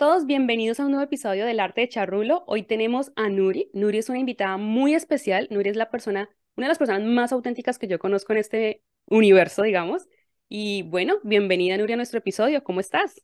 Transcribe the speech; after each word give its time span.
todos, 0.00 0.24
bienvenidos 0.24 0.80
a 0.80 0.84
un 0.86 0.92
nuevo 0.92 1.04
episodio 1.04 1.44
del 1.44 1.60
Arte 1.60 1.82
de 1.82 1.88
Charrulo. 1.90 2.42
Hoy 2.46 2.62
tenemos 2.62 3.12
a 3.16 3.28
Nuri. 3.28 3.68
Nuri 3.74 3.98
es 3.98 4.08
una 4.08 4.18
invitada 4.18 4.56
muy 4.56 4.94
especial. 4.94 5.46
Nuri 5.50 5.68
es 5.68 5.76
la 5.76 5.90
persona, 5.90 6.30
una 6.56 6.68
de 6.68 6.70
las 6.70 6.78
personas 6.78 7.02
más 7.02 7.32
auténticas 7.32 7.78
que 7.78 7.86
yo 7.86 7.98
conozco 7.98 8.32
en 8.32 8.38
este 8.38 8.82
universo, 9.04 9.60
digamos. 9.60 10.08
Y 10.48 10.84
bueno, 10.84 11.16
bienvenida 11.22 11.76
Nuri 11.76 11.92
a 11.92 11.96
nuestro 11.96 12.18
episodio. 12.18 12.64
¿Cómo 12.64 12.80
estás? 12.80 13.20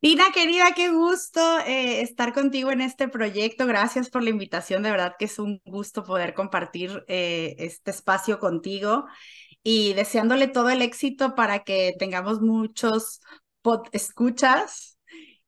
Tina, 0.00 0.24
querida, 0.32 0.72
qué 0.74 0.88
gusto 0.88 1.58
eh, 1.66 2.00
estar 2.00 2.32
contigo 2.32 2.70
en 2.70 2.80
este 2.80 3.08
proyecto. 3.08 3.66
Gracias 3.66 4.08
por 4.08 4.22
la 4.22 4.30
invitación. 4.30 4.82
De 4.82 4.90
verdad 4.90 5.16
que 5.18 5.26
es 5.26 5.38
un 5.38 5.60
gusto 5.66 6.02
poder 6.02 6.32
compartir 6.32 7.04
eh, 7.08 7.56
este 7.58 7.90
espacio 7.90 8.38
contigo 8.38 9.04
y 9.62 9.92
deseándole 9.92 10.48
todo 10.48 10.70
el 10.70 10.80
éxito 10.80 11.34
para 11.34 11.62
que 11.62 11.94
tengamos 11.98 12.40
muchos 12.40 13.20
escuchas. 13.92 14.91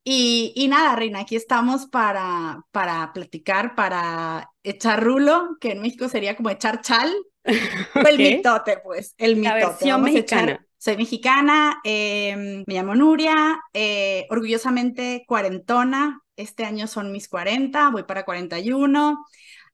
Y, 0.07 0.53
y, 0.55 0.69
nada, 0.69 0.95
Reina, 0.97 1.21
aquí 1.21 1.35
estamos 1.35 1.87
para, 1.87 2.63
para 2.73 3.11
platicar, 3.15 3.75
para 3.75 4.51
echar 4.63 5.03
rulo, 5.03 5.57
que 5.59 5.73
en 5.73 5.81
México 5.81 6.11
sería 6.11 6.37
como 6.37 6.51
echar 6.51 6.83
chal, 6.83 7.11
el 7.45 8.19
mitote, 8.19 8.79
pues, 8.85 9.15
el 9.17 9.37
mitote. 9.37 9.61
La 9.61 9.67
versión 9.69 10.03
mexicana. 10.03 10.67
soy 10.77 10.99
mexicana, 10.99 11.81
em, 11.85 12.65
me 12.67 12.75
llamo 12.75 12.95
Nuria, 12.95 13.59
eh, 13.73 14.27
orgullosamente 14.29 15.25
cuarentona, 15.27 16.21
este 16.37 16.67
año 16.67 16.87
son 16.87 17.11
mis 17.11 17.27
40, 17.27 17.89
voy 17.89 18.03
para 18.03 18.25
41. 18.25 19.25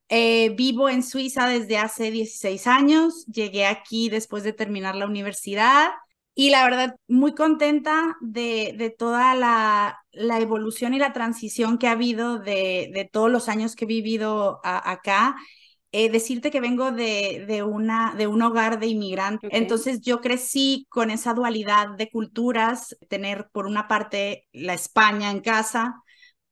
Eh, 0.08 0.50
vivo 0.56 0.88
en 0.88 1.02
Suiza 1.02 1.48
desde 1.48 1.78
hace 1.78 2.12
16 2.12 2.68
años, 2.68 3.26
llegué 3.26 3.66
aquí 3.66 4.08
después 4.08 4.44
de 4.44 4.52
terminar 4.52 4.94
la 4.94 5.06
universidad 5.06 5.90
y 6.34 6.50
la 6.50 6.64
verdad, 6.64 6.96
muy 7.08 7.34
contenta 7.34 8.16
de, 8.20 8.74
de 8.78 8.90
toda 8.90 9.34
la, 9.34 9.98
la, 10.12 10.40
evolución 10.40 10.94
y 10.94 10.98
la 10.98 11.12
transición 11.12 11.76
que 11.76 11.88
ha 11.88 11.92
habido 11.92 12.38
de, 12.38 12.90
de 12.94 13.08
todos 13.10 13.30
los 13.30 13.48
años 13.48 13.76
que 13.76 13.84
he 13.84 13.88
vivido 13.88 14.60
acá. 14.62 15.36
Eh, 15.92 16.08
decirte 16.08 16.52
que 16.52 16.60
vengo 16.60 16.92
de, 16.92 17.44
de, 17.48 17.64
una, 17.64 18.14
de 18.16 18.28
un 18.28 18.40
hogar 18.42 18.78
de 18.78 18.86
inmigrantes. 18.86 19.50
Entonces 19.52 20.00
yo 20.00 20.20
crecí 20.20 20.86
con 20.88 21.10
esa 21.10 21.34
dualidad 21.34 21.96
de 21.96 22.08
culturas, 22.08 22.96
tener 23.08 23.48
por 23.50 23.66
una 23.66 23.88
parte 23.88 24.46
la 24.52 24.74
España 24.74 25.32
en 25.32 25.40
casa, 25.40 25.96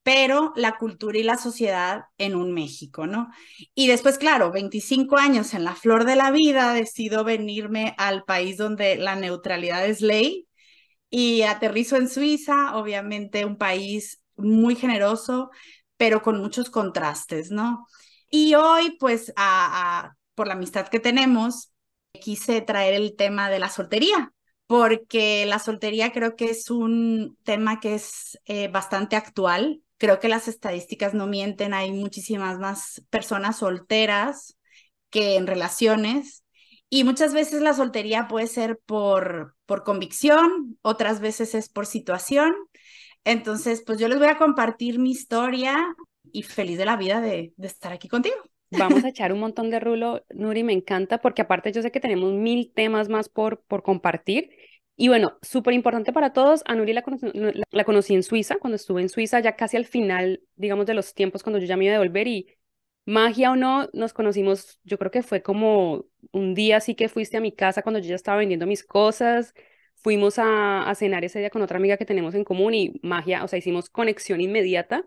pero 0.09 0.55
la 0.57 0.79
cultura 0.79 1.19
y 1.19 1.23
la 1.23 1.37
sociedad 1.37 2.05
en 2.17 2.35
un 2.35 2.55
México, 2.55 3.07
¿no? 3.07 3.29
Y 3.75 3.89
después, 3.89 4.17
claro, 4.17 4.51
25 4.51 5.19
años 5.19 5.53
en 5.53 5.65
la 5.65 5.75
flor 5.75 6.07
de 6.07 6.17
la 6.17 6.31
vida, 6.31 6.73
decido 6.73 7.25
venirme 7.25 7.95
al 7.99 8.25
país 8.25 8.57
donde 8.57 8.97
la 8.97 9.17
neutralidad 9.17 9.85
es 9.87 10.01
ley 10.01 10.49
y 11.11 11.43
aterrizo 11.43 11.97
en 11.97 12.09
Suiza, 12.09 12.75
obviamente 12.79 13.45
un 13.45 13.59
país 13.59 14.23
muy 14.35 14.77
generoso, 14.77 15.51
pero 15.99 16.23
con 16.23 16.41
muchos 16.41 16.71
contrastes, 16.71 17.51
¿no? 17.51 17.87
Y 18.31 18.55
hoy, 18.55 18.97
pues, 18.99 19.31
por 20.35 20.47
la 20.47 20.55
amistad 20.55 20.89
que 20.89 21.01
tenemos, 21.01 21.71
quise 22.15 22.63
traer 22.63 22.95
el 22.95 23.15
tema 23.15 23.51
de 23.51 23.59
la 23.59 23.69
soltería, 23.69 24.33
porque 24.67 25.45
la 25.45 25.59
soltería 25.59 26.13
creo 26.13 26.35
que 26.35 26.49
es 26.49 26.71
un 26.71 27.37
tema 27.45 27.79
que 27.79 27.95
es 27.95 28.39
eh, 28.47 28.69
bastante 28.69 29.15
actual 29.15 29.83
Creo 29.99 30.21
que 30.21 30.29
las 30.29 30.49
estadísticas 30.49 31.15
no 31.15 31.27
mienten, 31.27 31.75
hay 31.75 31.93
muchísimas 31.93 32.59
más 32.59 33.03
personas 33.11 33.59
solteras 33.59 34.57
que 35.11 35.37
en 35.37 35.47
relaciones 35.47 36.45
y 36.91 37.05
muchas 37.05 37.35
veces 37.35 37.61
la 37.61 37.75
soltería 37.75 38.29
puede 38.29 38.47
ser 38.47 38.79
por, 38.87 39.55
por 39.67 39.85
convicción, 39.85 40.79
otras 40.83 41.21
veces 41.21 41.55
es 41.55 41.69
por 41.69 41.87
situación. 41.87 42.55
Entonces, 43.25 43.83
pues 43.85 43.99
yo 43.99 44.09
les 44.09 44.19
voy 44.19 44.29
a 44.29 44.39
compartir 44.39 44.99
mi 44.99 45.11
historia 45.11 45.77
y 46.33 46.45
feliz 46.45 46.79
de 46.79 46.87
la 46.87 46.97
vida 46.97 47.21
de, 47.21 47.53
de 47.57 47.67
estar 47.67 47.93
aquí 47.93 48.09
contigo. 48.09 48.37
Vamos 48.71 49.05
a 49.05 49.09
echar 49.09 49.33
un 49.33 49.41
montón 49.41 49.71
de 49.71 49.81
rulo, 49.81 50.25
Nuri, 50.31 50.63
me 50.63 50.73
encanta, 50.73 51.19
porque 51.21 51.43
aparte 51.43 51.73
yo 51.73 51.83
sé 51.83 51.91
que 51.91 52.01
tenemos 52.01 52.33
mil 52.33 52.73
temas 52.75 53.09
más 53.09 53.29
por, 53.29 53.63
por 53.65 53.83
compartir 53.83 54.51
y 55.01 55.07
bueno, 55.09 55.39
súper 55.43 55.75
importante 55.75 56.13
para 56.13 56.33
todos, 56.33 56.63
a 56.67 56.75
la, 56.75 56.93
la, 57.71 57.85
conocí 57.85 58.15
en 58.15 58.25
Suiza, 58.25 58.57
cuando 58.57 58.75
estuve 58.75 59.01
en 59.01 59.09
Suiza, 59.09 59.39
ya 59.39 59.55
casi 59.55 59.77
al 59.77 59.87
final, 59.87 60.43
digamos, 60.57 60.87
de 60.87 60.95
los 60.95 61.15
tiempos, 61.15 61.45
cuando 61.45 61.61
yo 61.61 61.67
ya 61.67 61.77
me 61.77 61.85
iba 61.85 61.95
a 61.95 62.01
devolver 62.01 62.27
y 62.27 62.49
magia 63.07 63.53
o 63.53 63.57
no, 63.57 63.89
nos 63.93 64.13
conocimos, 64.13 64.81
yo 64.83 64.99
creo 64.99 65.13
que 65.13 65.23
fue 65.23 65.41
como 65.41 66.07
un 66.33 66.55
día 66.55 66.79
así 66.79 66.97
que 66.97 67.09
fuiste 67.09 67.37
a 67.37 67.41
mi 67.41 67.53
casa 67.53 67.83
cuando 67.83 68.01
yo 68.01 68.09
ya 68.09 68.17
estaba 68.17 68.39
vendiendo 68.39 68.67
mis 68.67 68.83
cosas, 68.85 69.55
fuimos 69.95 70.39
a, 70.41 70.83
a 70.91 70.95
cenar 70.97 71.25
ese 71.25 71.39
día 71.39 71.51
con 71.51 71.63
otra 71.63 71.79
amiga 71.79 71.97
que 71.97 72.05
tenemos 72.05 72.35
en 72.35 72.43
común 72.45 72.75
y 72.75 73.01
magia, 73.03 73.45
o 73.45 73.49
sea, 73.49 73.59
hicimos 73.61 73.91
conexión 73.91 74.41
inmediata 74.41 75.07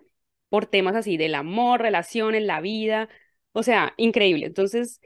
por 0.49 0.67
temas 0.67 0.95
así 0.95 1.17
del 1.17 1.35
amor, 1.35 1.81
relaciones, 1.81 2.43
la 2.43 2.61
vida, 2.61 3.09
o 3.51 3.63
sea, 3.63 3.93
increíble. 3.97 4.45
Entonces, 4.45 5.01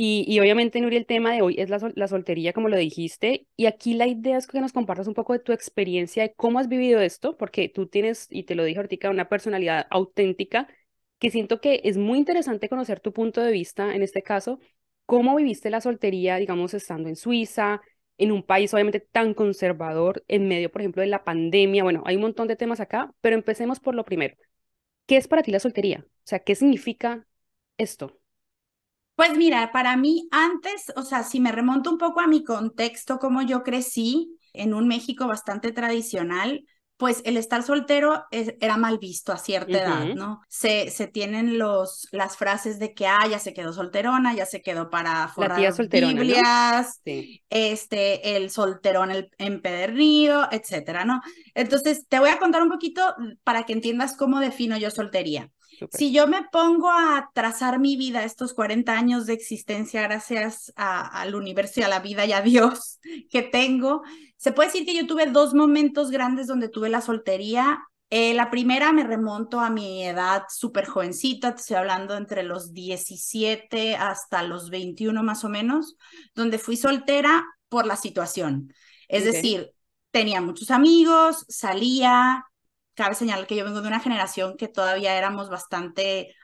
y, 0.00 0.38
obviamente, 0.38 0.80
Nuri, 0.80 0.96
el 0.96 1.06
tema 1.06 1.32
de 1.32 1.42
hoy 1.42 1.56
es 1.58 1.70
la, 1.70 1.78
la, 1.96 2.06
soltería, 2.08 2.52
como 2.52 2.68
lo 2.68 2.76
dijiste. 2.76 3.48
Y 3.56 3.66
aquí 3.66 3.94
la 3.94 4.06
idea 4.06 4.36
es 4.38 4.46
que 4.46 4.60
nos 4.60 4.72
compartas 4.72 5.08
un 5.08 5.14
poco 5.14 5.32
de 5.32 5.40
tu 5.40 5.52
experiencia, 5.52 6.22
de 6.22 6.34
cómo 6.34 6.60
has 6.60 6.68
vivido 6.68 7.00
esto, 7.00 7.36
porque 7.36 7.68
tú 7.68 7.88
tienes, 7.88 8.28
y 8.30 8.44
te 8.44 8.54
lo 8.54 8.62
dije 8.64 8.78
ahorita, 8.78 9.10
una 9.10 9.28
personalidad 9.28 9.86
auténtica 9.90 10.68
que 11.18 11.30
siento 11.30 11.60
que 11.60 11.80
es 11.84 11.96
muy 11.96 12.18
interesante 12.18 12.68
conocer 12.68 13.00
tu 13.00 13.12
punto 13.12 13.40
de 13.42 13.50
vista 13.50 13.94
en 13.94 14.02
este 14.02 14.22
caso. 14.22 14.60
¿Cómo 15.06 15.34
viviste 15.36 15.70
la 15.70 15.80
soltería, 15.80 16.36
digamos, 16.36 16.74
estando 16.74 17.08
en 17.08 17.16
Suiza, 17.16 17.80
en 18.18 18.30
un 18.32 18.44
país 18.44 18.72
obviamente 18.74 19.00
tan 19.00 19.34
conservador, 19.34 20.24
en 20.28 20.46
medio, 20.48 20.70
por 20.70 20.82
ejemplo, 20.82 21.02
de 21.02 21.08
la 21.08 21.24
pandemia? 21.24 21.82
Bueno, 21.82 22.02
hay 22.06 22.16
un 22.16 22.22
montón 22.22 22.46
de 22.48 22.56
temas 22.56 22.80
acá, 22.80 23.12
pero 23.20 23.34
empecemos 23.36 23.80
por 23.80 23.94
lo 23.94 24.04
primero. 24.04 24.36
¿Qué 25.06 25.16
es 25.16 25.28
para 25.28 25.42
ti 25.42 25.50
la 25.50 25.60
soltería? 25.60 26.04
O 26.06 26.22
sea, 26.24 26.40
¿qué 26.40 26.54
significa 26.54 27.26
esto? 27.78 28.20
Pues 29.18 29.36
mira, 29.36 29.72
para 29.72 29.96
mí 29.96 30.28
antes, 30.30 30.92
o 30.94 31.02
sea, 31.02 31.24
si 31.24 31.40
me 31.40 31.50
remonto 31.50 31.90
un 31.90 31.98
poco 31.98 32.20
a 32.20 32.28
mi 32.28 32.44
contexto, 32.44 33.18
como 33.18 33.42
yo 33.42 33.64
crecí 33.64 34.38
en 34.52 34.74
un 34.74 34.86
México 34.86 35.26
bastante 35.26 35.72
tradicional, 35.72 36.64
pues 36.96 37.22
el 37.24 37.36
estar 37.36 37.64
soltero 37.64 38.26
era 38.30 38.76
mal 38.76 39.00
visto 39.00 39.32
a 39.32 39.38
cierta 39.38 39.80
edad, 39.80 40.12
¿no? 40.12 40.42
Se, 40.48 40.90
se 40.92 41.08
tienen 41.08 41.58
los, 41.58 42.06
las 42.12 42.36
frases 42.36 42.78
de 42.78 42.94
que, 42.94 43.08
ah, 43.08 43.26
ya 43.28 43.40
se 43.40 43.52
quedó 43.52 43.72
solterona, 43.72 44.34
ya 44.34 44.46
se 44.46 44.62
quedó 44.62 44.88
para 44.88 45.26
forrar 45.26 45.74
Biblias, 45.90 47.02
este, 47.50 48.36
el 48.36 48.50
solterón 48.50 49.10
el 49.10 49.32
empedernido, 49.38 50.46
etcétera, 50.52 51.04
¿no? 51.04 51.22
Entonces, 51.54 52.06
te 52.06 52.20
voy 52.20 52.30
a 52.30 52.38
contar 52.38 52.62
un 52.62 52.68
poquito 52.68 53.02
para 53.42 53.64
que 53.64 53.72
entiendas 53.72 54.16
cómo 54.16 54.38
defino 54.38 54.78
yo 54.78 54.92
soltería. 54.92 55.50
Si 55.92 56.12
yo 56.12 56.26
me 56.26 56.44
pongo 56.50 56.90
a 56.90 57.30
trazar 57.34 57.78
mi 57.78 57.96
vida, 57.96 58.24
estos 58.24 58.54
40 58.54 58.92
años 58.92 59.26
de 59.26 59.34
existencia, 59.34 60.02
gracias 60.02 60.72
al 60.76 61.34
universo 61.34 61.80
y 61.80 61.82
a 61.84 61.88
la 61.88 62.00
vida 62.00 62.26
y 62.26 62.32
a 62.32 62.40
Dios 62.40 63.00
que 63.30 63.42
tengo, 63.42 64.02
se 64.36 64.52
puede 64.52 64.68
decir 64.68 64.86
que 64.86 64.94
yo 64.94 65.06
tuve 65.06 65.26
dos 65.26 65.54
momentos 65.54 66.10
grandes 66.10 66.46
donde 66.46 66.68
tuve 66.68 66.88
la 66.88 67.00
soltería. 67.00 67.80
Eh, 68.10 68.32
la 68.34 68.50
primera 68.50 68.92
me 68.92 69.04
remonto 69.04 69.60
a 69.60 69.68
mi 69.68 70.04
edad 70.04 70.44
súper 70.48 70.86
jovencita, 70.86 71.54
te 71.54 71.60
estoy 71.60 71.76
hablando 71.76 72.16
entre 72.16 72.42
los 72.42 72.72
17 72.72 73.96
hasta 73.96 74.42
los 74.42 74.70
21 74.70 75.22
más 75.22 75.44
o 75.44 75.48
menos, 75.48 75.96
donde 76.34 76.58
fui 76.58 76.76
soltera 76.76 77.44
por 77.68 77.86
la 77.86 77.96
situación. 77.96 78.72
Es 79.08 79.24
decir, 79.24 79.72
tenía 80.10 80.40
muchos 80.40 80.70
amigos, 80.70 81.44
salía, 81.48 82.44
cabe 82.98 83.14
señalar 83.14 83.46
que 83.46 83.54
yo 83.54 83.64
vengo 83.64 83.80
de 83.80 83.86
una 83.86 84.00
generación 84.00 84.56
que 84.56 84.66
todavía 84.66 85.16
éramos 85.16 85.48
bastante 85.48 86.34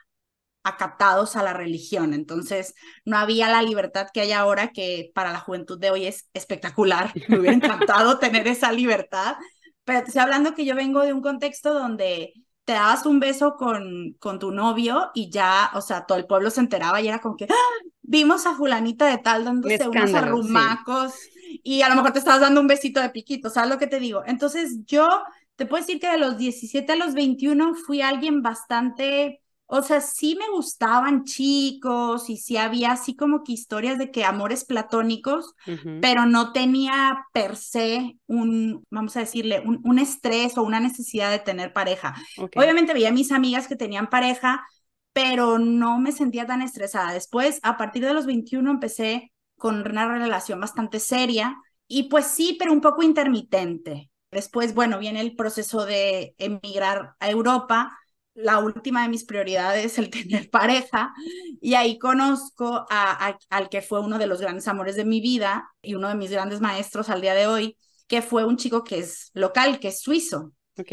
acatados 0.63 1.35
a 1.35 1.43
la 1.43 1.51
religión, 1.51 2.13
entonces 2.13 2.73
no 3.03 3.17
había 3.17 3.49
la 3.49 3.61
libertad 3.61 4.07
que 4.13 4.21
hay 4.21 4.31
ahora, 4.31 4.69
que 4.69 5.11
para 5.13 5.33
la 5.33 5.41
juventud 5.41 5.77
de 5.77 5.91
hoy 5.91 6.05
es 6.05 6.29
espectacular, 6.33 7.11
me 7.27 7.39
hubiera 7.39 7.57
encantado 7.57 8.19
tener 8.19 8.47
esa 8.47 8.71
libertad, 8.71 9.35
pero 9.83 9.99
te 9.99 10.07
estoy 10.07 10.21
hablando 10.21 10.55
que 10.55 10.63
yo 10.63 10.75
vengo 10.75 11.01
de 11.01 11.11
un 11.11 11.21
contexto 11.21 11.73
donde 11.73 12.31
te 12.63 12.71
dabas 12.71 13.05
un 13.05 13.19
beso 13.19 13.57
con, 13.57 14.15
con 14.17 14.39
tu 14.39 14.51
novio 14.51 15.11
y 15.13 15.29
ya, 15.29 15.71
o 15.73 15.81
sea, 15.81 16.05
todo 16.05 16.17
el 16.17 16.25
pueblo 16.25 16.49
se 16.49 16.61
enteraba 16.61 17.01
y 17.01 17.09
era 17.09 17.19
como 17.19 17.35
que, 17.35 17.47
¡Ah! 17.49 17.83
vimos 18.01 18.45
a 18.45 18.55
fulanita 18.55 19.07
de 19.07 19.17
tal 19.17 19.43
dándose 19.43 19.89
unos 19.89 20.13
arrumacos 20.13 21.15
y 21.63 21.81
a 21.81 21.89
lo 21.89 21.95
mejor 21.95 22.13
te 22.13 22.19
estabas 22.19 22.39
dando 22.39 22.61
un 22.61 22.67
besito 22.67 23.01
de 23.01 23.09
piquito, 23.09 23.49
¿sabes 23.49 23.69
lo 23.69 23.77
que 23.77 23.87
te 23.87 23.99
digo? 23.99 24.23
Entonces 24.25 24.77
yo 24.85 25.07
te 25.55 25.65
puedo 25.65 25.83
decir 25.83 25.99
que 25.99 26.09
de 26.09 26.17
los 26.17 26.37
17 26.37 26.91
a 26.91 26.95
los 26.95 27.13
21 27.13 27.75
fui 27.75 28.01
alguien 28.01 28.41
bastante, 28.41 29.41
o 29.67 29.81
sea, 29.81 30.01
sí 30.01 30.35
me 30.35 30.49
gustaban 30.49 31.23
chicos 31.23 32.29
y 32.29 32.37
sí 32.37 32.57
había 32.57 32.91
así 32.91 33.15
como 33.15 33.43
que 33.43 33.53
historias 33.53 33.97
de 33.97 34.11
que 34.11 34.25
amores 34.25 34.65
platónicos, 34.65 35.53
pero 35.99 36.25
no 36.25 36.51
tenía 36.51 37.25
per 37.33 37.55
se 37.55 38.17
un, 38.27 38.85
vamos 38.89 39.15
a 39.17 39.21
decirle, 39.21 39.61
un, 39.61 39.81
un 39.83 39.99
estrés 39.99 40.57
o 40.57 40.63
una 40.63 40.79
necesidad 40.79 41.31
de 41.31 41.39
tener 41.39 41.73
pareja. 41.73 42.15
Obviamente 42.55 42.93
veía 42.93 43.09
a 43.09 43.11
mis 43.13 43.31
amigas 43.31 43.67
que 43.67 43.75
tenían 43.75 44.09
pareja, 44.09 44.65
pero 45.13 45.57
no 45.57 45.99
me 45.99 46.11
sentía 46.11 46.45
tan 46.45 46.61
estresada. 46.61 47.13
Después, 47.13 47.59
a 47.63 47.77
partir 47.77 48.05
de 48.05 48.13
los 48.13 48.25
21, 48.25 48.69
empecé 48.69 49.31
con 49.57 49.79
una 49.89 50.07
relación 50.07 50.59
bastante 50.59 50.99
seria 50.99 51.57
y 51.87 52.03
pues 52.09 52.25
sí, 52.27 52.57
pero 52.59 52.73
un 52.73 52.81
poco 52.81 53.03
intermitente 53.03 54.11
después, 54.35 54.75
bueno, 54.75 54.99
viene 54.99 55.21
el 55.21 55.35
proceso 55.35 55.85
de 55.85 56.35
emigrar 56.37 57.15
a 57.19 57.29
Europa. 57.29 57.97
La 58.33 58.59
última 58.59 59.03
de 59.03 59.09
mis 59.09 59.23
prioridades, 59.23 59.97
el 59.97 60.09
tener 60.11 60.49
pareja, 60.49 61.13
y 61.61 61.75
ahí 61.75 61.97
conozco 61.97 62.85
al 62.89 63.69
que 63.69 63.81
fue 63.81 64.01
uno 64.01 64.19
de 64.19 64.27
los 64.27 64.41
grandes 64.41 64.67
amores 64.67 64.97
de 64.97 65.05
mi 65.05 65.21
vida 65.21 65.71
y 65.81 65.95
uno 65.95 66.09
de 66.09 66.15
mis 66.15 66.31
grandes 66.31 66.59
maestros 66.59 67.09
al 67.09 67.21
día 67.21 67.33
de 67.33 67.47
hoy, 67.47 67.77
que 68.07 68.21
fue 68.21 68.43
un 68.43 68.57
chico 68.57 68.83
que 68.83 68.99
es 68.99 69.31
local, 69.33 69.79
que 69.79 69.87
es 69.87 70.01
suizo. 70.01 70.51
Ok. 70.77 70.91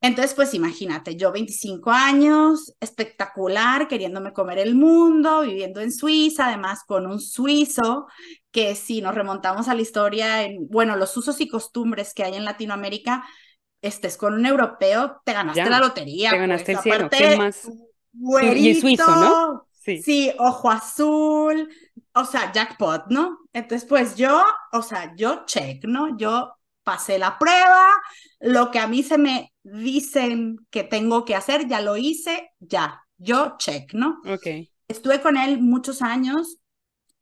Entonces, 0.00 0.34
pues 0.34 0.54
imagínate, 0.54 1.16
yo 1.16 1.32
25 1.32 1.90
años, 1.90 2.72
espectacular, 2.78 3.88
queriéndome 3.88 4.32
comer 4.32 4.58
el 4.58 4.76
mundo, 4.76 5.40
viviendo 5.40 5.80
en 5.80 5.90
Suiza, 5.92 6.48
además 6.48 6.84
con 6.86 7.06
un 7.06 7.18
suizo, 7.18 8.06
que 8.52 8.76
si 8.76 9.00
nos 9.00 9.14
remontamos 9.14 9.68
a 9.68 9.74
la 9.74 9.82
historia, 9.82 10.44
en, 10.44 10.68
bueno, 10.68 10.94
los 10.96 11.16
usos 11.16 11.40
y 11.40 11.48
costumbres 11.48 12.14
que 12.14 12.22
hay 12.22 12.34
en 12.34 12.44
Latinoamérica, 12.44 13.24
estés 13.82 14.16
con 14.16 14.34
un 14.34 14.46
europeo, 14.46 15.20
te 15.24 15.32
ganaste 15.32 15.68
la 15.68 15.80
lotería. 15.80 16.30
Te 16.30 16.38
ganaste 16.38 16.74
pues, 16.74 16.86
el 16.86 16.92
cielo, 16.92 17.10
¿qué 17.10 17.36
más? 17.36 17.68
y 18.56 18.74
suizo, 18.80 19.16
¿no? 19.16 19.66
Sí. 19.72 20.00
sí, 20.00 20.32
ojo 20.38 20.70
azul, 20.70 21.68
o 22.14 22.24
sea, 22.24 22.52
jackpot, 22.52 23.06
¿no? 23.08 23.40
Entonces, 23.52 23.86
pues 23.86 24.16
yo, 24.16 24.42
o 24.72 24.80
sea, 24.80 25.12
yo 25.16 25.44
check, 25.44 25.84
¿no? 25.84 26.16
Yo 26.16 26.54
pasé 26.84 27.18
la 27.18 27.38
prueba, 27.38 27.88
lo 28.40 28.70
que 28.70 28.78
a 28.78 28.86
mí 28.86 29.02
se 29.02 29.18
me 29.18 29.52
dicen 29.62 30.58
que 30.70 30.84
tengo 30.84 31.24
que 31.24 31.34
hacer, 31.34 31.66
ya 31.66 31.80
lo 31.80 31.96
hice, 31.96 32.50
ya, 32.60 33.02
yo 33.16 33.56
check, 33.58 33.92
¿no? 33.94 34.20
Ok. 34.26 34.46
Estuve 34.86 35.20
con 35.20 35.36
él 35.36 35.60
muchos 35.60 36.02
años, 36.02 36.58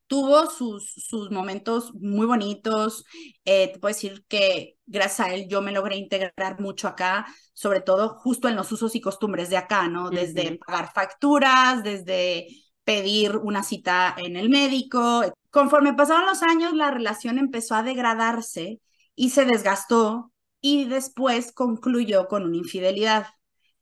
tuvo 0.09 0.50
sus, 0.50 0.93
sus 0.93 1.31
momentos 1.31 1.94
muy 1.94 2.26
bonitos, 2.26 3.05
eh, 3.44 3.73
te 3.73 3.79
puedo 3.79 3.94
decir 3.94 4.25
que 4.29 4.76
gracias 4.85 5.26
a 5.26 5.32
él 5.32 5.49
yo 5.49 5.62
me 5.62 5.73
logré 5.73 5.97
integrar 5.97 6.61
mucho 6.61 6.88
acá, 6.88 7.26
sobre 7.55 7.81
todo 7.81 8.19
justo 8.19 8.49
en 8.49 8.56
los 8.56 8.70
usos 8.73 8.94
y 8.94 9.00
costumbres 9.00 9.49
de 9.49 9.56
acá, 9.56 9.88
¿no? 9.88 10.11
Desde 10.11 10.58
pagar 10.58 10.93
facturas, 10.93 11.82
desde 11.82 12.47
pedir 12.85 13.37
una 13.37 13.62
cita 13.62 14.15
en 14.19 14.37
el 14.37 14.50
médico. 14.50 15.23
Conforme 15.50 15.94
pasaron 15.94 16.26
los 16.26 16.43
años, 16.43 16.75
la 16.75 16.91
relación 16.91 17.38
empezó 17.38 17.75
a 17.75 17.82
degradarse 17.82 18.81
y 19.14 19.31
se 19.31 19.44
desgastó 19.44 20.32
y 20.61 20.87
después 20.87 21.53
concluyó 21.53 22.29
con 22.29 22.44
una 22.44 22.56
infidelidad, 22.56 23.26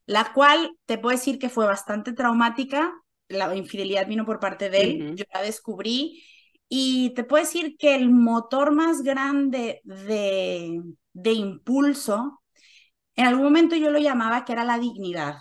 la 0.05 0.33
cual 0.33 0.77
te 0.85 0.97
puedo 0.97 1.15
decir 1.17 1.39
que 1.39 1.49
fue 1.49 1.65
bastante 1.65 2.13
traumática. 2.13 2.93
La 3.29 3.55
infidelidad 3.55 4.07
vino 4.07 4.25
por 4.25 4.39
parte 4.39 4.69
de 4.69 4.83
él, 4.83 5.07
yo 5.15 5.25
la 5.33 5.41
descubrí 5.41 6.23
y 6.67 7.11
te 7.15 7.23
puedo 7.23 7.43
decir 7.43 7.77
que 7.77 7.95
el 7.95 8.09
motor 8.09 8.71
más 8.73 9.03
grande 9.03 9.81
de, 9.83 10.81
de 11.13 11.31
impulso, 11.33 12.41
en 13.15 13.27
algún 13.27 13.43
momento 13.45 13.75
yo 13.75 13.91
lo 13.91 13.99
llamaba 13.99 14.45
que 14.45 14.53
era 14.53 14.63
la 14.63 14.79
dignidad. 14.79 15.37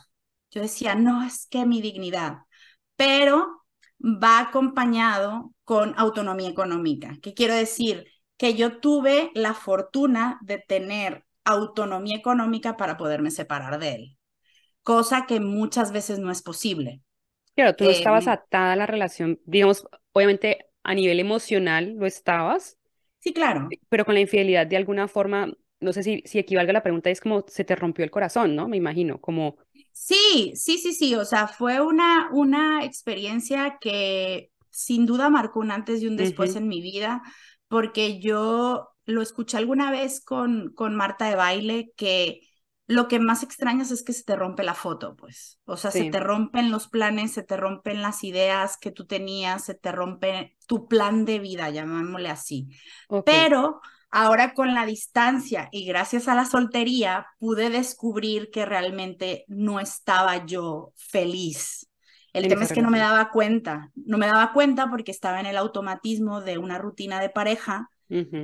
Yo 0.51 0.61
decía, 0.63 0.95
no 0.95 1.23
es 1.25 1.47
que 1.47 1.67
mi 1.67 1.81
dignidad, 1.81 2.39
pero 2.97 3.65
va 4.01 4.41
acompañado 4.41 5.53
con 5.65 5.95
autonomía 5.99 6.49
económica. 6.49 7.17
¿Qué 7.23 7.35
quiero 7.35 7.55
decir? 7.55 8.07
Que 8.41 8.55
yo 8.55 8.79
tuve 8.79 9.31
la 9.35 9.53
fortuna 9.53 10.39
de 10.41 10.57
tener 10.57 11.27
autonomía 11.45 12.17
económica 12.17 12.79
para 12.79 12.97
poderme 12.97 13.31
separar 13.31 13.79
de 13.79 13.95
él, 13.95 14.19
cosa 14.83 15.27
que 15.27 15.41
muchas 15.41 15.93
veces 15.93 16.21
no 16.21 16.31
es 16.31 16.41
posible. 16.41 17.03
Claro, 17.55 17.77
tú 17.77 17.85
no 17.85 17.91
estabas 17.91 18.27
em, 18.27 18.33
atada 18.33 18.73
a 18.73 18.77
la 18.77 18.87
relación, 18.87 19.39
digamos, 19.45 19.87
obviamente 20.13 20.71
a 20.83 20.95
nivel 20.95 21.21
emocional 21.21 21.97
lo 21.99 22.07
estabas. 22.07 22.79
Sí, 23.19 23.35
claro. 23.35 23.69
Pero 23.91 24.07
con 24.07 24.15
la 24.15 24.21
infidelidad 24.21 24.67
de 24.67 24.79
alguna 24.79 25.07
forma, 25.07 25.53
no 25.81 25.93
sé 25.93 26.03
si, 26.03 26.23
si 26.25 26.39
equivalga 26.39 26.73
la 26.73 26.83
pregunta, 26.83 27.11
es 27.11 27.21
como 27.21 27.45
se 27.47 27.65
te 27.65 27.77
rompió 27.77 28.07
el 28.07 28.11
corazón, 28.11 28.57
¿no? 28.57 28.69
Me 28.69 28.79
imagino, 28.79 29.21
como... 29.21 29.59
Sí, 29.93 30.53
sí, 30.55 30.79
sí, 30.79 30.95
sí, 30.95 31.15
o 31.15 31.27
sea, 31.27 31.47
fue 31.47 31.83
una, 31.83 32.31
una 32.33 32.87
experiencia 32.87 33.77
que 33.83 34.51
sin 34.71 35.05
duda 35.05 35.29
marcó 35.29 35.61
un 35.61 35.73
antes 35.73 36.01
y 36.01 36.07
un 36.07 36.17
después 36.17 36.57
en 36.57 36.69
mi 36.69 36.81
vida 36.81 37.23
porque 37.71 38.19
yo 38.19 38.91
lo 39.05 39.23
escuché 39.23 39.57
alguna 39.57 39.93
vez 39.93 40.21
con, 40.21 40.73
con 40.75 40.97
Marta 40.97 41.29
de 41.29 41.37
baile, 41.37 41.93
que 41.97 42.41
lo 42.89 43.07
que 43.07 43.21
más 43.21 43.45
extrañas 43.45 43.93
es 43.93 44.03
que 44.03 44.13
se 44.13 44.25
te 44.25 44.35
rompe 44.35 44.65
la 44.65 44.75
foto, 44.75 45.15
pues. 45.15 45.61
O 45.67 45.77
sea, 45.77 45.93
se 45.93 46.11
te 46.11 46.19
rompen 46.19 46.73
los 46.73 46.89
planes, 46.89 47.31
se 47.31 47.45
te 47.45 47.57
rompen 47.57 48.03
las 48.03 48.25
ideas 48.25 48.77
que 48.77 48.91
tú 48.91 49.07
tenías, 49.07 49.65
se 49.65 49.75
te 49.75 49.93
rompe 49.93 50.57
tu 50.67 50.89
plan 50.89 51.25
de 51.25 51.39
vida, 51.39 51.71
llamémosle 51.71 52.29
así. 52.29 52.69
Pero 53.23 53.81
ahora 54.11 54.53
con 54.53 54.75
la 54.75 54.85
distancia 54.85 55.69
y 55.71 55.87
gracias 55.87 56.27
a 56.27 56.35
la 56.35 56.47
soltería 56.47 57.29
pude 57.39 57.71
descubrir 57.71 58.51
que 58.51 58.67
realmente 58.67 59.45
no 59.47 59.79
estaba 59.79 60.45
yo 60.45 60.93
feliz 60.97 61.90
el 62.33 62.49
tema 62.49 62.65
es 62.65 62.73
que 62.73 62.83
no 62.83 62.91
me 62.91 62.99
daba 62.99 63.31
cuenta, 63.31 63.91
no 63.95 64.19
me 64.19 64.27
daba 64.27 64.53
cuenta 64.53 64.89
porque 64.91 65.11
estaba 65.11 65.41
en 65.41 65.47
el 65.47 65.57
automatismo 65.57 66.41
de 66.41 66.59
una 66.59 66.79
rutina 66.79 67.21
de 67.21 67.31
pareja, 67.31 67.91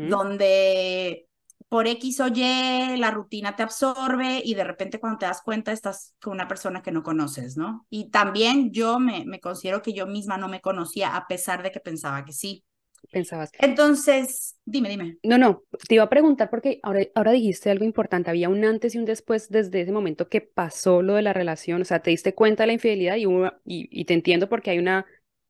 donde 0.01 1.29
por 1.69 1.87
X 1.89 2.21
o 2.21 2.29
Y 2.29 2.97
la 2.99 3.11
rutina 3.11 3.57
te 3.57 3.63
absorbe 3.63 4.41
y 4.45 4.55
de 4.55 4.65
repente 4.65 5.01
cuando 5.01 5.19
te 5.19 5.27
das 5.27 5.43
cuenta 5.43 5.73
estás 5.73 6.15
con 6.21 6.35
una 6.35 6.49
persona 6.49 6.83
que 6.83 6.93
no 6.93 7.03
conoces, 7.03 7.57
¿no? 7.57 7.87
Y 7.91 8.11
también 8.11 8.73
yo 8.73 8.99
me, 9.01 9.25
me 9.27 9.41
considero 9.41 9.83
que 9.83 9.93
yo 9.93 10.07
misma 10.07 10.39
no 10.39 10.49
me 10.49 10.61
conocía 10.61 11.17
a 11.17 11.27
pesar 11.27 11.63
de 11.63 11.73
que 11.73 11.81
pensaba 11.81 12.25
que 12.25 12.33
sí 12.33 12.65
pensabas. 13.11 13.51
Entonces, 13.59 14.57
dime, 14.65 14.89
dime. 14.89 15.19
No, 15.23 15.39
no, 15.39 15.63
te 15.89 15.97
iba 15.97 16.05
a 16.05 16.09
preguntar 16.09 16.51
porque 16.51 16.81
ahora, 16.83 17.01
ahora 17.15 17.33
dijiste 17.33 17.71
algo 17.71 17.85
importante, 17.85 18.31
había 18.31 18.49
un 18.49 18.65
antes 18.65 18.95
y 18.95 18.99
un 18.99 19.05
después 19.05 19.49
desde 19.49 19.81
ese 19.81 19.93
momento 19.93 20.29
que 20.29 20.41
pasó 20.41 21.03
lo 21.03 21.15
de 21.15 21.23
la 21.23 21.33
relación, 21.33 21.83
o 21.83 21.85
sea, 21.85 22.01
te 22.01 22.11
diste 22.11 22.35
cuenta 22.35 22.63
de 22.63 22.69
la 22.69 22.73
infidelidad 22.75 23.17
y, 23.17 23.27
y, 23.65 24.05
te 24.05 24.15
entiendo 24.15 24.49
porque 24.49 24.71
hay 24.71 24.79
una 24.79 25.07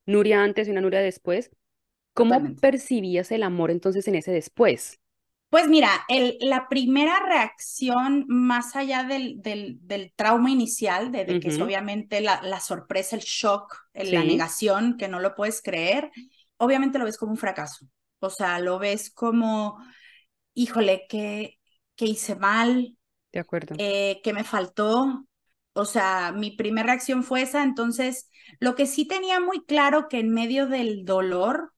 Nuria 0.06 0.42
antes 0.42 0.68
y 0.68 0.70
una 0.70 0.80
Nuria 0.80 1.00
después. 1.00 1.50
¿Cómo 2.14 2.54
percibías 2.60 3.30
el 3.30 3.42
amor 3.42 3.70
entonces 3.70 4.08
en 4.08 4.14
ese 4.14 4.32
después? 4.32 4.98
Pues 5.48 5.68
mira, 5.68 5.90
el, 6.08 6.36
la 6.40 6.68
primera 6.68 7.20
reacción, 7.24 8.24
más 8.26 8.74
allá 8.74 9.04
del, 9.04 9.40
del, 9.42 9.78
del 9.82 10.12
trauma 10.16 10.50
inicial, 10.50 11.12
de, 11.12 11.38
que 11.38 11.48
es 11.48 11.60
obviamente 11.60 12.20
la, 12.20 12.42
la, 12.42 12.58
sorpresa, 12.58 13.14
el 13.14 13.22
shock, 13.22 13.76
la 13.94 14.24
negación, 14.24 14.96
que 14.96 15.08
no 15.08 15.20
lo 15.20 15.36
puedes 15.36 15.62
creer, 15.62 16.10
obviamente 16.58 16.98
lo 16.98 17.04
ves 17.04 17.18
como 17.18 17.32
un 17.32 17.38
fracaso. 17.38 17.86
O 18.20 18.30
sea, 18.30 18.58
lo 18.60 18.78
ves 18.78 19.10
como, 19.10 19.78
híjole, 20.54 21.06
¿qué, 21.08 21.58
qué 21.96 22.06
hice 22.06 22.36
mal? 22.36 22.96
De 23.32 23.40
acuerdo. 23.40 23.74
Eh, 23.78 24.20
¿Qué 24.22 24.32
me 24.32 24.44
faltó? 24.44 25.26
O 25.74 25.84
sea, 25.84 26.32
mi 26.32 26.52
primera 26.52 26.86
reacción 26.86 27.22
fue 27.22 27.42
esa. 27.42 27.62
Entonces, 27.62 28.30
lo 28.60 28.74
que 28.74 28.86
sí 28.86 29.06
tenía 29.06 29.40
muy 29.40 29.64
claro 29.64 30.08
que 30.08 30.18
en 30.20 30.30
medio 30.32 30.66
del 30.66 31.04
dolor 31.04 31.72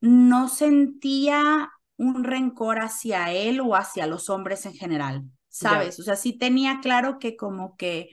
no 0.00 0.48
sentía 0.48 1.70
un 1.96 2.24
rencor 2.24 2.80
hacia 2.80 3.32
él 3.32 3.60
o 3.60 3.74
hacia 3.74 4.06
los 4.06 4.28
hombres 4.28 4.66
en 4.66 4.74
general, 4.74 5.24
¿sabes? 5.48 5.98
O 5.98 6.02
sea, 6.02 6.16
sí 6.16 6.36
tenía 6.36 6.80
claro 6.82 7.18
que 7.18 7.36
como 7.36 7.76
que 7.76 8.10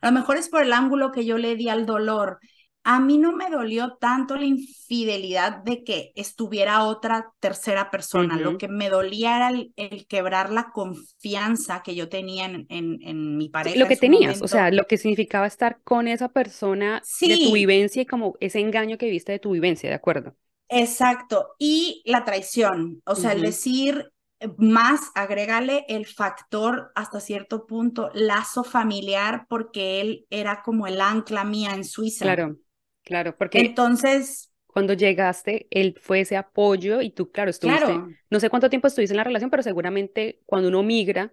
a 0.00 0.06
lo 0.06 0.12
mejor 0.12 0.36
es 0.36 0.48
por 0.48 0.62
el 0.62 0.72
ángulo 0.72 1.12
que 1.12 1.24
yo 1.24 1.38
le 1.38 1.56
di 1.56 1.68
al 1.68 1.86
dolor 1.86 2.38
a 2.84 3.00
mí 3.00 3.18
no 3.18 3.32
me 3.32 3.48
dolió 3.48 3.96
tanto 4.00 4.36
la 4.36 4.44
infidelidad 4.44 5.58
de 5.58 5.84
que 5.84 6.12
estuviera 6.16 6.84
otra 6.84 7.32
tercera 7.38 7.90
persona. 7.90 8.36
Lo 8.36 8.58
que 8.58 8.68
me 8.68 8.88
dolía 8.88 9.36
era 9.36 9.50
el, 9.50 10.06
quebrar 10.06 10.50
la 10.50 10.70
confianza 10.72 11.82
que 11.82 11.94
yo 11.94 12.08
tenía 12.08 12.46
en, 12.46 12.66
en, 12.68 13.36
mi 13.36 13.48
pareja. 13.48 13.78
lo 13.78 13.86
que 13.86 13.96
tenías, 13.96 14.42
o 14.42 14.48
sea, 14.48 14.70
lo 14.70 14.86
que 14.86 14.98
significaba 14.98 15.46
estar 15.46 15.80
con 15.84 16.08
esa 16.08 16.28
persona 16.30 17.02
de 17.20 17.36
tu 17.36 17.52
vivencia 17.52 18.02
y 18.02 18.06
como 18.06 18.34
ese 18.40 18.58
engaño 18.58 18.98
que 18.98 19.10
viste 19.10 19.32
de 19.32 19.38
tu 19.38 19.52
vivencia, 19.52 19.88
¿de 19.88 19.96
acuerdo? 19.96 20.34
Exacto. 20.68 21.54
Y 21.58 22.02
la 22.04 22.24
traición, 22.24 23.00
o 23.04 23.14
sea, 23.14 23.32
el 23.32 23.42
decir, 23.42 24.10
más 24.56 25.12
agrégale 25.14 25.84
el 25.88 26.06
factor 26.06 26.90
hasta 26.94 27.20
cierto 27.20 27.66
punto 27.66 28.10
lazo 28.14 28.64
familiar 28.64 29.46
porque 29.48 30.00
él 30.00 30.26
era 30.30 30.62
como 30.62 30.86
el 30.86 31.00
ancla 31.00 31.44
mía 31.44 31.74
en 31.74 31.84
Suiza. 31.84 32.24
Claro. 32.24 32.56
Claro, 33.04 33.36
porque 33.36 33.60
entonces 33.60 34.52
cuando 34.72 34.94
llegaste, 34.94 35.66
él 35.70 35.96
fue 36.00 36.20
ese 36.20 36.36
apoyo 36.36 37.02
y 37.02 37.10
tú, 37.10 37.30
claro, 37.30 37.50
estuviste, 37.50 37.94
no 38.30 38.40
sé 38.40 38.48
cuánto 38.48 38.70
tiempo 38.70 38.88
estuviste 38.88 39.12
en 39.12 39.18
la 39.18 39.24
relación, 39.24 39.50
pero 39.50 39.62
seguramente 39.62 40.40
cuando 40.46 40.68
uno 40.68 40.82
migra, 40.82 41.32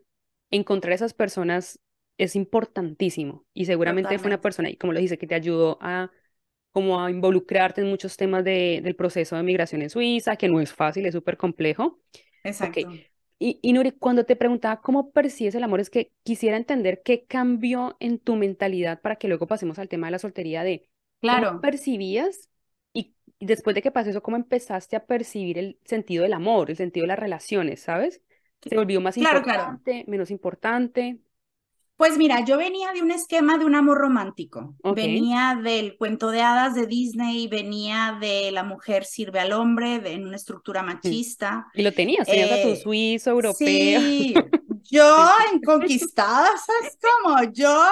encontrar 0.51 0.93
esas 0.93 1.13
personas 1.13 1.79
es 2.17 2.35
importantísimo 2.35 3.45
y 3.53 3.65
seguramente 3.65 4.19
fue 4.19 4.27
una 4.27 4.41
persona, 4.41 4.69
y 4.69 4.75
como 4.75 4.91
lo 4.93 4.99
dice, 4.99 5.17
que 5.17 5.27
te 5.27 5.35
ayudó 5.35 5.77
a 5.81 6.11
como 6.71 7.01
a 7.01 7.09
involucrarte 7.09 7.81
en 7.81 7.88
muchos 7.88 8.15
temas 8.15 8.43
de, 8.43 8.81
del 8.83 8.95
proceso 8.95 9.35
de 9.35 9.43
migración 9.43 9.81
en 9.81 9.89
Suiza, 9.89 10.35
que 10.35 10.47
no 10.47 10.61
es 10.61 10.71
fácil, 10.71 11.05
es 11.05 11.13
súper 11.13 11.38
complejo. 11.38 11.99
Exacto. 12.43 12.81
Y, 13.39 13.57
y 13.61 13.73
Nuri, 13.73 13.91
cuando 13.91 14.25
te 14.25 14.35
preguntaba 14.35 14.81
cómo 14.81 15.11
percibes 15.11 15.55
el 15.55 15.63
amor, 15.63 15.79
es 15.79 15.89
que 15.89 16.11
quisiera 16.23 16.57
entender 16.57 17.01
qué 17.03 17.25
cambió 17.25 17.95
en 17.99 18.19
tu 18.19 18.35
mentalidad 18.35 19.01
para 19.01 19.15
que 19.15 19.29
luego 19.29 19.47
pasemos 19.47 19.79
al 19.79 19.88
tema 19.88 20.07
de 20.07 20.11
la 20.11 20.19
soltería 20.19 20.63
de 20.63 20.89
Claro. 21.21 21.47
¿Cómo 21.49 21.61
percibías 21.61 22.49
y 22.93 23.13
después 23.39 23.73
de 23.73 23.81
que 23.81 23.91
pasó 23.91 24.09
eso, 24.09 24.21
cómo 24.21 24.38
empezaste 24.38 24.95
a 24.95 25.05
percibir 25.05 25.57
el 25.57 25.79
sentido 25.85 26.23
del 26.23 26.33
amor, 26.33 26.69
el 26.69 26.77
sentido 26.77 27.03
de 27.03 27.09
las 27.09 27.19
relaciones, 27.19 27.81
¿sabes? 27.81 28.21
se 28.61 28.75
volvió 28.75 28.99
más 28.99 29.17
importante, 29.17 30.03
menos 30.07 30.31
importante. 30.31 31.19
Pues 31.95 32.17
mira, 32.17 32.45
yo 32.45 32.57
venía 32.57 32.93
de 32.93 33.01
un 33.01 33.11
esquema 33.11 33.57
de 33.57 33.65
un 33.65 33.75
amor 33.75 33.97
romántico. 33.97 34.75
Venía 34.95 35.59
del 35.61 35.97
cuento 35.97 36.31
de 36.31 36.41
hadas 36.41 36.73
de 36.73 36.88
Disney, 36.88 37.47
venía 37.49 38.17
de 38.21 38.51
la 38.53 38.63
mujer 38.63 39.03
sirve 39.03 39.39
al 39.39 39.51
hombre, 39.51 40.01
en 40.05 40.25
una 40.25 40.38
estructura 40.38 40.81
machista. 40.81 41.67
Y 41.73 41.81
lo 41.81 41.91
tenías, 41.91 42.25
tenías 42.25 42.51
a 42.51 42.61
tu 42.61 42.69
eh, 42.69 42.75
suizo 42.77 43.31
europeo. 43.31 43.99
Sí, 43.99 44.33
yo 44.91 45.29
en 45.51 45.62
conquistadas, 45.62 46.62
es 46.84 46.98
como 47.00 47.43
yo, 47.51 47.84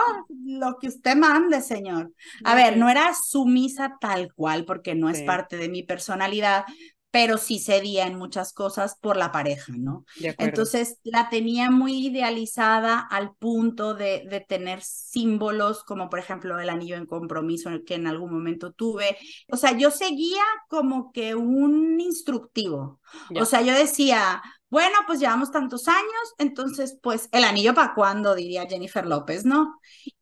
lo 0.46 0.78
que 0.80 0.88
usted 0.88 1.16
mande, 1.16 1.62
señor. 1.62 2.12
A 2.44 2.56
ver, 2.56 2.78
no 2.78 2.90
era 2.90 3.14
sumisa 3.14 3.98
tal 4.00 4.34
cual, 4.34 4.66
porque 4.66 4.96
no 4.96 5.10
es 5.10 5.22
parte 5.22 5.58
de 5.58 5.70
mi 5.70 5.84
personalidad, 5.84 6.66
pero 7.10 7.38
sí 7.38 7.60
cedía 7.60 8.06
en 8.06 8.18
muchas 8.18 8.54
cosas 8.54 8.98
por 9.00 9.18
la 9.18 9.32
pareja, 9.32 9.74
¿no? 9.76 10.06
Entonces 10.38 11.00
la 11.04 11.30
tenía 11.30 11.72
muy 11.72 12.08
idealizada 12.08 13.00
al 13.00 13.34
punto 13.36 13.94
de, 13.94 14.28
de, 14.30 14.42
tener 14.42 14.84
símbolos 14.84 15.84
como 15.84 16.10
por 16.10 16.20
ejemplo 16.20 16.60
el 16.60 16.70
anillo 16.70 16.96
en 16.96 17.06
compromiso 17.06 17.72
que 17.86 17.96
en 17.96 18.08
algún 18.08 18.32
momento 18.32 18.72
tuve. 18.72 19.18
O 19.50 19.58
sea, 19.58 19.76
yo 19.76 19.90
seguía 19.90 20.44
como 20.68 21.12
que 21.12 21.34
un 21.34 22.00
instructivo. 22.00 23.00
O 23.40 23.46
sea, 23.46 23.62
yo 23.62 23.74
decía, 23.74 24.42
bueno, 24.70 24.96
pues 25.06 25.20
llevamos 25.20 25.52
tantos 25.52 25.88
años, 25.88 26.34
entonces 26.38 26.98
pues 27.02 27.30
el 27.32 27.44
anillo 27.44 27.74
para 27.74 27.94
cuándo, 27.94 28.36
diría 28.36 28.68
Jennifer 28.68 29.06
López, 29.06 29.46
¿no? 29.46 29.80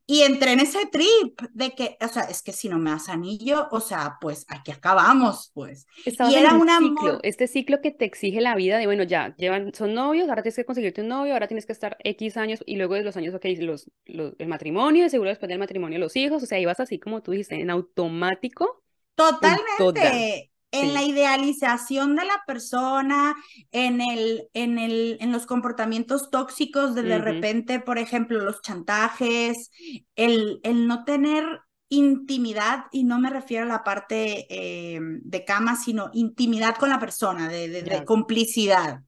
Y 0.08 0.22
entré 0.22 0.52
en 0.52 0.60
ese 0.60 0.86
trip 0.86 1.42
de 1.52 1.72
que, 1.72 1.98
o 2.00 2.08
sea, 2.08 2.24
es 2.26 2.44
que 2.44 2.52
si 2.52 2.70
no 2.70 2.78
me 2.78 2.92
das 2.92 3.10
anillo, 3.10 3.68
o 3.72 3.80
sea, 3.80 4.18
pues 4.22 4.46
aquí 4.50 4.72
acabamos, 4.72 5.50
pues. 5.56 5.88
y 6.06 6.36
era 6.36 6.54
un 6.54 6.70
ciclo, 6.70 7.20
este 7.24 7.48
ciclo 7.48 7.82
que 7.82 7.90
te 7.90 8.06
exige 8.06 8.40
la 8.40 8.56
vida 8.56 8.78
de, 8.78 8.86
bueno, 8.86 9.02
ya, 9.02 9.36
llevan, 9.36 9.74
son 9.74 9.96
novios, 9.96 10.30
ahora 10.30 10.44
tienes 10.44 10.58
que 10.58 10.66
conseguirte 10.66 11.02
un 11.02 11.08
novio, 11.08 11.34
ahora 11.34 11.48
tienes 11.48 11.66
que 11.66 11.74
estar 11.74 11.98
X 12.04 12.38
años 12.38 12.62
y 12.68 12.76
luego 12.76 12.94
de 12.94 13.02
los 13.02 13.18
años, 13.18 13.34
ok, 13.34 13.46
los, 13.58 13.90
los, 14.06 14.34
el 14.38 14.48
matrimonio, 14.48 15.10
seguro 15.10 15.32
después 15.32 15.50
del 15.50 15.58
matrimonio 15.58 15.98
los 15.98 16.16
hijos, 16.16 16.44
o 16.44 16.46
sea, 16.46 16.60
ibas 16.60 16.80
así 16.80 17.00
como 17.00 17.24
tú 17.24 17.32
dijiste, 17.32 17.56
en 17.56 17.72
automático. 17.72 18.84
Totalmente 19.16 20.52
en 20.82 20.94
la 20.94 21.04
idealización 21.04 22.16
de 22.16 22.26
la 22.26 22.42
persona, 22.46 23.36
en, 23.72 24.02
el, 24.02 24.50
en, 24.54 24.78
el, 24.78 25.18
en 25.20 25.32
los 25.32 25.46
comportamientos 25.46 26.30
tóxicos 26.30 26.96
de 26.96 27.04
de 27.04 27.18
repente, 27.20 27.80
por 27.80 27.98
ejemplo, 27.98 28.40
los 28.40 28.62
chantajes, 28.62 29.72
el, 30.16 30.60
el 30.64 30.88
no 30.88 31.04
tener 31.04 31.46
intimidad, 31.90 32.86
y 32.92 33.04
no 33.04 33.20
me 33.20 33.30
refiero 33.30 33.66
a 33.66 33.68
la 33.68 33.84
parte 33.84 34.48
eh, 34.50 35.00
de 35.02 35.46
cama, 35.46 35.76
sino 35.76 36.10
intimidad 36.14 36.76
con 36.76 36.90
la 36.90 37.00
persona, 37.00 37.48
de, 37.48 37.68
de, 37.70 38.06
complicidad. 38.06 39.02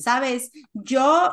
¿Sabes? 0.00 0.50
Yo, 0.72 1.30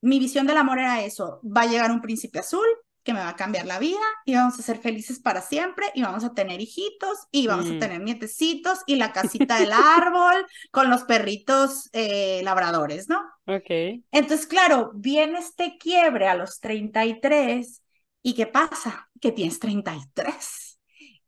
mi 0.00 0.18
visión 0.18 0.46
del 0.46 0.56
amor 0.56 0.78
era 0.78 1.04
eso, 1.04 1.40
va 1.44 1.62
a 1.62 1.66
llegar 1.66 1.90
un 1.90 2.00
príncipe 2.00 2.38
azul, 2.38 2.66
que 3.02 3.12
me 3.12 3.20
va 3.20 3.30
a 3.30 3.36
cambiar 3.36 3.66
la 3.66 3.78
vida 3.78 4.00
y 4.24 4.34
vamos 4.34 4.58
a 4.58 4.62
ser 4.62 4.78
felices 4.78 5.18
para 5.18 5.40
siempre 5.40 5.86
y 5.94 6.02
vamos 6.02 6.24
a 6.24 6.34
tener 6.34 6.60
hijitos 6.60 7.26
y 7.30 7.46
vamos 7.46 7.66
a 7.66 7.74
mm. 7.74 7.78
tener 7.78 8.00
nietecitos 8.00 8.80
y 8.86 8.96
la 8.96 9.12
casita 9.12 9.58
del 9.58 9.72
árbol 9.72 10.46
con 10.70 10.90
los 10.90 11.04
perritos 11.04 11.88
eh, 11.92 12.40
labradores, 12.44 13.08
¿no? 13.08 13.20
Ok. 13.46 14.04
Entonces, 14.12 14.46
claro, 14.46 14.92
viene 14.94 15.38
este 15.38 15.76
quiebre 15.78 16.28
a 16.28 16.34
los 16.34 16.60
33 16.60 17.82
y 18.22 18.34
¿qué 18.34 18.46
pasa? 18.46 19.08
Que 19.20 19.32
tienes 19.32 19.58
33 19.58 20.78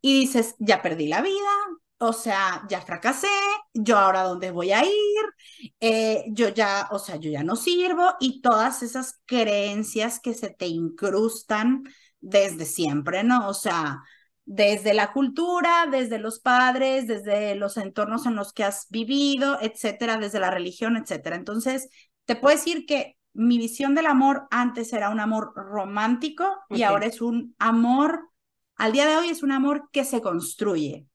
y 0.01 0.21
dices, 0.21 0.55
ya 0.59 0.83
perdí 0.83 1.09
la 1.09 1.23
vida, 1.23 1.51
o 1.99 2.13
sea, 2.13 2.65
ya 2.69 2.81
fracasé, 2.81 3.29
yo 3.73 3.99
ahora 3.99 4.23
dónde 4.23 4.51
voy 4.51 4.73
a 4.73 4.85
ir, 4.85 5.73
eh, 5.81 6.25
yo 6.29 6.49
ya, 6.49 6.89
o 6.91 6.99
sea, 6.99 7.17
yo 7.17 7.31
ya 7.31 7.43
no 7.43 7.57
sirvo 7.57 8.15
y 8.21 8.41
todas 8.43 8.83
esas 8.83 9.21
creencias 9.27 10.21
que 10.21 10.35
se 10.35 10.51
te 10.51 10.67
incrustan 10.67 11.85
desde 12.21 12.65
siempre, 12.65 13.23
¿no? 13.25 13.49
O 13.49 13.55
sea, 13.55 14.03
desde 14.45 14.93
la 14.93 15.13
cultura, 15.13 15.87
desde 15.91 16.19
los 16.19 16.41
padres, 16.41 17.07
desde 17.07 17.55
los 17.55 17.77
entornos 17.77 18.27
en 18.27 18.35
los 18.35 18.53
que 18.53 18.65
has 18.65 18.87
vivido, 18.91 19.59
etcétera, 19.61 20.17
desde 20.17 20.41
la 20.41 20.51
religión, 20.51 20.97
etcétera. 20.97 21.37
Entonces, 21.37 21.89
te 22.25 22.37
puedo 22.37 22.57
decir 22.57 22.87
que 22.87 23.17
mi 23.33 23.59
visión 23.59 23.95
del 23.95 24.07
amor 24.07 24.47
antes 24.51 24.93
era 24.93 25.11
un 25.11 25.21
amor 25.21 25.53
romántico 25.57 26.47
y 26.71 26.83
ahora 26.83 27.07
es 27.07 27.21
un 27.21 27.55
amor, 27.59 28.31
al 28.77 28.93
día 28.93 29.07
de 29.07 29.17
hoy 29.17 29.29
es 29.29 29.43
un 29.43 29.53
amor 29.53 29.89
que 29.93 30.05
se 30.05 30.21
construye. 30.21 31.07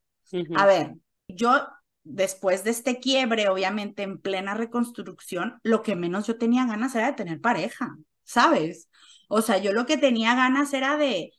A 0.54 0.66
ver, 0.66 0.96
yo 1.28 1.68
después 2.04 2.64
de 2.64 2.72
este 2.72 3.00
quiebre, 3.00 3.50
obviamente 3.50 4.04
en 4.04 4.20
plena 4.20 4.54
reconstrucción, 4.54 5.60
lo 5.64 5.82
que 5.82 5.96
menos 5.96 6.28
yo 6.28 6.38
tenía 6.38 6.66
ganas 6.66 6.96
era 6.96 7.08
de 7.08 7.14
tener 7.14 7.42
pareja, 7.42 7.96
¿sabes? 8.24 8.90
O 9.28 9.42
sea, 9.42 9.58
yo 9.60 9.74
lo 9.74 9.86
que 9.86 9.98
tenía 9.98 10.36
ganas 10.36 10.74
era 10.74 10.98
de, 10.98 11.34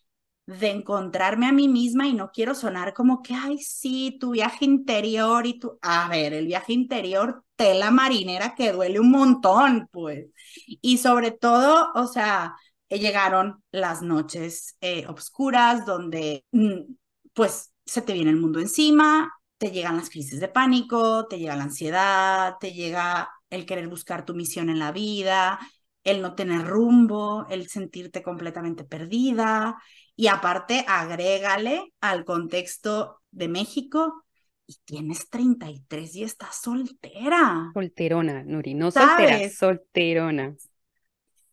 de 0.47 0.71
encontrarme 0.71 1.47
a 1.47 1.53
mí 1.53 1.69
misma 1.69 2.07
y 2.07 2.13
no 2.15 2.31
quiero 2.33 2.55
sonar 2.55 2.95
como 2.95 3.23
que, 3.23 3.35
ay, 3.35 3.59
sí, 3.59 4.17
tu 4.21 4.33
viaje 4.33 4.65
interior 4.65 5.47
y 5.47 5.59
tu, 5.59 5.79
a 5.83 6.09
ver, 6.09 6.33
el 6.35 6.47
viaje 6.47 6.73
interior, 6.73 7.45
tela 7.57 7.91
marinera 7.91 8.55
que 8.55 8.73
duele 8.73 9.01
un 9.01 9.11
montón, 9.11 9.89
pues. 9.93 10.27
Y 10.67 10.99
sobre 10.99 11.31
todo, 11.33 11.91
o 11.95 12.07
sea, 12.07 12.55
llegaron 12.89 13.63
las 13.71 14.03
noches 14.03 14.77
eh, 14.81 15.07
oscuras 15.09 15.87
donde, 15.87 16.45
mm, 16.53 16.95
pues, 17.35 17.70
se 17.91 18.03
te 18.03 18.13
viene 18.13 18.31
el 18.31 18.37
mundo 18.37 18.61
encima, 18.61 19.35
te 19.59 19.73
llegan 19.73 19.97
las 19.97 20.11
crisis 20.11 20.39
de 20.39 20.47
pánico, 20.47 21.27
te 21.27 21.41
llega 21.41 21.57
la 21.57 21.65
ansiedad, 21.65 22.55
te 22.61 22.73
llega 22.73 23.29
el 23.51 23.67
querer 23.67 23.89
buscar 23.89 24.25
tu 24.25 24.33
misión 24.33 24.71
en 24.71 24.79
la 24.79 24.93
vida, 24.93 25.59
el 26.05 26.23
no 26.23 26.37
tener 26.37 26.65
rumbo, 26.69 27.49
el 27.51 27.69
sentirte 27.69 28.23
completamente 28.23 28.85
perdida. 28.85 29.83
Y 30.15 30.29
aparte, 30.29 30.85
agrégale 30.87 31.93
al 32.01 32.25
contexto 32.25 33.23
de 33.33 33.49
México 33.49 34.23
y 34.69 34.77
tienes 34.85 35.29
33 35.29 36.15
y 36.15 36.23
estás 36.23 36.61
soltera. 36.63 37.73
Solterona, 37.75 38.45
Nuri, 38.45 38.75
no 38.75 38.93
soltera, 38.93 39.51
solterona. 39.51 40.55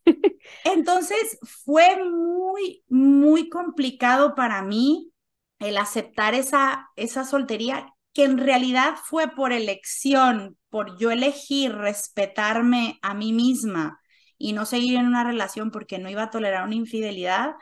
Entonces 0.64 1.36
fue 1.42 2.04
muy, 2.04 2.84
muy 2.86 3.48
complicado 3.48 4.36
para 4.36 4.62
mí 4.62 5.10
el 5.58 5.76
aceptar 5.76 6.34
esa, 6.34 6.88
esa 6.96 7.24
soltería 7.24 7.92
que 8.12 8.24
en 8.24 8.38
realidad 8.38 8.94
fue 9.04 9.28
por 9.28 9.52
elección, 9.52 10.56
por 10.70 10.98
yo 10.98 11.10
elegir 11.10 11.74
respetarme 11.74 12.98
a 13.02 13.14
mí 13.14 13.32
misma 13.32 14.00
y 14.36 14.52
no 14.52 14.66
seguir 14.66 14.96
en 14.96 15.06
una 15.06 15.24
relación 15.24 15.70
porque 15.70 15.98
no 15.98 16.08
iba 16.08 16.24
a 16.24 16.30
tolerar 16.30 16.64
una 16.64 16.74
infidelidad, 16.74 17.54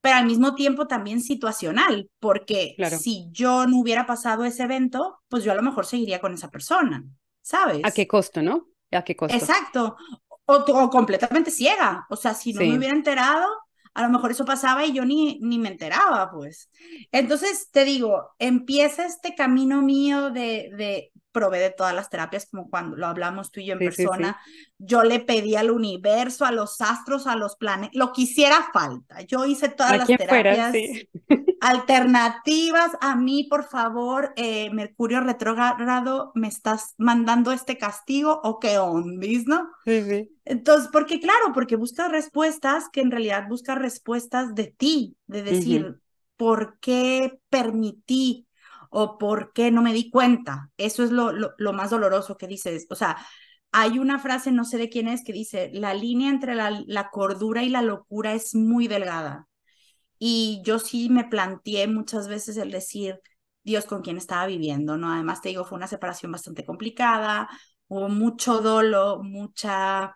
pero 0.00 0.16
al 0.16 0.26
mismo 0.26 0.54
tiempo 0.54 0.86
también 0.86 1.20
situacional, 1.20 2.10
porque 2.18 2.74
si 2.98 3.28
yo 3.30 3.66
no 3.66 3.78
hubiera 3.78 4.04
pasado 4.04 4.44
ese 4.44 4.64
evento, 4.64 5.20
pues 5.28 5.44
yo 5.44 5.52
a 5.52 5.54
lo 5.54 5.62
mejor 5.62 5.86
seguiría 5.86 6.20
con 6.20 6.34
esa 6.34 6.50
persona, 6.50 7.04
¿sabes? 7.40 7.80
¿A 7.84 7.92
qué 7.92 8.06
costo, 8.06 8.42
no? 8.42 8.68
¿A 8.90 9.04
qué 9.04 9.16
costo? 9.16 9.36
Exacto. 9.36 9.96
O, 10.44 10.90
completamente 10.90 11.50
ciega. 11.50 12.04
O 12.10 12.16
sea, 12.16 12.34
si 12.34 12.52
no 12.52 12.60
me 12.60 12.76
hubiera 12.76 12.94
enterado, 12.94 13.46
a 13.94 14.02
lo 14.02 14.08
mejor 14.10 14.30
eso 14.32 14.44
pasaba 14.44 14.84
y 14.86 14.92
yo 14.92 15.04
ni, 15.04 15.38
ni 15.40 15.58
me 15.58 15.68
enteraba, 15.68 16.30
pues. 16.30 16.70
Entonces, 17.12 17.70
te 17.70 17.84
digo, 17.84 18.30
empieza 18.38 19.06
este 19.06 19.34
camino 19.34 19.82
mío 19.82 20.30
de, 20.30 20.70
de 20.76 21.11
probé 21.32 21.58
de 21.58 21.70
todas 21.70 21.94
las 21.94 22.10
terapias, 22.10 22.46
como 22.46 22.68
cuando 22.68 22.96
lo 22.96 23.06
hablamos 23.06 23.50
tú 23.50 23.60
y 23.60 23.66
yo 23.66 23.72
en 23.72 23.78
persona. 23.80 24.38
Yo 24.78 25.02
le 25.02 25.20
pedí 25.20 25.56
al 25.56 25.70
universo, 25.70 26.44
a 26.44 26.52
los 26.52 26.80
astros, 26.80 27.26
a 27.26 27.36
los 27.36 27.56
planetas, 27.56 27.94
lo 27.94 28.12
que 28.12 28.22
hiciera 28.22 28.68
falta. 28.72 29.22
Yo 29.22 29.44
hice 29.44 29.68
todas 29.68 29.96
las 29.98 30.06
terapias 30.06 30.74
alternativas. 31.60 32.92
A 33.00 33.16
mí, 33.16 33.44
por 33.44 33.64
favor, 33.64 34.32
eh, 34.36 34.70
Mercurio 34.70 35.20
retrógrado, 35.20 36.32
¿me 36.34 36.48
estás 36.48 36.94
mandando 36.98 37.52
este 37.52 37.78
castigo 37.78 38.40
o 38.44 38.58
qué 38.58 38.78
ondis, 38.78 39.46
no? 39.46 39.68
Sí, 39.84 40.02
sí. 40.02 40.30
Entonces, 40.44 40.90
porque 40.92 41.20
claro, 41.20 41.52
porque 41.54 41.76
buscas 41.76 42.10
respuestas 42.10 42.88
que 42.92 43.00
en 43.00 43.10
realidad 43.10 43.48
buscas 43.48 43.78
respuestas 43.78 44.54
de 44.54 44.66
ti, 44.66 45.16
de 45.26 45.42
decir, 45.42 46.00
¿por 46.36 46.78
qué 46.80 47.38
permití 47.48 48.46
o 48.92 49.18
por 49.18 49.52
qué 49.52 49.70
no 49.70 49.82
me 49.82 49.92
di 49.94 50.10
cuenta. 50.10 50.70
Eso 50.76 51.02
es 51.02 51.10
lo, 51.10 51.32
lo, 51.32 51.72
más 51.72 51.90
doloroso 51.90 52.36
que 52.36 52.46
dices. 52.46 52.86
O 52.90 52.94
sea, 52.94 53.16
hay 53.72 53.98
una 53.98 54.18
frase, 54.18 54.52
no 54.52 54.64
sé 54.64 54.78
de 54.78 54.90
quién 54.90 55.08
es, 55.08 55.24
que 55.24 55.32
dice, 55.32 55.70
la 55.72 55.94
línea 55.94 56.30
entre 56.30 56.54
la, 56.54 56.82
la 56.86 57.10
cordura 57.10 57.62
y 57.64 57.70
la 57.70 57.82
locura 57.82 58.34
es 58.34 58.54
muy 58.54 58.88
delgada. 58.88 59.48
Y 60.18 60.62
yo 60.64 60.78
sí 60.78 61.08
me 61.10 61.24
planteé 61.24 61.88
muchas 61.88 62.28
veces 62.28 62.56
el 62.56 62.70
decir, 62.70 63.20
Dios, 63.64 63.86
con 63.86 64.02
quién 64.02 64.18
estaba 64.18 64.46
viviendo, 64.46 64.96
¿no? 64.98 65.12
Además, 65.12 65.40
te 65.40 65.48
digo, 65.50 65.64
fue 65.64 65.76
una 65.76 65.88
separación 65.88 66.32
bastante 66.32 66.64
complicada, 66.64 67.48
hubo 67.88 68.08
mucho 68.08 68.60
dolo, 68.60 69.22
mucha 69.22 70.14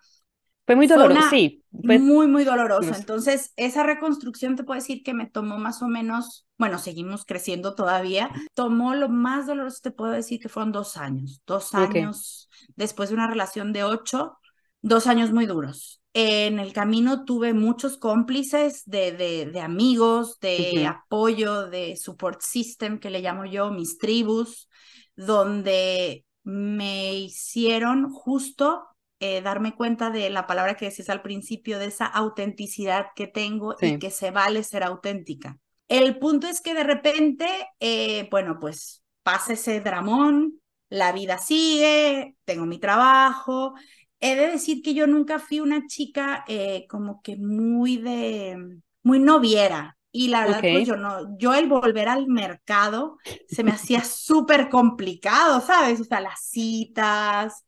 fue 0.67 0.75
muy 0.75 0.89
doloroso, 0.89 1.31
sí. 1.31 1.65
Muy, 1.71 2.27
muy 2.27 2.43
doloroso. 2.43 2.93
Entonces, 2.93 3.53
esa 3.57 3.85
reconstrucción 3.85 4.57
te 4.57 4.65
puedo 4.65 4.81
decir 4.81 5.05
que 5.05 5.15
me 5.15 5.27
tomó 5.27 5.59
más 5.59 5.81
o 5.81 5.87
menos, 5.87 6.45
bueno, 6.59 6.79
seguimos 6.79 7.25
creciendo 7.25 7.77
todavía. 7.77 8.31
Tomó 8.53 8.95
lo 8.95 9.09
más 9.09 9.47
doloroso, 9.47 9.79
te 9.83 9.93
puedo 9.93 10.11
decir 10.11 10.41
que 10.41 10.49
fueron 10.49 10.73
dos 10.73 10.97
años. 10.97 11.41
Dos 11.47 11.73
años 11.73 12.51
después 12.75 13.11
de 13.11 13.15
una 13.15 13.29
relación 13.29 13.73
de 13.73 13.85
ocho, 13.85 14.39
dos 14.83 15.07
años 15.07 15.33
muy 15.33 15.47
duros. 15.47 16.03
En 16.13 16.59
el 16.59 16.73
camino 16.73 17.25
tuve 17.25 17.53
muchos 17.53 17.97
cómplices 17.97 18.83
de, 18.87 19.13
de, 19.13 19.61
amigos, 19.61 20.41
de 20.41 20.85
apoyo, 20.87 21.69
de 21.69 21.97
support 21.97 22.41
system, 22.41 22.99
que 22.99 23.11
le 23.11 23.21
llamo 23.21 23.45
yo, 23.45 23.71
mis 23.71 23.99
tribus, 23.99 24.69
donde 25.15 26.25
me 26.43 27.15
hicieron 27.15 28.11
justo 28.11 28.83
eh, 29.21 29.41
darme 29.41 29.75
cuenta 29.75 30.11
de 30.11 30.29
la 30.31 30.47
palabra 30.47 30.77
que 30.77 30.87
decías 30.87 31.09
al 31.09 31.23
principio, 31.23 31.79
de 31.79 31.87
esa 31.87 32.07
autenticidad 32.07 33.07
que 33.15 33.27
tengo 33.27 33.75
y 33.81 33.99
que 33.99 34.11
se 34.11 34.31
vale 34.31 34.63
ser 34.63 34.83
auténtica. 34.83 35.59
El 35.89 36.19
punto 36.19 36.49
es 36.49 36.61
que 36.61 36.75
de 36.75 36.85
repente, 36.85 37.47
eh, 37.81 38.29
bueno, 38.31 38.59
pues 38.61 39.03
pasa 39.23 39.55
ese 39.55 39.81
dramón, 39.81 40.61
la 40.89 41.13
vida 41.13 41.39
sigue, 41.39 42.37
tengo 42.45 42.67
mi 42.67 42.79
trabajo. 42.79 43.75
He 44.21 44.35
de 44.37 44.49
decir 44.49 44.83
que 44.83 44.95
yo 44.95 45.07
nunca 45.07 45.39
fui 45.39 45.61
una 45.61 45.87
chica 45.87 46.45
eh, 46.49 46.87
como 46.89 47.23
que 47.23 47.37
muy 47.37 47.97
de, 47.99 48.81
muy 49.03 49.19
noviera. 49.19 49.97
Y 50.13 50.29
la 50.29 50.47
verdad, 50.47 50.61
pues 50.61 50.87
yo 50.87 50.97
no, 50.97 51.37
yo 51.39 51.55
el 51.55 51.69
volver 51.69 52.09
al 52.09 52.27
mercado 52.27 53.19
se 53.49 53.63
me 53.63 53.71
hacía 53.73 54.03
súper 54.03 54.69
complicado, 54.69 55.61
¿sabes? 55.61 56.01
O 56.01 56.05
sea, 56.05 56.21
las 56.21 56.41
citas, 56.41 57.65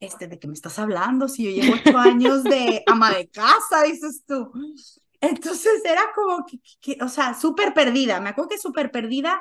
este, 0.00 0.26
¿de 0.26 0.38
qué 0.38 0.48
me 0.48 0.54
estás 0.54 0.78
hablando? 0.78 1.28
Si 1.28 1.44
yo 1.44 1.50
llevo 1.50 1.74
ocho 1.74 1.96
años 1.98 2.42
de 2.42 2.82
ama 2.86 3.12
de 3.12 3.28
casa, 3.28 3.82
dices 3.84 4.24
tú. 4.26 4.50
Entonces 5.20 5.82
era 5.84 6.02
como 6.14 6.46
que, 6.80 6.98
o 7.02 7.08
sea, 7.08 7.34
súper 7.34 7.74
perdida. 7.74 8.20
Me 8.20 8.30
acuerdo 8.30 8.48
que 8.48 8.58
súper 8.58 8.90
perdida, 8.90 9.40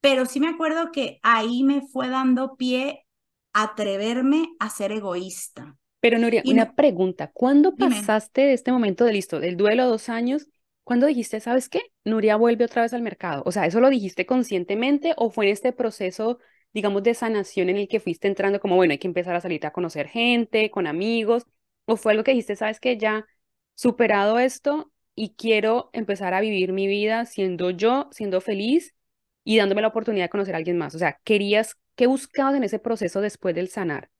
pero 0.00 0.26
sí 0.26 0.38
me 0.38 0.48
acuerdo 0.48 0.92
que 0.92 1.18
ahí 1.22 1.64
me 1.64 1.80
fue 1.80 2.08
dando 2.08 2.56
pie 2.56 3.06
a 3.52 3.64
atreverme 3.64 4.48
a 4.58 4.68
ser 4.68 4.92
egoísta. 4.92 5.76
Pero 6.00 6.18
Nuria, 6.18 6.42
una 6.46 6.74
pregunta. 6.74 7.30
¿Cuándo 7.32 7.74
pasaste 7.74 8.42
de 8.42 8.52
este 8.52 8.70
momento 8.70 9.04
de 9.04 9.14
listo, 9.14 9.40
del 9.40 9.56
duelo 9.56 9.88
dos 9.88 10.08
años, 10.10 10.46
¿Cuándo 10.86 11.08
dijiste, 11.08 11.40
sabes 11.40 11.68
qué? 11.68 11.80
Nuria 12.04 12.36
vuelve 12.36 12.64
otra 12.64 12.82
vez 12.82 12.92
al 12.92 13.02
mercado. 13.02 13.42
O 13.44 13.50
sea, 13.50 13.66
¿eso 13.66 13.80
lo 13.80 13.90
dijiste 13.90 14.24
conscientemente 14.24 15.14
o 15.16 15.30
fue 15.30 15.46
en 15.46 15.52
este 15.52 15.72
proceso, 15.72 16.38
digamos, 16.76 17.02
de 17.02 17.14
sanación 17.14 17.70
en 17.70 17.78
el 17.78 17.88
que 17.88 18.00
fuiste 18.00 18.28
entrando 18.28 18.60
como, 18.60 18.76
bueno, 18.76 18.92
hay 18.92 18.98
que 18.98 19.08
empezar 19.08 19.34
a 19.34 19.40
salir 19.40 19.64
a 19.66 19.72
conocer 19.72 20.08
gente, 20.08 20.70
con 20.70 20.86
amigos? 20.86 21.46
¿O 21.86 21.96
fue 21.96 22.12
algo 22.12 22.22
que 22.24 22.32
dijiste, 22.32 22.54
sabes 22.56 22.80
qué? 22.80 22.98
Ya 22.98 23.26
superado 23.74 24.38
esto 24.38 24.92
y 25.14 25.34
quiero 25.36 25.88
empezar 25.94 26.34
a 26.34 26.40
vivir 26.40 26.74
mi 26.74 26.86
vida 26.86 27.24
siendo 27.24 27.70
yo, 27.70 28.08
siendo 28.12 28.42
feliz 28.42 28.94
y 29.42 29.56
dándome 29.58 29.80
la 29.82 29.88
oportunidad 29.88 30.26
de 30.26 30.30
conocer 30.30 30.54
a 30.54 30.58
alguien 30.58 30.76
más? 30.76 30.94
O 30.94 30.98
sea, 30.98 31.18
¿querías, 31.24 31.76
qué 31.94 32.06
buscabas 32.06 32.54
en 32.56 32.64
ese 32.64 32.78
proceso 32.78 33.22
después 33.22 33.54
del 33.54 33.68
sanar? 33.70 34.10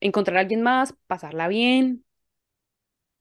¿Encontrar 0.00 0.36
a 0.38 0.40
alguien 0.40 0.62
más? 0.62 0.94
¿Pasarla 1.06 1.48
bien? 1.48 2.04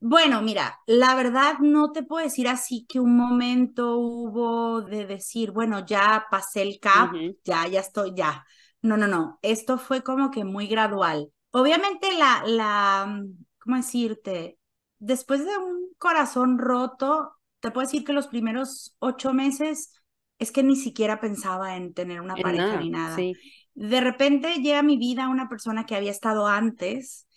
Bueno, 0.04 0.42
mira, 0.42 0.80
la 0.88 1.14
verdad 1.16 1.60
no 1.60 1.92
te 1.92 2.02
puedo 2.04 2.24
decir 2.26 2.48
así 2.48 2.86
que 2.90 3.00
un 3.00 3.16
momento 3.16 3.98
hubo 4.00 4.82
de 4.82 5.06
decir, 5.06 5.52
bueno, 5.52 5.86
ya 5.86 6.26
pasé 6.32 6.64
el 6.64 6.80
CAP, 6.80 7.18
ya, 7.44 7.68
ya 7.68 7.80
estoy, 7.82 8.14
ya. 8.16 8.44
No, 8.82 8.98
no, 8.98 9.08
no, 9.08 9.40
esto 9.42 9.78
fue 9.78 10.04
como 10.04 10.32
que 10.32 10.44
muy 10.44 10.68
gradual. 10.68 11.32
Obviamente 11.52 12.08
la, 12.18 12.44
la, 12.46 13.24
¿cómo 13.60 13.76
decirte? 13.76 14.58
Después 15.00 15.46
de 15.46 15.58
un 15.58 15.90
corazón 15.98 16.58
roto, 16.58 17.34
te 17.60 17.72
puedo 17.72 17.86
decir 17.86 18.04
que 18.04 18.14
los 18.14 18.28
primeros 18.28 18.96
ocho 19.00 19.34
meses 19.34 19.94
es 20.40 20.52
que 20.52 20.64
ni 20.64 20.76
siquiera 20.76 21.20
pensaba 21.20 21.76
en 21.76 21.94
tener 21.94 22.22
una 22.22 22.36
pareja 22.36 22.80
ni 22.80 22.90
nada. 22.90 23.16
De 23.74 24.02
repente 24.02 24.56
llega 24.56 24.80
a 24.80 24.84
mi 24.84 24.98
vida 24.98 25.30
una 25.30 25.48
persona 25.48 25.86
que 25.86 25.96
había 25.96 26.12
estado 26.12 26.48
antes 26.48 27.28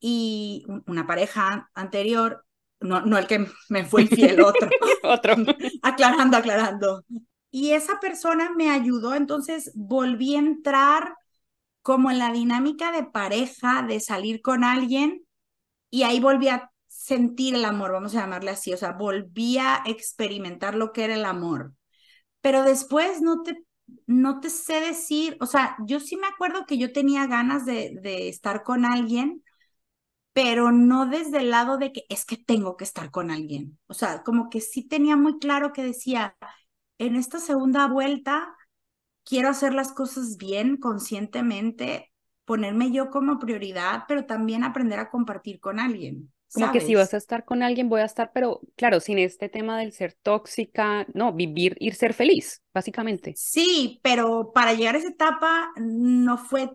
y 0.00 0.64
una 0.86 1.06
pareja 1.06 1.70
anterior, 1.74 2.44
no, 2.80 3.02
no 3.02 3.18
el 3.18 3.26
que 3.26 3.46
me 3.68 3.84
fue 3.84 4.02
infiel, 4.02 4.40
otro. 4.40 4.68
otro. 5.02 5.34
aclarando, 5.82 6.36
aclarando. 6.36 7.04
Y 7.54 7.70
esa 7.72 8.00
persona 8.00 8.50
me 8.56 8.70
ayudó, 8.70 9.14
entonces 9.14 9.70
volví 9.76 10.34
a 10.34 10.40
entrar 10.40 11.14
como 11.82 12.10
en 12.10 12.18
la 12.18 12.32
dinámica 12.32 12.92
de 12.92 13.04
pareja, 13.04 13.82
de 13.82 14.00
salir 14.00 14.42
con 14.42 14.64
alguien, 14.64 15.24
y 15.90 16.04
ahí 16.04 16.20
volví 16.20 16.48
a 16.48 16.70
sentir 16.88 17.54
el 17.56 17.64
amor, 17.64 17.92
vamos 17.92 18.14
a 18.16 18.20
llamarle 18.22 18.50
así, 18.52 18.72
o 18.72 18.76
sea, 18.78 18.92
volví 18.92 19.58
a 19.58 19.82
experimentar 19.86 20.74
lo 20.76 20.92
que 20.92 21.04
era 21.04 21.14
el 21.14 21.24
amor. 21.26 21.74
Pero 22.42 22.64
después 22.64 23.22
no 23.22 23.42
te, 23.42 23.64
no 24.06 24.40
te 24.40 24.50
sé 24.50 24.80
decir, 24.80 25.36
o 25.40 25.46
sea, 25.46 25.76
yo 25.86 26.00
sí 26.00 26.16
me 26.16 26.28
acuerdo 26.28 26.66
que 26.66 26.78
yo 26.78 26.92
tenía 26.92 27.26
ganas 27.26 27.66
de, 27.66 27.98
de 28.02 28.28
estar 28.28 28.62
con 28.64 28.84
alguien, 28.86 29.42
pero 30.32 30.72
no 30.72 31.06
desde 31.06 31.38
el 31.38 31.50
lado 31.50 31.78
de 31.78 31.92
que 31.92 32.04
es 32.08 32.24
que 32.24 32.36
tengo 32.36 32.76
que 32.76 32.84
estar 32.84 33.10
con 33.10 33.30
alguien. 33.30 33.78
O 33.86 33.94
sea, 33.94 34.22
como 34.24 34.50
que 34.50 34.60
sí 34.60 34.82
tenía 34.86 35.16
muy 35.16 35.38
claro 35.38 35.72
que 35.72 35.84
decía, 35.84 36.36
en 36.98 37.16
esta 37.16 37.38
segunda 37.38 37.86
vuelta 37.86 38.54
quiero 39.24 39.48
hacer 39.48 39.74
las 39.74 39.92
cosas 39.92 40.36
bien, 40.36 40.76
conscientemente, 40.76 42.12
ponerme 42.44 42.92
yo 42.92 43.10
como 43.10 43.38
prioridad, 43.38 44.04
pero 44.06 44.26
también 44.26 44.64
aprender 44.64 44.98
a 44.98 45.10
compartir 45.10 45.60
con 45.60 45.80
alguien. 45.80 46.30
Como 46.52 46.70
que 46.70 46.80
si 46.80 46.94
vas 46.94 47.12
a 47.12 47.16
estar 47.16 47.44
con 47.44 47.64
alguien, 47.64 47.88
voy 47.88 48.00
a 48.00 48.04
estar, 48.04 48.30
pero 48.32 48.60
claro, 48.76 49.00
sin 49.00 49.18
este 49.18 49.48
tema 49.48 49.76
del 49.76 49.92
ser 49.92 50.14
tóxica, 50.22 51.04
no, 51.12 51.32
vivir 51.32 51.76
y 51.80 51.90
ser 51.90 52.14
feliz, 52.14 52.62
básicamente. 52.72 53.32
Sí, 53.36 53.98
pero 54.04 54.52
para 54.54 54.72
llegar 54.72 54.94
a 54.94 54.98
esa 54.98 55.08
etapa 55.08 55.72
no 55.76 56.38
fue 56.38 56.70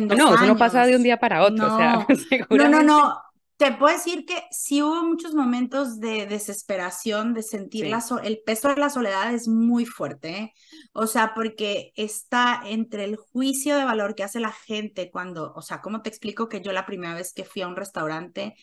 no, 0.00 0.34
eso 0.34 0.46
no 0.46 0.56
pasa 0.56 0.86
de 0.86 0.96
un 0.96 1.02
día 1.02 1.18
para 1.18 1.42
otro, 1.42 1.68
no, 1.68 1.74
o 1.74 1.78
sea, 1.78 2.06
No, 2.50 2.68
no, 2.68 2.82
no. 2.82 3.22
Te 3.62 3.70
puedo 3.70 3.94
decir 3.94 4.26
que 4.26 4.42
sí 4.50 4.82
hubo 4.82 5.04
muchos 5.04 5.34
momentos 5.34 6.00
de 6.00 6.26
desesperación, 6.26 7.32
de 7.32 7.44
sentir 7.44 7.86
la 7.86 8.02
el 8.24 8.40
peso 8.44 8.66
de 8.66 8.74
la 8.74 8.90
soledad 8.90 9.32
es 9.32 9.46
muy 9.46 9.86
fuerte, 9.86 10.36
¿eh? 10.36 10.54
o 10.92 11.06
sea, 11.06 11.32
porque 11.32 11.92
está 11.94 12.60
entre 12.64 13.04
el 13.04 13.14
juicio 13.14 13.76
de 13.76 13.84
valor 13.84 14.16
que 14.16 14.24
hace 14.24 14.40
la 14.40 14.50
gente 14.50 15.12
cuando, 15.12 15.52
o 15.54 15.62
sea, 15.62 15.80
¿cómo 15.80 16.02
te 16.02 16.08
explico 16.08 16.48
que 16.48 16.60
yo 16.60 16.72
la 16.72 16.86
primera 16.86 17.14
vez 17.14 17.32
que 17.32 17.44
fui 17.44 17.62
a 17.62 17.68
un 17.68 17.76
restaurante 17.76 18.56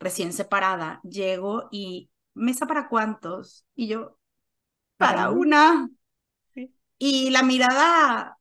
recién 0.00 0.32
separada, 0.32 1.00
llego 1.04 1.68
y 1.70 2.10
mesa 2.34 2.66
para 2.66 2.88
cuántos? 2.88 3.64
Y 3.76 3.86
yo, 3.86 4.18
para 4.96 5.30
una. 5.30 5.88
Y 6.98 7.30
la 7.30 7.44
mirada 7.44 8.38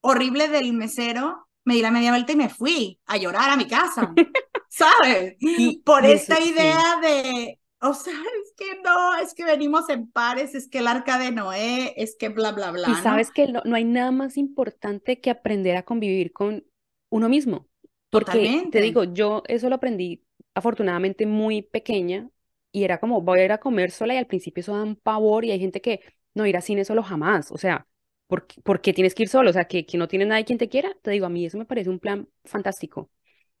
horrible 0.00 0.48
del 0.48 0.72
mesero 0.72 1.46
me 1.62 1.74
di 1.74 1.80
la 1.80 1.92
media 1.92 2.10
vuelta 2.10 2.32
y 2.32 2.36
me 2.36 2.48
fui 2.48 3.00
a 3.06 3.18
llorar 3.18 3.50
a 3.50 3.56
mi 3.56 3.68
casa, 3.68 4.12
¿sabes? 4.74 5.36
Y 5.40 5.78
por 5.78 6.04
esta 6.04 6.40
idea 6.40 6.98
de, 7.00 7.60
o 7.80 7.94
sea, 7.94 8.14
es 8.14 8.52
que 8.56 8.80
no, 8.82 9.16
es 9.18 9.34
que 9.34 9.44
venimos 9.44 9.88
en 9.88 10.10
pares, 10.10 10.54
es 10.54 10.68
que 10.68 10.78
el 10.78 10.88
arca 10.88 11.18
de 11.18 11.30
Noé, 11.30 11.94
es 11.96 12.16
que 12.16 12.28
bla, 12.28 12.52
bla, 12.52 12.70
bla. 12.70 12.88
Y 12.90 12.94
sabes 12.96 13.30
que 13.30 13.48
no, 13.48 13.62
hay 13.74 13.84
nada 13.84 14.10
más 14.10 14.36
importante 14.36 15.20
que 15.20 15.30
aprender 15.30 15.76
a 15.76 15.84
convivir 15.84 16.32
con 16.32 16.64
uno 17.10 17.28
mismo. 17.28 17.68
Porque 18.10 18.68
te 18.70 18.80
digo, 18.80 19.04
yo 19.04 19.42
eso 19.48 19.68
lo 19.68 19.74
aprendí 19.74 20.24
afortunadamente 20.54 21.26
muy 21.26 21.62
pequeña 21.62 22.30
y 22.70 22.84
era 22.84 22.98
como, 22.98 23.20
voy 23.22 23.40
a 23.40 23.44
ir 23.44 23.52
a 23.52 23.58
comer 23.58 23.90
sola 23.90 24.14
y 24.14 24.18
al 24.18 24.28
principio 24.28 24.60
eso 24.60 24.76
da 24.76 24.84
un 24.84 24.94
pavor 24.94 25.44
y 25.44 25.50
hay 25.50 25.58
gente 25.58 25.80
que 25.80 26.00
no 26.32 26.46
ir 26.46 26.56
a 26.56 26.60
cine 26.60 26.84
solo 26.84 27.02
jamás, 27.02 27.50
o 27.50 27.58
sea, 27.58 27.88
¿Por, 28.26 28.80
qué 28.80 28.92
tienes 28.92 29.14
que 29.14 29.24
ir 29.24 29.28
solo? 29.28 29.50
O 29.50 29.52
sea, 29.52 29.66
que, 29.66 29.86
que 29.86 29.98
no 29.98 30.08
tiene 30.08 30.24
nadie 30.24 30.44
quien 30.44 30.58
te 30.58 30.68
quiera. 30.68 30.96
Te 31.02 31.10
digo, 31.10 31.26
a 31.26 31.28
mí 31.28 31.44
eso 31.44 31.58
me 31.58 31.66
parece 31.66 31.90
un 31.90 32.00
plan 32.00 32.28
fantástico. 32.44 33.10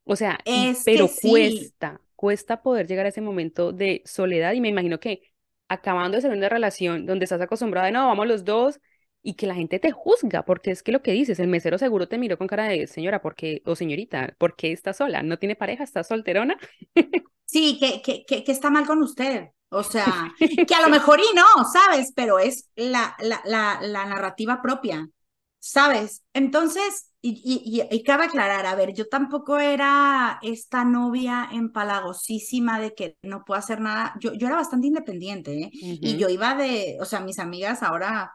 O 0.04 0.16
sea, 0.16 0.38
pero 0.84 1.08
cuesta, 1.20 2.00
cuesta 2.14 2.62
poder 2.62 2.86
llegar 2.86 3.06
a 3.06 3.08
ese 3.08 3.20
momento 3.20 3.72
de 3.72 4.02
soledad 4.04 4.52
y 4.52 4.60
me 4.60 4.68
imagino 4.68 5.00
que 5.00 5.32
acabando 5.68 6.16
de 6.16 6.22
ser 6.22 6.32
una 6.32 6.48
relación 6.48 7.06
donde 7.06 7.24
estás 7.24 7.40
acostumbrada 7.40 7.86
de 7.86 7.92
no, 7.92 8.06
vamos 8.06 8.26
los 8.26 8.44
dos 8.44 8.80
y 9.22 9.34
que 9.34 9.46
la 9.46 9.54
gente 9.54 9.78
te 9.78 9.90
juzga, 9.90 10.44
porque 10.44 10.70
es 10.70 10.82
que 10.82 10.92
lo 10.92 11.02
que 11.02 11.12
dices, 11.12 11.40
el 11.40 11.48
mesero 11.48 11.78
seguro 11.78 12.08
te 12.08 12.18
miró 12.18 12.36
con 12.36 12.46
cara 12.46 12.68
de 12.68 12.86
señora, 12.86 13.22
porque 13.22 13.62
o 13.64 13.74
señorita, 13.74 14.34
¿por 14.38 14.54
qué 14.54 14.72
está 14.72 14.92
sola? 14.92 15.22
¿No 15.22 15.38
tiene 15.38 15.56
pareja? 15.56 15.82
¿Está 15.84 16.04
solterona? 16.04 16.58
Sí, 17.46 17.78
que, 17.78 18.02
que, 18.02 18.24
que, 18.24 18.42
que 18.42 18.52
está 18.52 18.70
mal 18.70 18.86
con 18.86 19.02
usted. 19.02 19.48
O 19.68 19.82
sea, 19.82 20.32
que 20.68 20.74
a 20.74 20.82
lo 20.82 20.88
mejor 20.88 21.20
y 21.20 21.36
no, 21.36 21.44
¿sabes? 21.72 22.12
Pero 22.14 22.38
es 22.38 22.70
la, 22.74 23.16
la, 23.20 23.40
la, 23.44 23.78
la 23.82 24.04
narrativa 24.06 24.60
propia, 24.62 25.08
¿sabes? 25.64 26.22
Entonces, 26.34 27.10
y, 27.22 27.88
y, 27.90 28.02
cabe 28.02 28.24
aclarar, 28.24 28.66
a 28.66 28.74
ver, 28.74 28.92
yo 28.92 29.08
tampoco 29.08 29.58
era 29.58 30.38
esta 30.42 30.84
novia 30.84 31.48
empalagosísima 31.50 32.78
de 32.78 32.94
que 32.94 33.16
no 33.22 33.46
puedo 33.46 33.58
hacer 33.58 33.80
nada. 33.80 34.14
Yo, 34.20 34.34
yo 34.34 34.46
era 34.46 34.56
bastante 34.56 34.88
independiente, 34.88 35.62
¿eh? 35.62 35.70
Y 35.72 36.18
yo 36.18 36.28
iba 36.28 36.54
de, 36.54 36.98
o 37.00 37.06
sea, 37.06 37.20
mis 37.20 37.38
amigas 37.38 37.82
ahora 37.82 38.30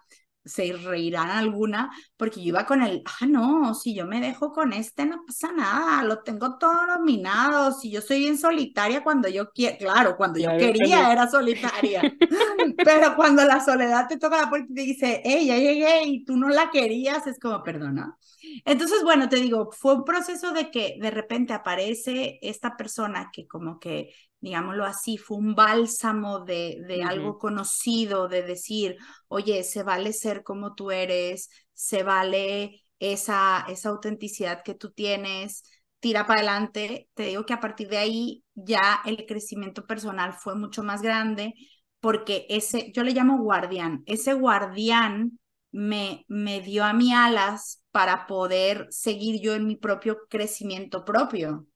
se 0.50 0.74
reirán 0.74 1.30
alguna, 1.30 1.92
porque 2.18 2.42
yo 2.42 2.50
iba 2.50 2.66
con 2.66 2.82
el, 2.82 3.04
ah, 3.06 3.26
no, 3.28 3.74
si 3.76 3.94
yo 3.94 4.06
me 4.06 4.20
dejo 4.20 4.52
con 4.52 4.74
este 4.74 5.06
no 5.06 5.24
pasa 5.26 5.52
nada, 5.52 6.04
lo 6.04 6.20
tengo 6.24 6.58
todo 6.58 6.88
dominado, 6.88 7.72
si 7.72 7.92
yo 7.92 8.02
soy 8.02 8.20
bien 8.20 8.38
solitaria 8.38 9.04
cuando 9.04 9.30
yo 9.30 9.52
quiero, 9.52 9.78
claro, 9.78 10.18
cuando 10.18 10.40
yo 10.40 10.50
quería 10.58 11.12
era 11.12 11.30
solitaria, 11.30 12.02
pero 12.78 13.16
cuando 13.16 13.44
la 13.46 13.64
soledad 13.64 14.08
te 14.08 14.18
toca 14.18 14.42
la 14.42 14.50
puerta 14.50 14.68
y 14.72 14.76
te 14.76 14.82
dice, 14.82 15.22
hey, 15.24 15.48
ya 15.48 15.58
llegué 15.58 16.04
y 16.06 16.26
tú 16.26 16.36
no 16.36 16.50
la 16.50 16.72
querías, 16.72 17.28
es 17.28 17.40
como, 17.40 17.64
perdona. 17.64 18.18
Entonces, 18.66 19.04
bueno, 19.04 19.30
te 19.30 19.38
digo, 19.38 19.70
fue 19.72 19.96
un 19.96 20.06
proceso 20.06 20.52
de 20.52 20.72
que 20.72 20.98
de 21.00 21.12
repente 21.12 21.54
aparece 21.54 22.40
esta 22.42 22.76
persona 22.76 23.30
que 23.32 23.48
como 23.48 23.80
que 23.80 24.14
digámoslo 24.42 24.86
así, 24.86 25.18
fue 25.18 25.38
un 25.38 25.56
bálsamo 25.56 26.40
de, 26.42 26.78
de 26.88 27.04
algo 27.04 27.38
conocido, 27.38 28.28
de 28.28 28.44
decir, 28.44 28.98
oye, 29.28 29.64
se 29.64 29.84
vale 29.84 30.14
ser 30.14 30.44
como 30.44 30.76
tú 30.76 30.92
eres, 30.92 31.50
se 31.74 32.04
vale 32.04 32.84
esa, 33.00 33.66
esa 33.68 33.90
autenticidad 33.90 34.64
que 34.64 34.76
tú 34.76 34.92
tienes, 34.92 35.64
tira 36.00 36.26
para 36.26 36.40
adelante. 36.42 37.10
Te 37.14 37.24
digo 37.24 37.46
que 37.46 37.54
a 37.54 37.60
partir 37.60 37.90
de 37.90 37.98
ahí 37.98 38.44
ya 38.56 39.02
el 39.06 39.26
crecimiento 39.26 39.86
personal 39.86 40.34
fue 40.34 40.56
mucho 40.56 40.84
más 40.84 41.02
grande 41.02 41.54
porque 42.00 42.46
ese, 42.50 42.92
yo 42.94 43.04
le 43.04 43.12
llamo 43.14 43.38
guardián, 43.44 44.04
ese 44.06 44.34
guardián 44.34 45.40
me, 45.72 46.26
me 46.28 46.62
dio 46.62 46.86
a 46.86 46.94
mí 46.94 47.14
alas 47.14 47.84
para 47.92 48.26
poder 48.28 48.88
seguir 48.90 49.42
yo 49.42 49.54
en 49.56 49.68
mi 49.68 49.76
propio 49.76 50.20
crecimiento 50.30 51.04
propio. 51.06 51.68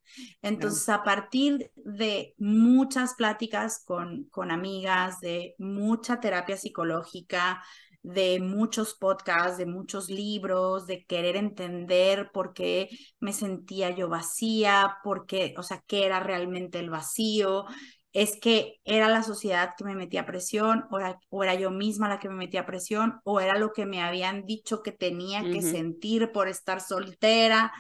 Entonces, 0.42 0.88
a 0.90 1.04
partir 1.04 1.72
de 1.76 2.34
muchas 2.38 3.16
pláticas 3.16 3.84
con, 3.86 4.26
con 4.26 4.52
amigas, 4.52 5.20
de 5.20 5.56
mucha 5.58 6.20
terapia 6.20 6.58
psicológica, 6.58 7.64
de 8.04 8.42
muchos 8.42 8.96
podcasts, 8.96 9.58
de 9.58 9.66
muchos 9.66 10.10
libros, 10.10 10.86
de 10.88 11.06
querer 11.06 11.38
entender 11.38 12.32
por 12.34 12.54
qué 12.54 12.90
me 13.20 13.32
sentía 13.32 13.92
yo 13.92 14.10
vacía, 14.10 14.98
por 15.04 15.26
qué, 15.26 15.56
o 15.58 15.64
sea, 15.64 15.82
qué 15.88 16.06
era 16.06 16.20
realmente 16.20 16.80
el 16.80 16.90
vacío, 16.90 17.66
es 18.12 18.40
que 18.40 18.80
era 18.84 19.08
la 19.10 19.24
sociedad 19.24 19.74
que 19.78 19.86
me 19.86 19.96
metía 19.96 20.26
presión, 20.26 20.86
o 20.92 21.00
era, 21.00 21.18
o 21.30 21.44
era, 21.44 21.56
yo 21.56 21.72
misma 21.72 22.10
la 22.10 22.20
que 22.20 22.30
me 22.30 22.36
metía 22.36 22.66
presión, 22.66 23.20
o 23.24 23.40
era 23.40 23.58
lo 23.58 23.72
que 23.72 23.86
me 23.88 24.04
habían 24.04 24.46
dicho 24.46 24.84
que 24.84 24.92
tenía 24.92 25.42
que 25.42 25.62
sentir 25.62 26.32
por 26.32 26.48
estar 26.48 26.80
soltera. 26.80 27.72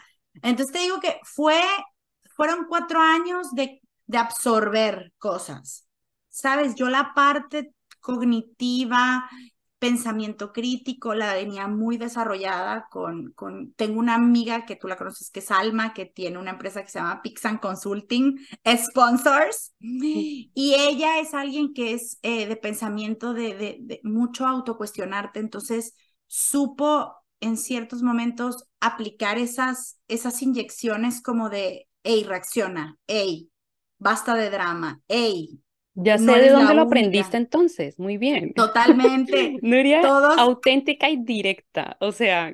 Entonces 0.42 0.74
te 0.74 0.80
digo 0.80 1.00
que 1.00 1.20
fue 1.24 1.62
fueron 2.36 2.66
cuatro 2.68 3.00
años 3.00 3.52
de, 3.54 3.82
de 4.08 4.18
absorber 4.18 5.14
cosas. 5.18 5.88
Sabes, 6.30 6.76
yo 6.76 6.90
la 6.90 7.14
parte 7.14 7.74
cognitiva, 8.00 9.30
pensamiento 9.80 10.54
crítico, 10.54 11.14
la 11.14 11.34
venía 11.34 11.68
muy 11.68 11.98
desarrollada 11.98 12.88
con, 12.90 13.34
con, 13.34 13.74
tengo 13.74 14.00
una 14.00 14.16
amiga 14.16 14.66
que 14.66 14.78
tú 14.78 14.88
la 14.88 14.96
conoces 14.96 15.30
que 15.30 15.40
es 15.40 15.52
Alma, 15.52 15.94
que 15.94 16.06
tiene 16.06 16.38
una 16.38 16.52
empresa 16.52 16.84
que 16.84 16.90
se 16.90 17.00
llama 17.00 17.22
Pixan 17.22 17.58
Consulting 17.58 18.40
Sponsors, 18.78 19.74
y 19.80 20.76
ella 20.78 21.20
es 21.20 21.34
alguien 21.34 21.74
que 21.74 21.94
es 21.94 22.18
eh, 22.22 22.48
de 22.48 22.56
pensamiento 22.56 23.34
de, 23.34 23.56
de, 23.56 23.78
de 23.82 24.00
mucho 24.04 24.48
autocuestionarte, 24.48 25.40
entonces 25.40 25.96
supo 26.28 27.14
en 27.42 27.58
ciertos 27.58 28.04
momentos 28.04 28.66
aplicar 28.80 29.38
esas, 29.38 30.00
esas 30.08 30.42
inyecciones 30.42 31.22
como 31.22 31.50
de 31.50 31.90
ey, 32.04 32.24
reacciona, 32.24 32.98
ey, 33.08 33.50
basta 33.98 34.36
de 34.36 34.50
drama, 34.50 35.02
ey. 35.08 35.60
Ya 35.96 36.18
sé 36.18 36.26
de 36.26 36.50
dónde 36.50 36.74
lo 36.74 36.84
aprendiste 36.84 37.38
entonces, 37.38 38.00
muy 38.00 38.18
bien. 38.18 38.54
Totalmente. 38.54 39.58
Nuria, 39.62 40.02
todos... 40.02 40.38
auténtica 40.38 41.10
y 41.10 41.18
directa, 41.18 41.98
o 42.00 42.12
sea. 42.12 42.54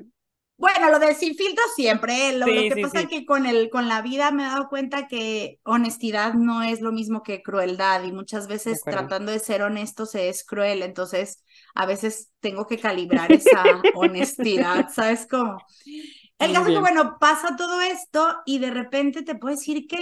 Bueno, 0.58 0.92
lo 0.92 1.00
del 1.00 1.16
sin 1.16 1.36
filtro 1.36 1.64
siempre, 1.74 2.32
¿eh? 2.32 2.38
lo, 2.38 2.46
que 2.46 2.82
pasa 2.82 3.00
es 3.00 3.08
que 3.08 3.26
con, 3.26 3.46
el, 3.46 3.70
con 3.70 3.88
la 3.88 4.02
vida 4.02 4.30
me 4.32 4.44
he 4.44 4.46
dado 4.46 4.68
cuenta 4.68 5.08
que 5.08 5.58
honestidad 5.64 6.34
no 6.34 6.64
es 6.64 6.82
lo 6.82 6.92
mismo 6.92 7.24
que 7.24 7.42
crueldad 7.42 8.04
y 8.04 8.12
muchas 8.12 8.50
veces 8.50 8.82
tratando 8.84 9.32
de 9.32 9.40
ser 9.40 9.62
honesto 9.62 10.06
se 10.06 10.28
es 10.28 10.44
cruel, 10.44 10.84
entonces 10.84 11.46
a 11.76 11.86
veces 11.86 12.34
tengo 12.42 12.68
que 12.68 12.78
calibrar 12.78 13.32
esa 13.32 13.64
honestidad, 13.96 14.90
¿sabes 14.94 15.26
cómo? 15.32 15.60
El 16.40 16.54
caso 16.54 16.68
es 16.68 16.74
que, 16.74 16.80
bueno, 16.80 17.18
pasa 17.20 17.56
todo 17.56 17.82
esto 17.82 18.38
y 18.46 18.60
de 18.60 18.72
repente 18.72 19.24
te 19.24 19.36
puedo 19.36 19.56
decir 19.56 19.88
que 19.88 20.00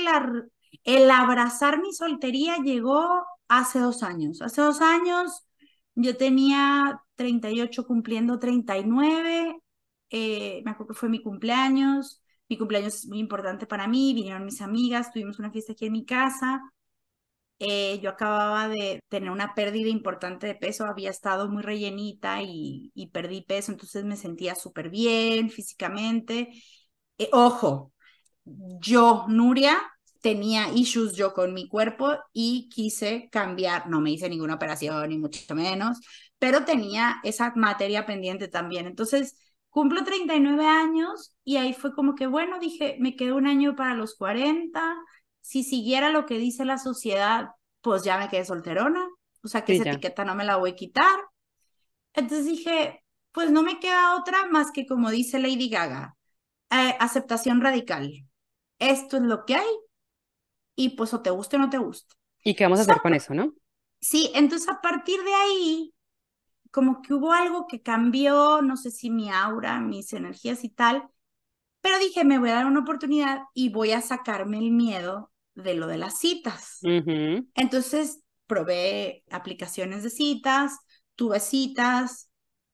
el 0.84 1.10
abrazar 1.12 1.82
mi 1.82 1.94
soltería 1.94 2.58
llegó 2.58 3.26
hace 3.48 3.80
dos 3.80 4.04
años. 4.04 4.42
Hace 4.42 4.62
dos 4.62 4.82
años 4.82 5.48
yo 5.96 6.16
tenía 6.16 7.02
38 7.16 7.86
cumpliendo 7.86 8.40
39, 8.40 9.58
eh, 10.12 10.62
me 10.64 10.72
acuerdo 10.72 10.94
que 10.94 11.00
fue 11.00 11.10
mi 11.10 11.22
cumpleaños, 11.22 12.24
mi 12.48 12.58
cumpleaños 12.58 12.96
es 12.96 13.08
muy 13.08 13.20
importante 13.20 13.66
para 13.66 13.88
mí, 13.88 14.14
vinieron 14.14 14.46
mis 14.46 14.62
amigas, 14.62 15.12
tuvimos 15.12 15.40
una 15.40 15.52
fiesta 15.52 15.74
aquí 15.74 15.88
en 15.88 15.94
mi 15.94 16.06
casa 16.06 16.62
eh, 17.60 18.00
yo 18.02 18.12
acababa 18.12 18.68
de 18.68 19.02
tener 19.10 19.32
una 19.32 19.56
pérdida 19.56 19.90
importante 19.90 20.48
de 20.48 20.56
peso, 20.56 20.86
había 20.86 21.10
estado 21.10 21.50
muy 21.50 21.64
rellenita 21.64 22.42
y, 22.44 22.92
perdí 23.12 23.42
peso, 23.42 23.72
entonces 23.72 24.06
me 24.06 24.16
sentía 24.16 24.56
súper 24.56 24.90
bien 24.90 25.50
físicamente. 25.50 26.50
Eh, 27.18 27.30
ojo, 27.32 27.94
yo, 28.46 29.26
Nuria, 29.28 29.80
tenía 30.22 30.70
issues 30.74 31.14
yo 31.16 31.34
con 31.34 31.54
mi 31.54 31.68
cuerpo 31.68 32.18
y 32.34 32.70
quise 32.70 33.30
cambiar, 33.32 33.90
no 33.90 34.02
me 34.02 34.12
hice 34.12 34.30
ninguna 34.30 34.56
operación 34.56 35.10
ni 35.10 35.18
mucho 35.18 35.56
menos, 35.56 36.00
pero 36.40 36.66
tenía 36.66 37.18
esa 37.24 37.54
materia 37.56 38.06
pendiente 38.06 38.48
también. 38.48 38.88
Entonces, 38.88 39.36
cumplo 39.70 40.04
39 40.04 40.66
años 40.66 41.36
y 41.44 41.58
ahí 41.58 41.74
fue 41.74 41.94
como 41.94 42.16
que, 42.16 42.28
bueno, 42.28 42.60
dije, 42.60 42.98
me 43.00 43.16
quedó 43.16 43.36
un 43.38 43.48
año 43.48 43.76
para 43.76 43.96
los 43.96 44.16
40 44.16 44.96
si 45.48 45.64
siguiera 45.64 46.10
lo 46.10 46.26
que 46.26 46.38
dice 46.38 46.66
la 46.66 46.78
sociedad, 46.78 47.52
pues 47.80 48.04
ya 48.04 48.18
me 48.18 48.28
quedé 48.28 48.44
solterona, 48.44 49.08
o 49.42 49.48
sea 49.48 49.64
que 49.64 49.78
esa 49.78 49.92
etiqueta 49.92 50.26
no 50.26 50.36
me 50.36 50.44
la 50.44 50.58
voy 50.58 50.72
a 50.72 50.76
quitar. 50.76 51.18
Entonces 52.14 52.48
dije, 52.48 53.02
pues 53.32 53.50
no 53.50 53.64
me 53.64 53.80
queda 53.80 54.18
otra 54.18 54.48
más 54.48 54.72
que 54.72 54.86
como 54.86 55.10
dice 55.10 55.40
Lady 55.40 55.70
Gaga, 55.70 56.18
eh, 56.70 56.98
aceptación 57.00 57.62
radical. 57.62 58.28
Esto 58.78 59.16
es 59.16 59.24
lo 59.24 59.46
que 59.46 59.56
hay 59.56 59.70
y 60.76 60.98
pues 60.98 61.14
o 61.14 61.22
te 61.22 61.30
guste 61.30 61.56
o 61.56 61.60
no 61.60 61.70
te 61.70 61.78
guste. 61.78 62.14
¿Y 62.44 62.54
qué 62.54 62.66
vamos 62.66 62.80
a 62.80 62.82
hacer 62.82 62.98
con 63.02 63.14
eso, 63.14 63.34
no? 63.34 63.54
Sí, 64.02 64.30
entonces 64.36 64.68
a 64.68 64.82
partir 64.82 65.24
de 65.24 65.34
ahí, 65.34 65.94
como 66.72 67.02
que 67.02 67.14
hubo 67.14 67.32
algo 67.32 67.68
que 67.68 67.82
cambió, 67.82 68.62
no 68.62 68.76
sé 68.76 68.92
si 68.92 69.10
mi 69.10 69.32
aura, 69.32 69.80
mis 69.80 70.12
energías 70.12 70.66
y 70.66 70.70
tal, 70.70 71.08
pero 71.80 72.00
dije, 72.00 72.26
me 72.26 72.38
voy 72.38 72.50
a 72.50 72.56
dar 72.56 72.66
una 72.66 72.82
oportunidad 72.82 73.44
y 73.54 73.70
voy 73.70 73.94
a 73.94 74.02
sacarme 74.02 74.58
el 74.58 74.72
miedo 74.72 75.32
de 75.58 75.74
lo 75.74 75.88
de 75.88 75.98
las 75.98 76.20
citas. 76.20 76.80
Entonces, 77.56 78.22
probé 78.46 79.24
aplicaciones 79.30 80.04
de 80.04 80.10
citas, 80.10 80.78
tuve 81.16 81.40
citas, 81.40 82.30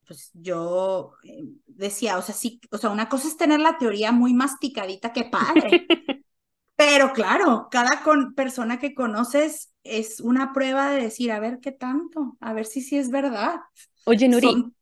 pues 0.06 0.30
yo 0.34 1.12
eh, 1.24 1.44
decía, 1.66 2.18
o 2.18 2.22
sea, 2.22 2.34
sí, 2.34 2.60
o 2.70 2.78
sea, 2.78 2.90
una 2.90 3.08
cosa 3.08 3.28
es 3.28 3.36
tener 3.36 3.60
la 3.60 3.78
teoría 3.78 4.12
muy 4.12 4.34
masticadita, 4.34 5.12
que 5.12 5.24
padre. 5.24 5.86
Pero 6.76 7.12
claro, 7.12 7.68
cada 7.70 8.02
con, 8.02 8.34
persona 8.34 8.78
que 8.78 8.94
conoces 8.94 9.72
es 9.84 10.20
una 10.20 10.52
prueba 10.52 10.90
de 10.90 11.02
decir, 11.02 11.32
a 11.32 11.40
ver 11.40 11.60
qué 11.60 11.72
tanto, 11.72 12.36
a 12.40 12.52
ver 12.52 12.66
si 12.66 12.80
sí 12.80 12.98
es 12.98 13.10
verdad. 13.10 13.60
Oye, 14.04 14.28
Nuri, 14.28 14.72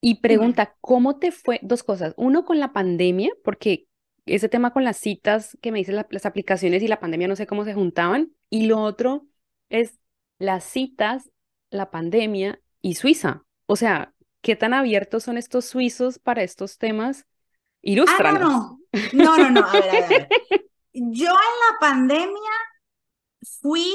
y 0.00 0.20
pregunta, 0.20 0.76
¿cómo 0.80 1.18
te 1.18 1.32
fue? 1.32 1.58
Dos 1.62 1.82
cosas. 1.82 2.14
Uno, 2.16 2.44
con 2.44 2.58
la 2.58 2.72
pandemia, 2.72 3.30
porque 3.44 3.88
ese 4.34 4.48
tema 4.48 4.72
con 4.72 4.84
las 4.84 4.96
citas 4.96 5.58
que 5.60 5.72
me 5.72 5.78
dicen 5.78 5.96
las 6.08 6.26
aplicaciones 6.26 6.82
y 6.82 6.88
la 6.88 7.00
pandemia 7.00 7.28
no 7.28 7.36
sé 7.36 7.46
cómo 7.46 7.64
se 7.64 7.74
juntaban. 7.74 8.32
Y 8.48 8.66
lo 8.66 8.80
otro 8.80 9.26
es 9.68 9.98
las 10.38 10.64
citas, 10.64 11.30
la 11.70 11.90
pandemia 11.90 12.60
y 12.80 12.94
Suiza. 12.94 13.44
O 13.66 13.76
sea, 13.76 14.14
¿qué 14.40 14.56
tan 14.56 14.74
abiertos 14.74 15.24
son 15.24 15.38
estos 15.38 15.64
suizos 15.64 16.18
para 16.18 16.42
estos 16.42 16.78
temas? 16.78 17.26
Ilústranos. 17.82 18.42
Ah, 18.42 18.76
no, 19.12 19.36
no, 19.36 19.38
no, 19.38 19.50
no, 19.50 19.66
a 19.66 19.72
ver, 19.72 20.04
a 20.04 20.08
ver. 20.08 20.28
Yo 20.92 21.28
en 21.28 21.30
la 21.30 21.78
pandemia 21.80 22.50
fui 23.60 23.86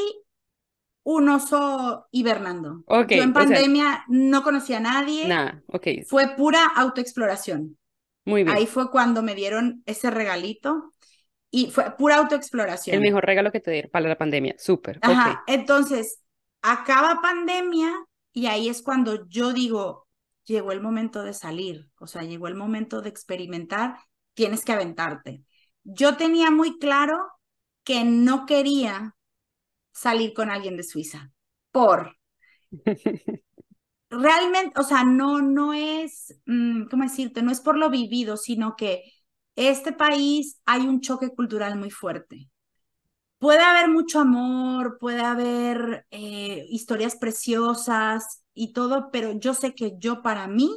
un 1.04 1.30
oso 1.30 2.08
hibernando. 2.12 2.84
Yo 2.88 3.24
en 3.24 3.34
pandemia 3.34 4.06
no 4.08 4.44
conocía 4.44 4.78
a 4.78 4.82
nadie. 4.82 5.28
Nada, 5.28 5.62
ok. 5.68 5.88
Fue 6.08 6.36
pura 6.36 6.66
autoexploración. 6.76 7.78
Muy 8.26 8.44
bien. 8.44 8.56
Ahí 8.56 8.66
fue 8.66 8.90
cuando 8.92 9.22
me 9.22 9.36
dieron 9.36 9.84
ese 9.86 10.10
regalito 10.12 10.94
y 11.52 11.72
fue 11.72 11.96
pura 11.96 12.18
autoexploración. 12.18 12.96
El 12.96 13.02
mejor 13.02 13.26
regalo 13.26 13.52
que 13.52 13.60
te 13.60 13.72
dieron 13.72 13.92
para 13.92 14.10
la 14.10 14.18
pandemia, 14.18 14.56
súper. 14.58 15.00
Ajá, 15.02 15.44
entonces 15.48 16.22
acaba 16.62 17.22
pandemia 17.22 17.94
y 18.34 18.48
ahí 18.48 18.68
es 18.68 18.82
cuando 18.82 19.28
yo 19.30 19.54
digo, 19.54 20.08
llegó 20.44 20.72
el 20.72 20.82
momento 20.82 21.24
de 21.24 21.34
salir, 21.34 21.90
o 22.00 22.08
sea, 22.08 22.24
llegó 22.24 22.48
el 22.48 22.56
momento 22.56 23.02
de 23.02 23.10
experimentar, 23.10 23.98
tienes 24.34 24.66
que 24.66 24.74
aventarte. 24.74 25.44
Yo 25.84 26.18
tenía 26.18 26.52
muy 26.52 26.78
claro 26.80 27.28
que 27.84 28.04
no 28.04 28.46
quería 28.46 29.16
salir 29.94 30.34
con 30.34 30.50
alguien 30.50 30.76
de 30.76 30.84
Suiza 30.84 31.32
por 31.72 32.18
realmente, 34.22 34.80
o 34.80 34.84
sea, 34.84 35.04
no, 35.04 35.42
no 35.42 35.74
es, 35.74 36.40
mm, 36.46 36.86
¿cómo 36.90 37.04
decirte? 37.04 37.42
No 37.44 37.52
es 37.52 37.62
por 37.62 37.78
lo 37.78 37.90
vivido, 37.90 38.38
sino 38.38 38.76
que 38.76 39.04
este 39.56 39.94
país 39.94 40.62
hay 40.66 40.82
un 40.88 41.02
choque 41.02 41.30
cultural 41.30 41.78
muy 41.78 41.92
fuerte. 41.92 42.50
Puede 43.40 43.62
haber 43.62 43.90
mucho 43.90 44.20
amor, 44.22 44.98
puede 45.00 45.22
haber 45.22 46.08
eh, 46.12 46.66
historias 46.70 47.16
preciosas 47.16 48.44
y 48.54 48.74
todo, 48.74 49.12
pero 49.12 49.34
yo 49.34 49.54
sé 49.54 49.76
que 49.76 49.94
yo 50.00 50.22
para 50.24 50.48
mí 50.48 50.72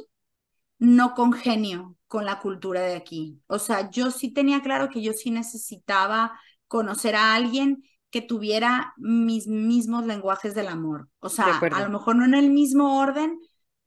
no 0.79 1.13
congenio 1.13 1.97
con 2.07 2.25
la 2.25 2.39
cultura 2.39 2.81
de 2.81 2.95
aquí. 2.95 3.41
O 3.47 3.59
sea, 3.59 3.89
yo 3.91 4.11
sí 4.11 4.31
tenía 4.33 4.61
claro 4.61 4.89
que 4.89 5.01
yo 5.01 5.13
sí 5.13 5.31
necesitaba 5.31 6.39
conocer 6.67 7.15
a 7.15 7.35
alguien 7.35 7.83
que 8.11 8.21
tuviera 8.21 8.93
mis 8.97 9.47
mismos 9.47 10.05
lenguajes 10.05 10.55
del 10.55 10.67
amor. 10.67 11.09
O 11.19 11.29
sea, 11.29 11.67
a 11.69 11.81
lo 11.83 11.89
mejor 11.89 12.15
no 12.15 12.25
en 12.25 12.33
el 12.33 12.49
mismo 12.49 12.99
orden, 12.99 13.39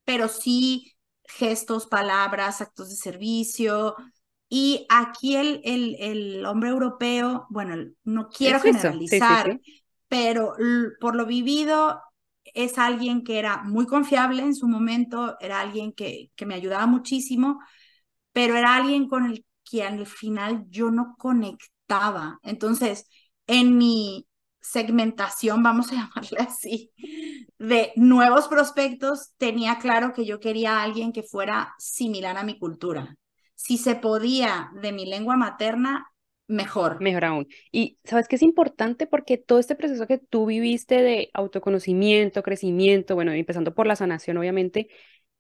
pero 0.05 0.29
sí 0.29 0.93
gestos, 1.25 1.87
palabras, 1.87 2.61
actos 2.61 2.91
de 2.91 2.97
servicio. 2.97 3.97
Y 4.49 4.87
aquí 4.91 5.37
el, 5.37 5.61
el, 5.65 5.97
el 6.01 6.47
hombre 6.47 6.71
europeo, 6.71 7.47
bueno, 7.51 7.77
no 8.05 8.29
quiero 8.29 8.61
generalizar, 8.61 9.59
pero 10.09 10.55
pero 10.57 10.57
por 11.01 11.17
lo 11.17 11.27
vivido 11.27 12.01
es 12.55 12.79
alguien 12.79 13.25
que 13.25 13.39
era 13.39 13.63
muy 13.65 13.87
confiable 13.87 14.43
en 14.43 14.55
su 14.55 14.69
momento, 14.69 15.37
era 15.41 15.61
alguien 15.61 15.93
que, 15.93 16.31
que 16.37 16.45
me 16.47 16.55
ayudaba 16.55 16.87
muchísimo, 16.87 17.61
pero 18.33 18.57
era 18.57 18.77
alguien 18.77 19.09
con 19.09 19.27
el 19.27 19.45
que 19.65 19.83
al 19.85 20.07
final 20.07 20.67
yo 20.71 20.91
no 20.91 21.17
conectaba. 21.19 22.39
Entonces, 22.43 23.09
en 23.47 23.77
mi 23.79 24.27
segmentación, 24.61 25.63
vamos 25.63 25.93
a 25.93 25.95
llamarle 25.97 26.39
así, 26.41 26.93
de 27.59 27.93
nuevos 27.97 28.49
prospectos, 28.49 29.33
tenía 29.37 29.79
claro 29.79 30.13
que 30.13 30.25
yo 30.25 30.41
quería 30.41 30.79
a 30.79 30.83
alguien 30.83 31.13
que 31.13 31.23
fuera 31.23 31.75
similar 31.79 32.37
a 32.37 32.45
mi 32.45 32.59
cultura. 32.59 33.17
Si 33.55 33.79
se 33.79 33.95
podía 33.95 34.71
de 34.81 34.93
mi 34.93 35.07
lengua 35.07 35.37
materna, 35.37 36.13
mejor. 36.49 37.01
Mejor 37.01 37.25
aún. 37.25 37.49
Y 37.71 37.99
sabes 38.05 38.29
que 38.29 38.37
es 38.37 38.43
importante 38.43 39.07
porque 39.07 39.39
todo 39.39 39.59
este 39.59 39.77
proceso 39.77 40.07
que 40.07 40.19
tú 40.19 40.47
viviste 40.47 41.03
de 41.03 41.31
autoconocimiento, 41.35 42.43
crecimiento, 42.43 43.15
bueno, 43.15 43.33
empezando 43.33 43.75
por 43.75 43.87
la 43.87 43.97
sanación, 43.97 44.37
obviamente, 44.37 44.89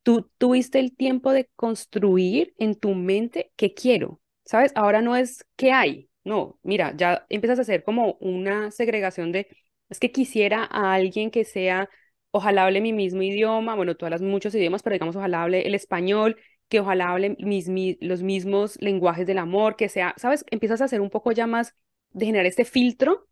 tú 0.03 0.31
tuviste 0.39 0.79
el 0.79 0.97
tiempo 0.97 1.33
de 1.33 1.51
construir 1.57 2.55
en 2.59 2.75
tu 2.77 2.95
mente 2.95 3.53
qué 3.57 3.75
quiero, 3.75 4.21
¿sabes? 4.45 4.73
Ahora 4.75 5.03
no 5.03 5.17
es 5.17 5.45
qué 5.57 5.73
hay, 5.73 6.09
no, 6.25 6.59
mira, 6.63 6.95
ya 6.97 7.27
empiezas 7.29 7.59
a 7.59 7.63
hacer 7.63 7.83
como 7.85 8.15
una 8.21 8.71
segregación 8.71 9.33
de, 9.33 9.49
es 9.89 9.99
que 10.01 10.13
quisiera 10.13 10.65
a 10.71 10.95
alguien 10.95 11.31
que 11.31 11.45
sea, 11.45 11.89
ojalá 12.31 12.65
hable 12.65 12.81
mi 12.81 12.93
mismo 12.93 13.23
idioma, 13.23 13.75
bueno, 13.75 13.97
tú 13.97 14.05
hablas 14.07 14.23
muchos 14.23 14.55
idiomas, 14.55 14.83
pero 14.83 14.95
digamos, 14.95 15.17
ojalá 15.17 15.43
hable 15.43 15.67
el 15.67 15.75
español, 15.75 16.37
que 16.69 16.81
ojalá 16.81 17.11
hable 17.11 17.37
mis, 17.41 17.69
los 18.01 18.23
mismos 18.23 18.79
lenguajes 18.81 19.27
del 19.27 19.39
amor, 19.39 19.77
que 19.77 19.89
sea, 19.89 20.15
¿sabes? 20.17 20.45
Empiezas 20.51 20.81
a 20.81 20.85
hacer 20.87 21.01
un 21.01 21.11
poco 21.11 21.33
ya 21.33 21.47
más 21.47 21.75
de 22.11 22.27
generar 22.27 22.47
este 22.47 22.65
filtro 22.65 23.29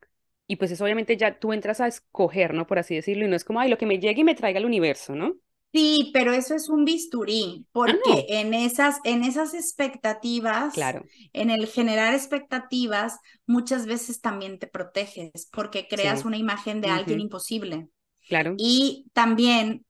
y 0.47 0.57
pues 0.57 0.71
eso 0.73 0.85
obviamente 0.85 1.17
ya 1.17 1.39
tú 1.39 1.53
entras 1.53 1.81
a 1.81 1.87
escoger, 1.87 2.55
¿no? 2.55 2.67
Por 2.67 2.79
así 2.79 2.95
decirlo, 2.95 3.25
y 3.25 3.29
no 3.29 3.37
es 3.37 3.45
como, 3.45 3.61
ay, 3.61 3.71
lo 3.71 3.79
que 3.79 3.87
me 3.87 3.99
llegue 3.99 4.21
y 4.23 4.25
me 4.25 4.35
traiga 4.35 4.59
el 4.59 4.67
universo, 4.67 5.15
¿no? 5.15 5.37
Sí, 5.73 6.11
pero 6.13 6.33
eso 6.33 6.55
es 6.55 6.69
un 6.69 6.85
bisturí, 6.85 7.65
ah, 7.65 7.69
porque 7.73 8.27
en 8.29 8.55
esas, 8.55 8.99
en 9.05 9.23
esas 9.23 9.55
expectativas, 9.55 10.75
claro. 10.75 11.05
en 11.33 11.51
el 11.51 11.67
generar 11.69 12.13
expectativas, 12.13 13.19
muchas 13.47 13.87
veces 13.87 14.21
también 14.21 14.59
te 14.59 14.67
proteges, 14.67 15.49
porque 15.53 15.87
creas 15.89 16.25
una 16.25 16.37
imagen 16.37 16.81
de 16.81 16.89
alguien 16.89 17.21
imposible. 17.21 17.89
Claro. 18.29 18.55
Y 18.59 19.07
también, 19.13 19.87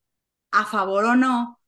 a 0.50 0.66
favor 0.66 1.04
o 1.04 1.16
no, 1.16 1.60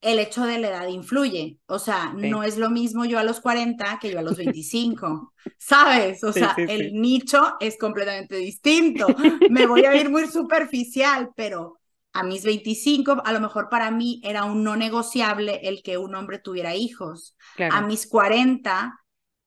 el 0.00 0.18
hecho 0.18 0.44
de 0.44 0.58
la 0.58 0.68
edad 0.68 0.88
influye. 0.88 1.58
O 1.66 1.78
sea, 1.78 2.12
no 2.14 2.42
es 2.42 2.56
lo 2.56 2.70
mismo 2.70 3.04
yo 3.04 3.18
a 3.18 3.24
los 3.24 3.40
40 3.40 3.98
que 4.00 4.10
yo 4.10 4.18
a 4.18 4.22
los 4.22 4.36
25, 4.38 5.34
¿sabes? 5.58 6.24
O 6.24 6.32
sea, 6.32 6.54
el 6.56 6.94
nicho 6.94 7.56
es 7.60 7.76
completamente 7.78 8.36
distinto. 8.36 9.06
Me 9.50 9.66
voy 9.66 9.84
a 9.84 9.94
ir 9.94 10.10
muy 10.10 10.26
superficial, 10.26 11.30
pero 11.36 11.79
a 12.12 12.22
mis 12.22 12.44
25, 12.44 13.22
a 13.24 13.32
lo 13.32 13.40
mejor 13.40 13.68
para 13.68 13.90
mí 13.90 14.20
era 14.24 14.44
un 14.44 14.64
no 14.64 14.76
negociable 14.76 15.60
el 15.64 15.82
que 15.82 15.98
un 15.98 16.14
hombre 16.14 16.38
tuviera 16.38 16.74
hijos. 16.74 17.36
A 17.58 17.82
mis 17.82 18.06
40, 18.06 18.98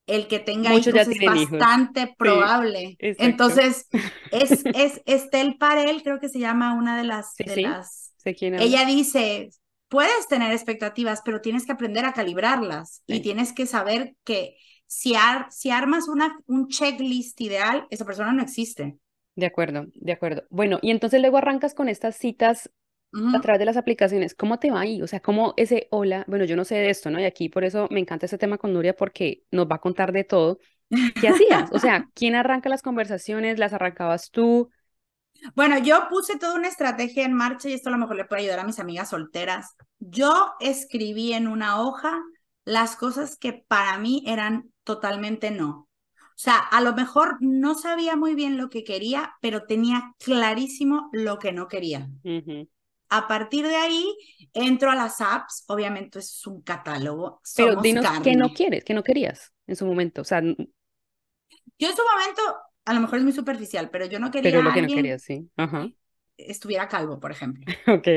el 0.07 0.27
que 0.27 0.39
tenga 0.39 0.73
hijos 0.73 0.93
es 0.93 1.07
bastante 1.25 2.13
probable. 2.17 2.95
Entonces, 2.99 3.87
es, 4.31 4.63
es 4.73 5.01
Estel 5.05 5.57
Parel, 5.57 6.03
creo 6.03 6.19
que 6.19 6.29
se 6.29 6.39
llama 6.39 6.73
una 6.73 6.97
de 6.97 7.03
las... 7.03 7.35
de 7.35 7.61
las... 7.63 8.13
Ella 8.63 8.85
dice, 8.85 9.49
puedes 9.89 10.27
tener 10.27 10.51
expectativas, 10.51 11.21
pero 11.23 11.41
tienes 11.41 11.65
que 11.65 11.73
aprender 11.73 12.05
a 12.05 12.13
calibrarlas 12.13 13.03
y 13.05 13.19
tienes 13.19 13.53
que 13.53 13.65
saber 13.65 14.15
que 14.23 14.55
si, 14.87 15.15
si 15.49 15.69
armas 15.71 16.07
una, 16.07 16.37
un 16.45 16.67
checklist 16.67 17.41
ideal, 17.41 17.87
esa 17.89 18.05
persona 18.05 18.31
no 18.31 18.41
existe. 18.41 18.97
De 19.35 19.45
acuerdo, 19.45 19.87
de 19.95 20.11
acuerdo. 20.11 20.43
Bueno, 20.49 20.79
y 20.81 20.91
entonces 20.91 21.19
luego 21.21 21.37
arrancas 21.37 21.73
con 21.73 21.89
estas 21.89 22.15
citas 22.15 22.69
a 23.35 23.41
través 23.41 23.59
de 23.59 23.65
las 23.65 23.77
aplicaciones. 23.77 24.33
¿Cómo 24.33 24.57
te 24.57 24.71
va 24.71 24.81
ahí? 24.81 25.01
O 25.01 25.07
sea, 25.07 25.19
¿cómo 25.19 25.53
ese 25.55 25.87
hola? 25.91 26.23
Bueno, 26.27 26.45
yo 26.45 26.55
no 26.55 26.65
sé 26.65 26.75
de 26.75 26.89
esto, 26.89 27.11
¿no? 27.11 27.19
Y 27.19 27.25
aquí 27.25 27.49
por 27.49 27.63
eso 27.63 27.87
me 27.91 27.99
encanta 27.99 28.25
este 28.25 28.37
tema 28.39 28.57
con 28.57 28.73
Nuria 28.73 28.95
porque 28.95 29.43
nos 29.51 29.67
va 29.67 29.75
a 29.75 29.81
contar 29.81 30.11
de 30.11 30.23
todo. 30.23 30.59
¿Qué 31.19 31.27
hacías? 31.27 31.71
O 31.71 31.79
sea, 31.79 32.09
¿quién 32.15 32.35
arranca 32.35 32.69
las 32.69 32.81
conversaciones? 32.81 33.59
¿Las 33.59 33.73
arrancabas 33.73 34.31
tú? 34.31 34.69
Bueno, 35.55 35.77
yo 35.79 36.07
puse 36.09 36.37
toda 36.37 36.55
una 36.55 36.67
estrategia 36.67 37.25
en 37.25 37.33
marcha 37.33 37.69
y 37.69 37.73
esto 37.73 37.89
a 37.89 37.91
lo 37.91 37.97
mejor 37.97 38.15
le 38.15 38.25
puede 38.25 38.43
ayudar 38.43 38.59
a 38.59 38.65
mis 38.65 38.79
amigas 38.79 39.09
solteras. 39.09 39.75
Yo 39.99 40.53
escribí 40.59 41.33
en 41.33 41.47
una 41.47 41.81
hoja 41.81 42.19
las 42.65 42.95
cosas 42.95 43.37
que 43.37 43.53
para 43.67 43.97
mí 43.97 44.23
eran 44.25 44.71
totalmente 44.83 45.51
no. 45.51 45.87
O 46.33 46.39
sea, 46.43 46.57
a 46.57 46.81
lo 46.81 46.93
mejor 46.93 47.37
no 47.41 47.75
sabía 47.75 48.15
muy 48.15 48.35
bien 48.35 48.57
lo 48.57 48.69
que 48.69 48.83
quería, 48.83 49.35
pero 49.41 49.63
tenía 49.63 50.15
clarísimo 50.19 51.09
lo 51.13 51.39
que 51.39 51.51
no 51.51 51.67
quería. 51.67 52.09
A 53.09 53.27
partir 53.27 53.67
de 53.67 53.75
ahí, 53.75 54.17
entro 54.53 54.89
a 54.89 54.95
las 54.95 55.21
apps, 55.21 55.65
obviamente 55.67 56.19
es 56.19 56.47
un 56.47 56.61
catálogo. 56.61 57.41
pero 57.55 57.75
dinos 57.81 58.05
qué 58.23 58.35
no 58.35 58.53
quieres, 58.53 58.83
qué 58.83 58.93
no 58.93 59.03
querías 59.03 59.53
en 59.67 59.75
su 59.75 59.85
momento. 59.85 60.21
O 60.21 60.25
sea, 60.25 60.41
yo 60.41 61.89
en 61.89 61.95
su 61.95 62.01
momento, 62.03 62.41
a 62.85 62.93
lo 62.93 63.01
mejor 63.01 63.19
es 63.19 63.23
muy 63.23 63.33
superficial, 63.33 63.89
pero 63.91 64.05
yo 64.05 64.19
no 64.19 64.31
quería 64.31 64.51
pero 64.51 64.63
lo 64.63 64.73
que 64.73 64.81
no 64.81 64.87
querías, 64.87 65.21
sí. 65.21 65.47
estuviera 66.37 66.87
calvo, 66.87 67.19
por 67.19 67.31
ejemplo. 67.31 67.63
ok. 67.87 68.07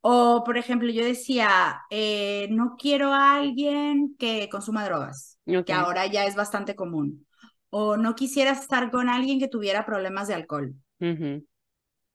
O, 0.00 0.44
por 0.44 0.56
ejemplo, 0.56 0.90
yo 0.90 1.04
decía, 1.04 1.80
eh, 1.90 2.48
no 2.50 2.76
quiero 2.78 3.12
a 3.12 3.36
alguien 3.36 4.14
que 4.18 4.48
consuma 4.48 4.84
drogas, 4.84 5.33
que 5.44 5.72
ahora 5.72 6.06
ya 6.06 6.26
es 6.26 6.34
bastante 6.34 6.74
común. 6.74 7.26
O 7.70 7.96
no 7.96 8.14
quisiera 8.14 8.52
estar 8.52 8.90
con 8.90 9.08
alguien 9.08 9.38
que 9.38 9.48
tuviera 9.48 9.84
problemas 9.84 10.28
de 10.28 10.34
alcohol. 10.34 10.74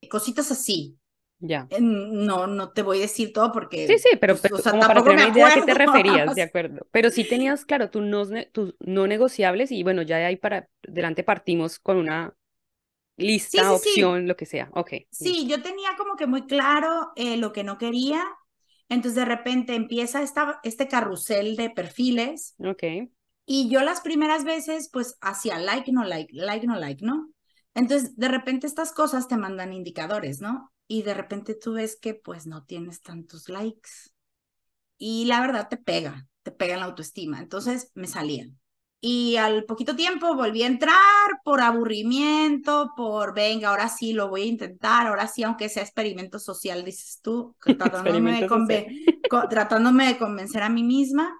Cositas 0.08 0.50
así. 0.50 0.96
Ya. 1.42 1.66
No, 1.80 2.46
no 2.46 2.72
te 2.72 2.82
voy 2.82 2.98
a 2.98 3.02
decir 3.02 3.32
todo 3.32 3.50
porque. 3.50 3.86
Sí, 3.86 3.98
sí, 3.98 4.10
pero, 4.20 4.36
pues, 4.36 4.62
como 4.62 4.80
para 4.80 5.02
tener 5.02 5.18
una 5.18 5.28
idea 5.28 5.48
a 5.48 5.54
qué 5.54 5.62
te 5.62 5.74
referías, 5.74 6.34
de 6.34 6.42
acuerdo. 6.42 6.86
Pero 6.90 7.10
sí 7.10 7.24
tenías, 7.24 7.64
claro, 7.64 7.90
tus 7.90 8.02
no, 8.02 8.24
tus 8.52 8.74
no 8.80 9.06
negociables 9.06 9.72
y 9.72 9.82
bueno, 9.82 10.02
ya 10.02 10.18
de 10.18 10.26
ahí 10.26 10.36
para 10.36 10.68
adelante 10.86 11.24
partimos 11.24 11.78
con 11.78 11.96
una 11.96 12.34
lista, 13.16 13.72
opción, 13.72 14.26
lo 14.26 14.36
que 14.36 14.44
sea. 14.44 14.70
Ok. 14.74 14.92
Sí, 15.10 15.46
yo 15.46 15.62
tenía 15.62 15.90
como 15.96 16.16
que 16.16 16.26
muy 16.26 16.46
claro 16.46 17.12
eh, 17.16 17.38
lo 17.38 17.52
que 17.52 17.64
no 17.64 17.78
quería. 17.78 18.22
Entonces 18.90 19.14
de 19.14 19.24
repente 19.24 19.74
empieza 19.74 20.20
esta, 20.20 20.60
este 20.62 20.88
carrusel 20.88 21.56
de 21.56 21.70
perfiles. 21.70 22.54
Ok. 22.58 22.82
Y 23.52 23.68
yo 23.68 23.82
las 23.82 24.00
primeras 24.00 24.44
veces 24.44 24.88
pues 24.92 25.18
hacía 25.20 25.58
like, 25.58 25.90
no 25.90 26.04
like, 26.04 26.32
like, 26.32 26.64
no 26.68 26.78
like, 26.78 27.04
¿no? 27.04 27.32
Entonces 27.74 28.16
de 28.16 28.28
repente 28.28 28.68
estas 28.68 28.92
cosas 28.92 29.26
te 29.26 29.36
mandan 29.36 29.72
indicadores, 29.72 30.40
¿no? 30.40 30.72
Y 30.86 31.02
de 31.02 31.14
repente 31.14 31.56
tú 31.56 31.72
ves 31.72 31.98
que 32.00 32.14
pues 32.14 32.46
no 32.46 32.62
tienes 32.62 33.02
tantos 33.02 33.48
likes. 33.48 33.90
Y 34.98 35.24
la 35.24 35.40
verdad 35.40 35.66
te 35.68 35.78
pega, 35.78 36.28
te 36.44 36.52
pega 36.52 36.74
en 36.74 36.80
la 36.80 36.86
autoestima. 36.86 37.40
Entonces 37.40 37.90
me 37.96 38.06
salían. 38.06 38.56
Y 39.00 39.34
al 39.34 39.64
poquito 39.64 39.96
tiempo 39.96 40.36
volví 40.36 40.62
a 40.62 40.68
entrar 40.68 40.94
por 41.42 41.60
aburrimiento, 41.60 42.92
por 42.96 43.34
venga, 43.34 43.70
ahora 43.70 43.88
sí 43.88 44.12
lo 44.12 44.28
voy 44.28 44.42
a 44.42 44.46
intentar, 44.46 45.08
ahora 45.08 45.26
sí, 45.26 45.42
aunque 45.42 45.68
sea 45.68 45.82
experimento 45.82 46.38
social, 46.38 46.84
dices 46.84 47.18
tú, 47.20 47.56
tratándome, 47.64 48.42
de, 48.42 49.18
tratándome 49.48 50.06
de 50.06 50.18
convencer 50.18 50.62
a 50.62 50.68
mí 50.68 50.84
misma. 50.84 51.34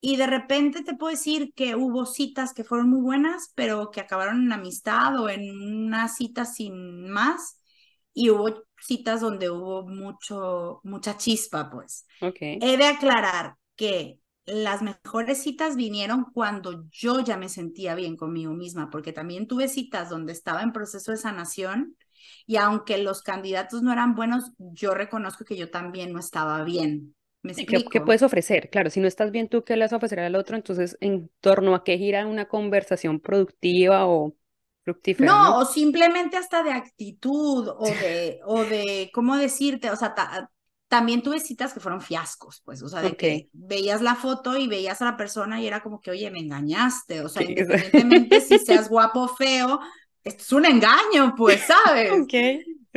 Y 0.00 0.16
de 0.16 0.26
repente 0.28 0.84
te 0.84 0.94
puedo 0.94 1.10
decir 1.10 1.52
que 1.54 1.74
hubo 1.74 2.06
citas 2.06 2.54
que 2.54 2.64
fueron 2.64 2.88
muy 2.90 3.00
buenas, 3.00 3.52
pero 3.56 3.90
que 3.90 4.00
acabaron 4.00 4.44
en 4.44 4.52
amistad 4.52 5.18
o 5.20 5.28
en 5.28 5.50
una 5.60 6.08
cita 6.08 6.44
sin 6.44 7.08
más. 7.10 7.60
Y 8.12 8.30
hubo 8.30 8.64
citas 8.80 9.20
donde 9.20 9.50
hubo 9.50 9.86
mucho, 9.88 10.80
mucha 10.84 11.16
chispa, 11.16 11.70
pues. 11.70 12.06
Okay. 12.20 12.58
He 12.60 12.76
de 12.76 12.86
aclarar 12.86 13.56
que 13.76 14.20
las 14.46 14.82
mejores 14.82 15.42
citas 15.42 15.76
vinieron 15.76 16.26
cuando 16.32 16.84
yo 16.90 17.20
ya 17.20 17.36
me 17.36 17.48
sentía 17.48 17.94
bien 17.94 18.16
conmigo 18.16 18.54
misma, 18.54 18.90
porque 18.90 19.12
también 19.12 19.46
tuve 19.48 19.68
citas 19.68 20.08
donde 20.10 20.32
estaba 20.32 20.62
en 20.62 20.72
proceso 20.72 21.10
de 21.12 21.18
sanación 21.18 21.96
Y 22.46 22.56
aunque 22.56 22.98
los 22.98 23.22
candidatos 23.22 23.82
no 23.82 23.92
eran 23.92 24.14
buenos, 24.14 24.52
yo 24.58 24.94
reconozco 24.94 25.44
que 25.44 25.56
yo 25.56 25.70
también 25.70 26.12
no 26.12 26.20
estaba 26.20 26.62
bien. 26.64 27.14
¿Me 27.42 27.52
explico? 27.52 27.90
¿Qué, 27.90 28.00
puedes 28.00 28.22
ofrecer? 28.22 28.68
Claro, 28.70 28.90
si 28.90 29.00
no 29.00 29.06
estás 29.06 29.30
bien 29.30 29.48
tú, 29.48 29.64
¿qué 29.64 29.76
le 29.76 29.84
vas 29.84 29.92
a 29.92 29.96
ofrecer 29.96 30.20
al 30.20 30.34
otro? 30.34 30.56
Entonces, 30.56 30.96
¿en 31.00 31.30
torno 31.40 31.74
a 31.74 31.84
qué 31.84 31.96
gira 31.96 32.26
una 32.26 32.48
conversación 32.48 33.20
productiva 33.20 34.06
o 34.06 34.34
fructífera? 34.82 35.30
No, 35.30 35.58
o 35.58 35.64
simplemente 35.64 36.36
hasta 36.36 36.62
de 36.62 36.72
actitud 36.72 37.68
o 37.68 37.86
de, 37.86 38.40
o 38.46 38.64
de, 38.64 39.10
¿cómo 39.14 39.36
decirte? 39.36 39.90
O 39.90 39.96
sea, 39.96 40.14
también 40.88 41.22
tuve 41.22 41.38
citas 41.38 41.72
que 41.72 41.80
fueron 41.80 42.00
fiascos, 42.00 42.62
pues, 42.64 42.82
o 42.82 42.88
sea, 42.88 43.02
de 43.02 43.14
que 43.14 43.50
veías 43.52 44.00
la 44.00 44.14
foto 44.14 44.56
y 44.56 44.66
veías 44.66 45.00
a 45.02 45.04
la 45.04 45.16
persona 45.16 45.60
y 45.60 45.66
era 45.66 45.82
como 45.82 46.00
que, 46.00 46.10
oye, 46.10 46.30
me 46.30 46.40
engañaste, 46.40 47.20
o 47.20 47.28
sea, 47.28 47.42
independientemente 47.42 48.40
si 48.40 48.58
seas 48.58 48.88
guapo 48.88 49.20
o 49.20 49.28
feo, 49.28 49.80
esto 50.24 50.42
es 50.42 50.52
un 50.52 50.64
engaño, 50.64 51.34
pues, 51.36 51.60
¿sabes? 51.66 52.26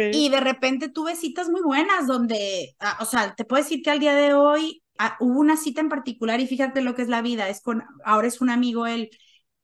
Y 0.09 0.29
de 0.29 0.39
repente 0.39 0.89
tuve 0.89 1.15
citas 1.15 1.49
muy 1.49 1.61
buenas 1.61 2.07
donde, 2.07 2.75
ah, 2.79 2.97
o 3.01 3.05
sea, 3.05 3.33
te 3.35 3.45
puedo 3.45 3.63
decir 3.63 3.81
que 3.81 3.91
al 3.91 3.99
día 3.99 4.13
de 4.15 4.33
hoy 4.33 4.83
ah, 4.97 5.17
hubo 5.19 5.39
una 5.39 5.57
cita 5.57 5.81
en 5.81 5.89
particular 5.89 6.39
y 6.39 6.47
fíjate 6.47 6.81
lo 6.81 6.95
que 6.95 7.03
es 7.03 7.09
la 7.09 7.21
vida, 7.21 7.49
es 7.49 7.61
con, 7.61 7.83
ahora 8.03 8.27
es 8.27 8.41
un 8.41 8.49
amigo 8.49 8.87
él, 8.87 9.09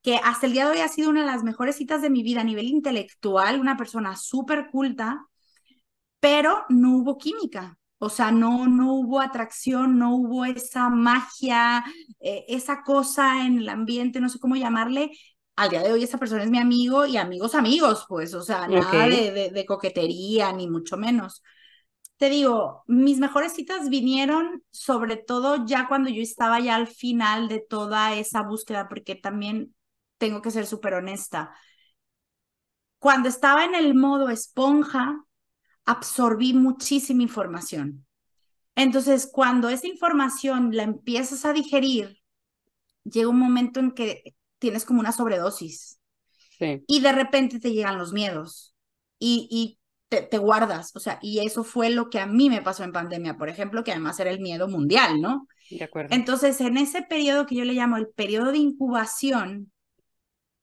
que 0.01 0.17
hasta 0.23 0.47
el 0.47 0.53
día 0.53 0.65
de 0.65 0.71
hoy 0.71 0.79
ha 0.79 0.87
sido 0.87 1.09
una 1.09 1.21
de 1.21 1.27
las 1.27 1.43
mejores 1.43 1.75
citas 1.75 2.01
de 2.01 2.09
mi 2.09 2.23
vida 2.23 2.41
a 2.41 2.43
nivel 2.45 2.67
intelectual, 2.67 3.59
una 3.59 3.77
persona 3.77 4.15
súper 4.15 4.69
culta, 4.71 5.25
pero 6.19 6.65
no 6.69 6.97
hubo 6.97 7.17
química. 7.17 7.77
O 7.99 8.09
sea, 8.09 8.31
no, 8.31 8.67
no 8.67 8.93
hubo 8.93 9.19
atracción, 9.19 9.97
no 9.97 10.15
hubo 10.15 10.45
esa 10.45 10.89
magia, 10.89 11.83
eh, 12.19 12.45
esa 12.47 12.83
cosa 12.83 13.45
en 13.45 13.57
el 13.57 13.69
ambiente, 13.69 14.19
no 14.21 14.29
sé 14.29 14.39
cómo 14.39 14.55
llamarle, 14.55 15.11
al 15.57 15.69
día 15.71 15.81
de 15.81 15.91
hoy 15.91 16.03
esa 16.03 16.19
persona 16.19 16.43
es 16.43 16.51
mi 16.51 16.59
amigo 16.59 17.05
y 17.07 17.17
amigos 17.17 17.55
amigos, 17.55 18.05
pues, 18.07 18.33
o 18.35 18.43
sea, 18.43 18.67
nada 18.67 19.07
de, 19.07 19.49
de, 19.51 19.65
coquetería, 19.65 20.53
ni 20.53 20.69
mucho 20.69 20.97
menos. 20.97 21.43
Te 22.17 22.29
digo, 22.29 22.83
mis 22.85 23.17
mejores 23.17 23.53
citas 23.53 23.89
vinieron 23.89 24.63
sobre 24.69 25.17
todo 25.17 25.65
ya 25.65 25.87
cuando 25.87 26.09
yo 26.09 26.21
estaba 26.21 26.59
ya 26.59 26.75
al 26.75 26.87
final 26.87 27.47
de 27.47 27.59
toda 27.59 28.13
esa 28.13 28.43
búsqueda, 28.43 28.87
porque 28.87 29.15
también 29.15 29.75
tengo 30.19 30.43
que 30.43 30.51
ser 30.51 30.67
súper 30.67 30.93
honesta. 30.93 31.51
Cuando 32.99 33.27
estaba 33.27 33.65
en 33.65 33.73
el 33.73 33.95
modo 33.95 34.29
esponja, 34.29 35.23
absorbí 35.85 36.53
muchísima 36.53 37.23
información. 37.23 38.05
Entonces, 38.75 39.27
cuando 39.31 39.69
esa 39.69 39.87
información 39.87 40.75
la 40.75 40.83
empiezas 40.83 41.45
a 41.45 41.53
digerir, 41.53 42.21
llega 43.03 43.29
un 43.29 43.39
momento 43.39 43.79
en 43.79 43.91
que 43.91 44.36
tienes 44.59 44.85
como 44.85 44.99
una 44.99 45.11
sobredosis. 45.11 45.99
Y 46.59 47.01
de 47.01 47.11
repente 47.11 47.59
te 47.59 47.71
llegan 47.71 47.99
los 47.99 48.13
miedos 48.13 48.75
y, 49.19 49.47
y 49.51 49.79
te, 50.09 50.23
te, 50.23 50.37
guardas, 50.39 50.95
o 50.95 50.99
sea, 50.99 51.19
y 51.21 51.39
eso 51.45 51.63
fue 51.63 51.89
lo 51.91 52.09
que 52.09 52.19
a 52.19 52.25
mí 52.25 52.49
me 52.49 52.61
pasó 52.63 52.83
en 52.83 52.91
pandemia, 52.91 53.37
por 53.37 53.49
ejemplo, 53.49 53.83
que 53.83 53.91
además 53.91 54.19
era 54.19 54.31
el 54.31 54.39
miedo 54.39 54.67
mundial, 54.67 55.21
¿no? 55.21 55.47
De 55.69 55.83
acuerdo. 55.83 56.15
Entonces, 56.15 56.59
en 56.61 56.77
ese 56.77 57.03
periodo 57.03 57.45
que 57.45 57.55
yo 57.55 57.65
le 57.65 57.73
llamo 57.73 57.97
el 57.97 58.07
periodo 58.07 58.51
de 58.51 58.57
incubación, 58.57 59.71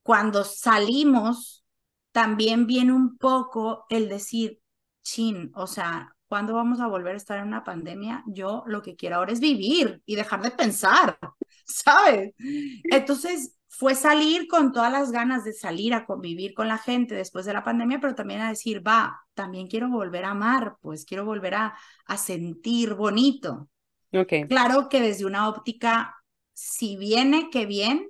cuando 0.02 0.44
salimos, 0.44 1.64
también 2.12 2.66
viene 2.66 2.92
un 2.92 3.16
poco 3.16 3.86
el 3.88 4.08
decir, 4.08 4.60
chin, 5.02 5.50
o 5.54 5.66
sea, 5.66 6.14
¿cuándo 6.28 6.54
vamos 6.54 6.80
a 6.80 6.86
volver 6.86 7.14
a 7.14 7.16
estar 7.16 7.38
en 7.38 7.46
una 7.46 7.64
pandemia? 7.64 8.22
Yo 8.26 8.64
lo 8.66 8.82
que 8.82 8.96
quiero 8.96 9.16
ahora 9.16 9.32
es 9.32 9.40
vivir 9.40 10.02
y 10.06 10.14
dejar 10.14 10.42
de 10.42 10.50
pensar, 10.50 11.18
¿sabes? 11.66 12.34
Entonces, 12.84 13.56
fue 13.76 13.96
salir 13.96 14.46
con 14.46 14.72
todas 14.72 14.92
las 14.92 15.10
ganas 15.10 15.42
de 15.44 15.52
salir 15.52 15.94
a 15.94 16.06
convivir 16.06 16.54
con 16.54 16.68
la 16.68 16.78
gente 16.78 17.16
después 17.16 17.44
de 17.44 17.52
la 17.52 17.64
pandemia, 17.64 17.98
pero 18.00 18.14
también 18.14 18.40
a 18.40 18.48
decir, 18.48 18.86
va, 18.86 19.20
también 19.34 19.66
quiero 19.66 19.88
volver 19.88 20.24
a 20.24 20.30
amar, 20.30 20.76
pues 20.80 21.04
quiero 21.04 21.24
volver 21.24 21.54
a, 21.56 21.76
a 22.06 22.16
sentir 22.16 22.94
bonito. 22.94 23.68
Okay. 24.12 24.46
Claro 24.46 24.88
que 24.88 25.00
desde 25.00 25.24
una 25.24 25.48
óptica, 25.48 26.14
si 26.52 26.96
viene, 26.96 27.50
que 27.50 27.66
bien, 27.66 28.08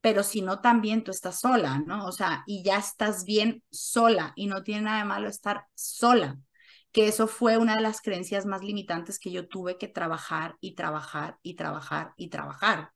pero 0.00 0.22
si 0.22 0.40
no, 0.40 0.60
también 0.60 1.04
tú 1.04 1.10
estás 1.10 1.40
sola, 1.40 1.82
¿no? 1.86 2.06
O 2.06 2.12
sea, 2.12 2.42
y 2.46 2.64
ya 2.64 2.78
estás 2.78 3.24
bien 3.24 3.62
sola 3.70 4.32
y 4.34 4.46
no 4.46 4.62
tiene 4.62 4.82
nada 4.82 5.00
de 5.00 5.04
malo 5.04 5.28
estar 5.28 5.66
sola, 5.74 6.38
que 6.90 7.06
eso 7.06 7.26
fue 7.26 7.58
una 7.58 7.76
de 7.76 7.82
las 7.82 8.00
creencias 8.00 8.46
más 8.46 8.62
limitantes 8.62 9.18
que 9.18 9.30
yo 9.30 9.46
tuve 9.46 9.76
que 9.76 9.88
trabajar 9.88 10.56
y 10.60 10.74
trabajar 10.74 11.36
y 11.42 11.54
trabajar 11.54 12.14
y 12.16 12.30
trabajar 12.30 12.92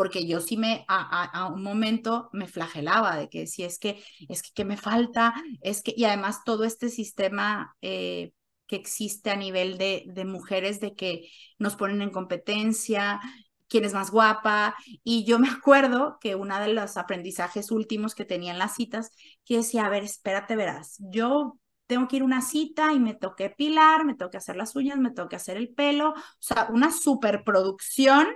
porque 0.00 0.26
yo 0.26 0.40
sí 0.40 0.56
me 0.56 0.86
a, 0.88 1.52
un 1.54 1.62
momento 1.62 2.30
me 2.32 2.46
flagelaba 2.46 3.18
de 3.18 3.28
que 3.28 3.46
si 3.46 3.64
es 3.64 3.78
que 3.78 4.02
es 4.30 4.42
que, 4.42 4.64
me 4.64 4.78
falta, 4.78 5.34
es 5.60 5.82
que 5.82 5.92
y 5.94 6.04
además 6.04 6.40
todo 6.42 6.64
este 6.64 6.88
sistema 6.88 7.76
eh, 7.82 8.32
que 8.66 8.76
existe 8.76 9.28
a 9.30 9.36
nivel 9.36 9.76
de, 9.76 10.04
de 10.06 10.24
mujeres 10.24 10.80
de 10.80 10.94
que 10.94 11.28
nos 11.58 11.76
ponen 11.76 12.00
en 12.00 12.08
competencia, 12.08 13.20
quién 13.68 13.84
es 13.84 13.92
más 13.92 14.10
guapa. 14.10 14.74
Y 15.04 15.24
yo 15.24 15.38
me 15.38 15.50
acuerdo 15.50 16.16
que 16.18 16.34
uno 16.34 16.58
de 16.58 16.72
los 16.72 16.96
aprendizajes 16.96 17.70
últimos 17.70 18.14
que 18.14 18.24
tenía 18.24 18.52
en 18.52 18.58
las 18.58 18.76
citas, 18.76 19.10
que 19.44 19.58
decía, 19.58 19.84
a 19.84 19.90
ver, 19.90 20.04
espérate, 20.04 20.56
verás, 20.56 20.96
yo 21.10 21.58
tengo 21.86 22.08
que 22.08 22.16
ir 22.16 22.22
a 22.22 22.24
una 22.24 22.40
cita 22.40 22.94
y 22.94 23.00
me 23.00 23.12
toque 23.12 23.50
pilar, 23.50 24.06
me 24.06 24.14
tengo 24.14 24.30
que 24.30 24.38
hacer 24.38 24.56
las 24.56 24.74
uñas, 24.74 24.96
me 24.96 25.10
tengo 25.10 25.28
que 25.28 25.36
hacer 25.36 25.58
el 25.58 25.68
pelo, 25.74 26.12
o 26.12 26.14
sea, 26.38 26.68
una 26.70 26.90
superproducción 26.90 28.26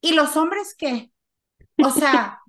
¿Y 0.00 0.12
los 0.12 0.36
hombres 0.36 0.74
qué? 0.76 1.10
O 1.82 1.90
sea, 1.90 2.40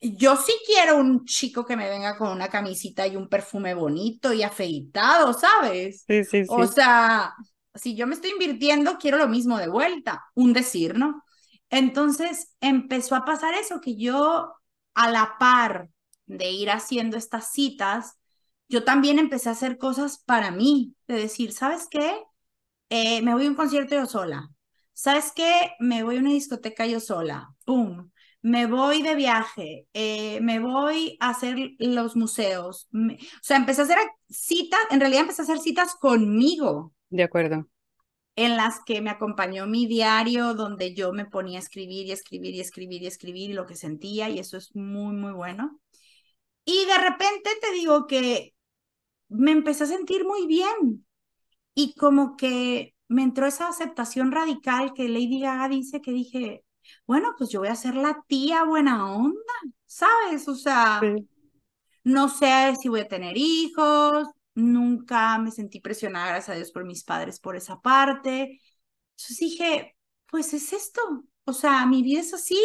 yo 0.00 0.36
sí 0.36 0.52
quiero 0.66 0.96
un 0.96 1.24
chico 1.24 1.64
que 1.64 1.76
me 1.76 1.88
venga 1.88 2.16
con 2.16 2.28
una 2.30 2.48
camisita 2.48 3.06
y 3.06 3.16
un 3.16 3.28
perfume 3.28 3.74
bonito 3.74 4.32
y 4.32 4.42
afeitado, 4.42 5.32
¿sabes? 5.32 6.04
Sí, 6.06 6.24
sí, 6.24 6.44
sí. 6.44 6.46
O 6.48 6.66
sea, 6.66 7.34
si 7.74 7.96
yo 7.96 8.06
me 8.06 8.14
estoy 8.14 8.30
invirtiendo, 8.30 8.98
quiero 8.98 9.18
lo 9.18 9.28
mismo 9.28 9.58
de 9.58 9.68
vuelta, 9.68 10.24
un 10.34 10.52
decir, 10.52 10.96
¿no? 10.96 11.22
Entonces 11.70 12.54
empezó 12.60 13.14
a 13.14 13.24
pasar 13.24 13.54
eso, 13.54 13.80
que 13.80 13.96
yo 13.96 14.54
a 14.94 15.10
la 15.10 15.36
par 15.38 15.90
de 16.26 16.50
ir 16.50 16.70
haciendo 16.70 17.16
estas 17.16 17.52
citas, 17.52 18.18
yo 18.68 18.84
también 18.84 19.18
empecé 19.18 19.48
a 19.48 19.52
hacer 19.52 19.78
cosas 19.78 20.18
para 20.18 20.50
mí, 20.50 20.94
de 21.06 21.16
decir, 21.16 21.52
¿sabes 21.52 21.88
qué? 21.90 22.22
Eh, 22.90 23.22
me 23.22 23.34
voy 23.34 23.46
a 23.46 23.48
un 23.48 23.54
concierto 23.54 23.94
yo 23.94 24.06
sola, 24.06 24.48
¿sabes 24.98 25.30
qué? 25.30 25.74
Me 25.78 26.02
voy 26.02 26.16
a 26.16 26.20
una 26.20 26.32
discoteca 26.32 26.84
yo 26.84 26.98
sola, 26.98 27.54
¡pum! 27.64 28.10
Me 28.42 28.66
voy 28.66 29.00
de 29.02 29.14
viaje, 29.14 29.86
eh, 29.92 30.40
me 30.40 30.58
voy 30.58 31.16
a 31.20 31.30
hacer 31.30 31.56
los 31.78 32.16
museos. 32.16 32.88
o 32.92 33.16
sea, 33.40 33.58
empecé 33.58 33.82
a 33.82 33.84
hacer 33.84 33.98
citas, 34.28 34.80
en 34.90 34.98
realidad 34.98 35.22
empecé 35.22 35.42
a 35.42 35.44
hacer 35.44 35.60
citas 35.60 35.94
conmigo. 35.94 36.92
De 37.10 37.22
acuerdo. 37.22 37.68
En 38.34 38.56
las 38.56 38.80
que 38.84 39.00
me 39.00 39.10
acompañó 39.10 39.66
mi 39.66 39.86
diario, 39.86 40.54
donde 40.54 40.94
yo 40.94 41.12
me 41.12 41.26
ponía 41.26 41.58
a 41.58 41.62
escribir 41.62 42.06
y 42.06 42.12
escribir 42.12 42.54
y 42.56 42.60
escribir 42.60 43.02
y 43.02 43.06
escribir 43.06 43.54
lo 43.54 43.66
que 43.66 43.76
sentía, 43.76 44.28
y 44.30 44.40
eso 44.40 44.56
es 44.56 44.74
muy, 44.74 45.14
muy 45.14 45.32
bueno. 45.32 45.80
Y 46.64 46.86
de 46.86 46.98
repente 46.98 47.50
te 47.60 47.72
digo 47.72 48.08
que 48.08 48.52
me 49.28 49.52
empecé 49.52 49.84
a 49.84 49.88
sentir 49.88 50.24
muy 50.24 50.46
bien. 50.48 51.06
Y 51.74 51.94
como 51.94 52.36
que 52.36 52.96
me 53.08 53.22
entró 53.22 53.46
esa 53.46 53.68
aceptación 53.68 54.32
radical 54.32 54.92
que 54.94 55.08
Lady 55.08 55.40
Gaga 55.40 55.68
dice 55.68 56.00
que 56.00 56.12
dije, 56.12 56.64
bueno, 57.06 57.34
pues 57.38 57.50
yo 57.50 57.60
voy 57.60 57.68
a 57.68 57.74
ser 57.76 57.94
la 57.94 58.22
tía 58.28 58.64
buena 58.64 59.12
onda, 59.12 59.34
¿sabes? 59.86 60.46
O 60.48 60.54
sea, 60.54 61.00
no 62.04 62.28
sé 62.28 62.76
si 62.80 62.88
voy 62.88 63.00
a 63.00 63.08
tener 63.08 63.36
hijos, 63.36 64.28
nunca 64.54 65.38
me 65.38 65.50
sentí 65.50 65.80
presionada, 65.80 66.28
gracias 66.28 66.50
a 66.50 66.56
Dios, 66.56 66.72
por 66.72 66.84
mis 66.84 67.04
padres 67.04 67.40
por 67.40 67.56
esa 67.56 67.80
parte. 67.80 68.60
Entonces 69.16 69.38
dije, 69.38 69.96
pues 70.26 70.54
es 70.54 70.72
esto, 70.72 71.00
o 71.44 71.52
sea, 71.52 71.86
mi 71.86 72.02
vida 72.02 72.20
es 72.20 72.34
así. 72.34 72.60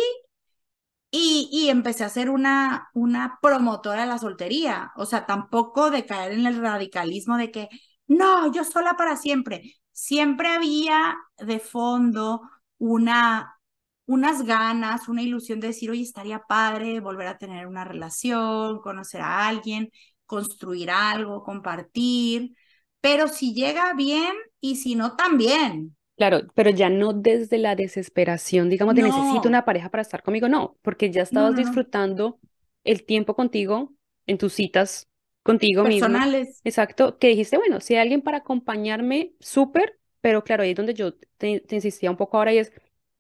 Y, 1.12 1.48
y 1.52 1.70
empecé 1.70 2.04
a 2.04 2.10
ser 2.10 2.30
una, 2.32 2.90
una 2.96 3.38
promotora 3.42 4.02
de 4.02 4.08
la 4.08 4.18
soltería, 4.18 4.92
o 4.96 5.06
sea, 5.06 5.26
tampoco 5.28 5.92
de 5.92 6.06
caer 6.08 6.32
en 6.34 6.48
el 6.48 6.60
radicalismo 6.60 7.38
de 7.38 7.52
que, 7.52 7.70
no, 8.08 8.52
yo 8.52 8.64
sola 8.64 8.96
para 8.98 9.16
siempre 9.16 9.62
siempre 9.94 10.50
había 10.50 11.16
de 11.38 11.60
fondo 11.60 12.42
una, 12.78 13.58
unas 14.06 14.44
ganas, 14.44 15.08
una 15.08 15.22
ilusión 15.22 15.60
de 15.60 15.68
decir, 15.68 15.90
oye, 15.90 16.02
estaría 16.02 16.40
padre 16.40 17.00
volver 17.00 17.28
a 17.28 17.38
tener 17.38 17.68
una 17.68 17.86
relación, 17.86 18.82
conocer 18.82 19.22
a 19.22 19.48
alguien, 19.48 19.90
construir 20.26 20.90
algo, 20.90 21.44
compartir, 21.44 22.56
pero 23.00 23.28
si 23.28 23.54
llega 23.54 23.94
bien 23.94 24.34
y 24.60 24.78
si 24.78 24.96
no, 24.96 25.16
también. 25.16 25.96
Claro, 26.16 26.42
pero 26.54 26.70
ya 26.70 26.90
no 26.90 27.14
desde 27.14 27.58
la 27.58 27.76
desesperación, 27.76 28.70
digamos, 28.70 28.96
de 28.96 29.04
necesito 29.04 29.48
una 29.48 29.66
pareja 29.66 29.90
para 29.90 30.02
estar 30.02 30.22
conmigo, 30.24 30.48
no, 30.48 30.78
porque 30.82 31.12
ya 31.12 31.24
estabas 31.24 31.56
disfrutando 31.56 32.40
el 32.84 33.04
tiempo 33.04 33.36
contigo 33.36 33.94
en 34.26 34.38
tus 34.38 34.54
citas 34.54 35.08
contigo 35.44 35.84
Personales. 35.84 36.62
Exacto, 36.64 37.18
que 37.18 37.28
dijiste, 37.28 37.58
bueno, 37.58 37.82
si 37.82 37.94
hay 37.94 38.02
alguien 38.02 38.22
para 38.22 38.40
acompañarme, 38.40 39.34
súper, 39.40 40.00
pero 40.22 40.44
claro, 40.44 40.64
ahí 40.64 40.72
es 40.72 40.76
donde 40.76 40.94
yo 40.94 41.14
te, 41.38 41.64
insistía 41.70 42.10
un 42.10 42.18
poco 42.18 42.38
ahora 42.38 42.54
y 42.54 42.60
es, 42.60 42.72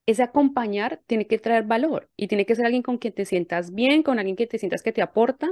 ese 0.05 0.23
acompañar 0.23 1.01
tiene 1.05 1.27
que 1.27 1.37
traer 1.37 1.63
valor 1.63 2.09
y 2.15 2.27
tiene 2.27 2.45
que 2.45 2.55
ser 2.55 2.65
alguien 2.65 2.83
con 2.83 2.97
quien 2.97 3.13
te 3.13 3.25
sientas 3.25 3.73
bien, 3.73 4.03
con 4.03 4.19
alguien 4.19 4.35
que 4.35 4.47
te 4.47 4.57
sientas 4.57 4.81
que 4.81 4.93
te 4.93 5.01
aporta, 5.01 5.51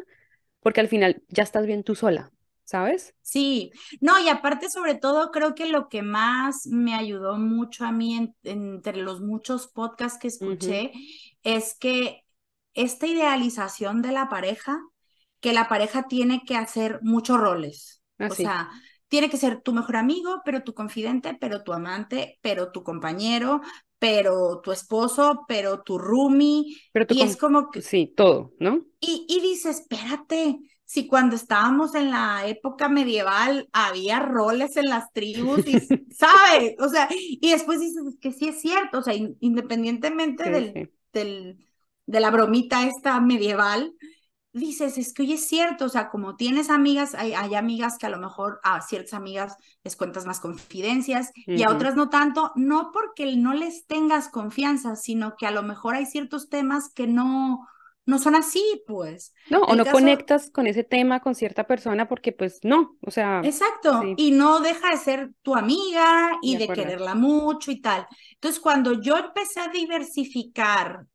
porque 0.62 0.82
al 0.82 0.88
final 0.88 1.24
ya 1.30 1.44
estás 1.44 1.66
bien 1.66 1.84
tú 1.84 1.96
sola, 1.96 2.32
¿sabes? 2.64 3.16
Sí, 3.22 3.72
no, 4.00 4.20
y 4.20 4.30
aparte 4.30 4.70
sobre 4.70 4.96
todo 4.96 5.32
creo 5.32 5.56
que 5.56 5.68
lo 5.68 5.90
que 5.90 6.02
más 6.02 6.68
me 6.68 6.96
ayudó 6.96 7.38
mucho 7.38 7.86
a 7.86 7.92
mí 7.92 8.34
entre 8.44 8.98
los 8.98 9.22
muchos 9.22 9.68
podcasts 9.68 10.20
que 10.20 10.30
escuché 10.30 10.92
es 11.44 11.78
que 11.78 12.24
esta 12.74 13.08
idealización 13.08 14.02
de 14.02 14.12
la 14.12 14.30
pareja, 14.30 14.80
que 15.42 15.54
la 15.54 15.68
pareja 15.68 16.04
tiene 16.08 16.44
que 16.46 16.56
hacer 16.56 17.00
muchos 17.02 17.40
roles. 17.40 18.02
Ah, 18.18 18.30
o 18.32 18.36
sea, 18.36 18.70
tiene 19.08 19.30
que 19.30 19.38
ser 19.38 19.62
tu 19.62 19.74
mejor 19.74 19.98
amigo, 19.98 20.42
pero 20.46 20.64
tu 20.64 20.74
confidente, 20.74 21.36
pero 21.40 21.64
tu 21.64 21.74
amante, 21.74 22.40
pero 22.42 22.72
tu 22.72 22.84
compañero, 22.84 23.60
pero 24.00 24.62
tu 24.62 24.72
esposo, 24.72 25.44
pero 25.48 25.82
tu 25.82 25.98
roomie. 25.98 26.78
Pero 26.94 27.06
y 27.10 27.22
es 27.22 27.36
como 27.36 27.70
que... 27.70 27.82
Sí, 27.82 28.14
todo, 28.16 28.54
¿no? 28.60 28.86
Y, 29.02 29.26
y 29.28 29.42
dices, 29.42 29.82
espérate, 29.82 30.60
si 30.86 31.08
cuando 31.08 31.36
estábamos 31.36 31.96
en 31.96 32.12
la 32.12 32.46
época 32.48 32.90
medieval 32.90 33.68
había 33.74 34.20
roles 34.20 34.78
en 34.78 34.90
las 34.90 35.12
tribus, 35.14 35.66
y, 35.66 35.80
¿sabes? 36.12 36.76
O 36.80 36.90
sea, 36.90 37.08
y 37.10 37.50
después 37.50 37.80
dices 37.80 38.04
que 38.20 38.32
sí 38.32 38.50
es 38.50 38.62
cierto, 38.62 39.00
o 39.00 39.02
sea, 39.02 39.14
independientemente 39.16 40.50
del, 40.50 40.92
del, 41.14 41.66
de 42.06 42.20
la 42.20 42.30
bromita 42.30 42.86
esta 42.86 43.20
medieval, 43.22 43.94
dices, 44.54 44.98
es 44.98 45.14
que 45.14 45.24
hoy 45.24 45.34
es 45.34 45.48
cierto, 45.48 45.86
o 45.86 45.90
sea, 45.90 46.10
como 46.10 46.36
tienes 46.36 46.70
amigas, 46.70 47.16
hay, 47.16 47.34
hay, 47.34 47.56
amigas 47.56 47.98
que 47.98 48.06
a 48.06 48.10
lo 48.10 48.20
mejor 48.20 48.60
a 48.64 48.82
ciertas 48.82 49.14
amigas 49.14 49.56
les 49.84 49.96
cuentas 49.96 50.26
más 50.26 50.40
confidencias 50.40 51.32
y 51.46 51.64
a 51.64 51.70
otras 51.70 51.96
no 51.96 52.10
tanto, 52.10 52.52
no 52.56 52.92
porque 52.92 53.36
no 53.36 53.54
les 53.54 53.86
tengas 53.86 54.30
confianza, 54.30 54.96
sino 54.96 55.36
que 55.38 55.48
a 55.48 55.52
lo 55.52 55.64
mejor 55.64 55.96
hay 55.96 56.06
ciertos 56.06 56.50
temas 56.50 56.92
que 56.94 57.08
no, 57.08 57.66
no 58.06 58.20
son 58.20 58.36
así, 58.36 58.84
pues. 58.86 59.34
No, 59.50 59.62
o 59.62 59.76
no 59.76 59.86
conectas 59.86 60.52
con 60.52 60.68
ese 60.68 60.84
tema 60.84 61.22
con 61.22 61.34
cierta 61.34 61.66
persona 61.66 62.10
porque 62.10 62.34
pues 62.34 62.60
no, 62.64 62.98
o 63.02 63.12
sea. 63.12 63.42
Exacto, 63.44 64.04
y 64.18 64.32
no 64.32 64.60
deja 64.60 64.90
de 64.90 64.98
ser 64.98 65.32
tu 65.42 65.56
amiga 65.56 66.38
y 66.42 66.58
de 66.58 66.68
quererla 66.68 67.16
mucho 67.16 67.72
y 67.72 67.80
tal. 67.80 68.06
Entonces, 68.34 68.60
cuando 68.60 69.02
yo 69.02 69.18
empecé 69.18 69.62
a 69.62 69.70
diversificar 69.70 71.06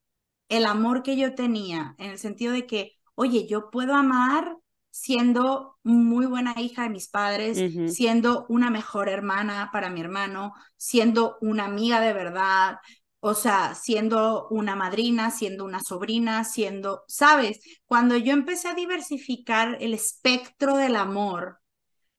el 0.48 0.64
amor 0.64 1.02
que 1.02 1.16
yo 1.16 1.34
tenía, 1.34 1.94
en 1.98 2.12
el 2.12 2.18
sentido 2.18 2.52
de 2.52 2.66
que 2.66 2.95
oye, 3.16 3.48
yo 3.48 3.70
puedo 3.70 3.94
amar 3.94 4.56
siendo 4.90 5.78
muy 5.84 6.26
buena 6.26 6.54
hija 6.58 6.84
de 6.84 6.90
mis 6.90 7.08
padres, 7.08 7.66
siendo 7.84 8.46
una 8.48 8.70
mejor 8.70 9.08
hermana 9.10 9.70
para 9.72 9.90
mi 9.90 10.00
hermano, 10.00 10.54
siendo 10.76 11.38
una 11.42 11.66
amiga 11.66 12.00
de 12.00 12.14
verdad, 12.14 12.78
o 13.20 13.34
sea, 13.34 13.74
siendo 13.74 14.48
una 14.50 14.76
madrina, 14.76 15.30
siendo 15.32 15.64
una 15.64 15.80
sobrina, 15.80 16.44
siendo, 16.44 17.04
¿sabes? 17.08 17.60
Cuando 17.86 18.16
yo 18.16 18.32
empecé 18.32 18.68
a 18.68 18.74
diversificar 18.74 19.78
el 19.80 19.94
espectro 19.94 20.76
del 20.76 20.96
amor, 20.96 21.60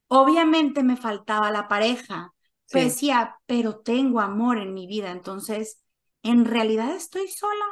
obviamente 0.09 0.83
me 0.83 0.97
faltaba 0.97 1.51
la 1.51 1.67
pareja. 1.69 2.33
decía, 2.71 3.37
pero 3.47 3.79
tengo 3.79 4.19
amor 4.21 4.59
en 4.59 4.73
mi 4.73 4.87
vida, 4.87 5.11
entonces, 5.11 5.81
¿en 6.23 6.45
realidad 6.45 6.91
estoy 6.95 7.27
sola? 7.29 7.65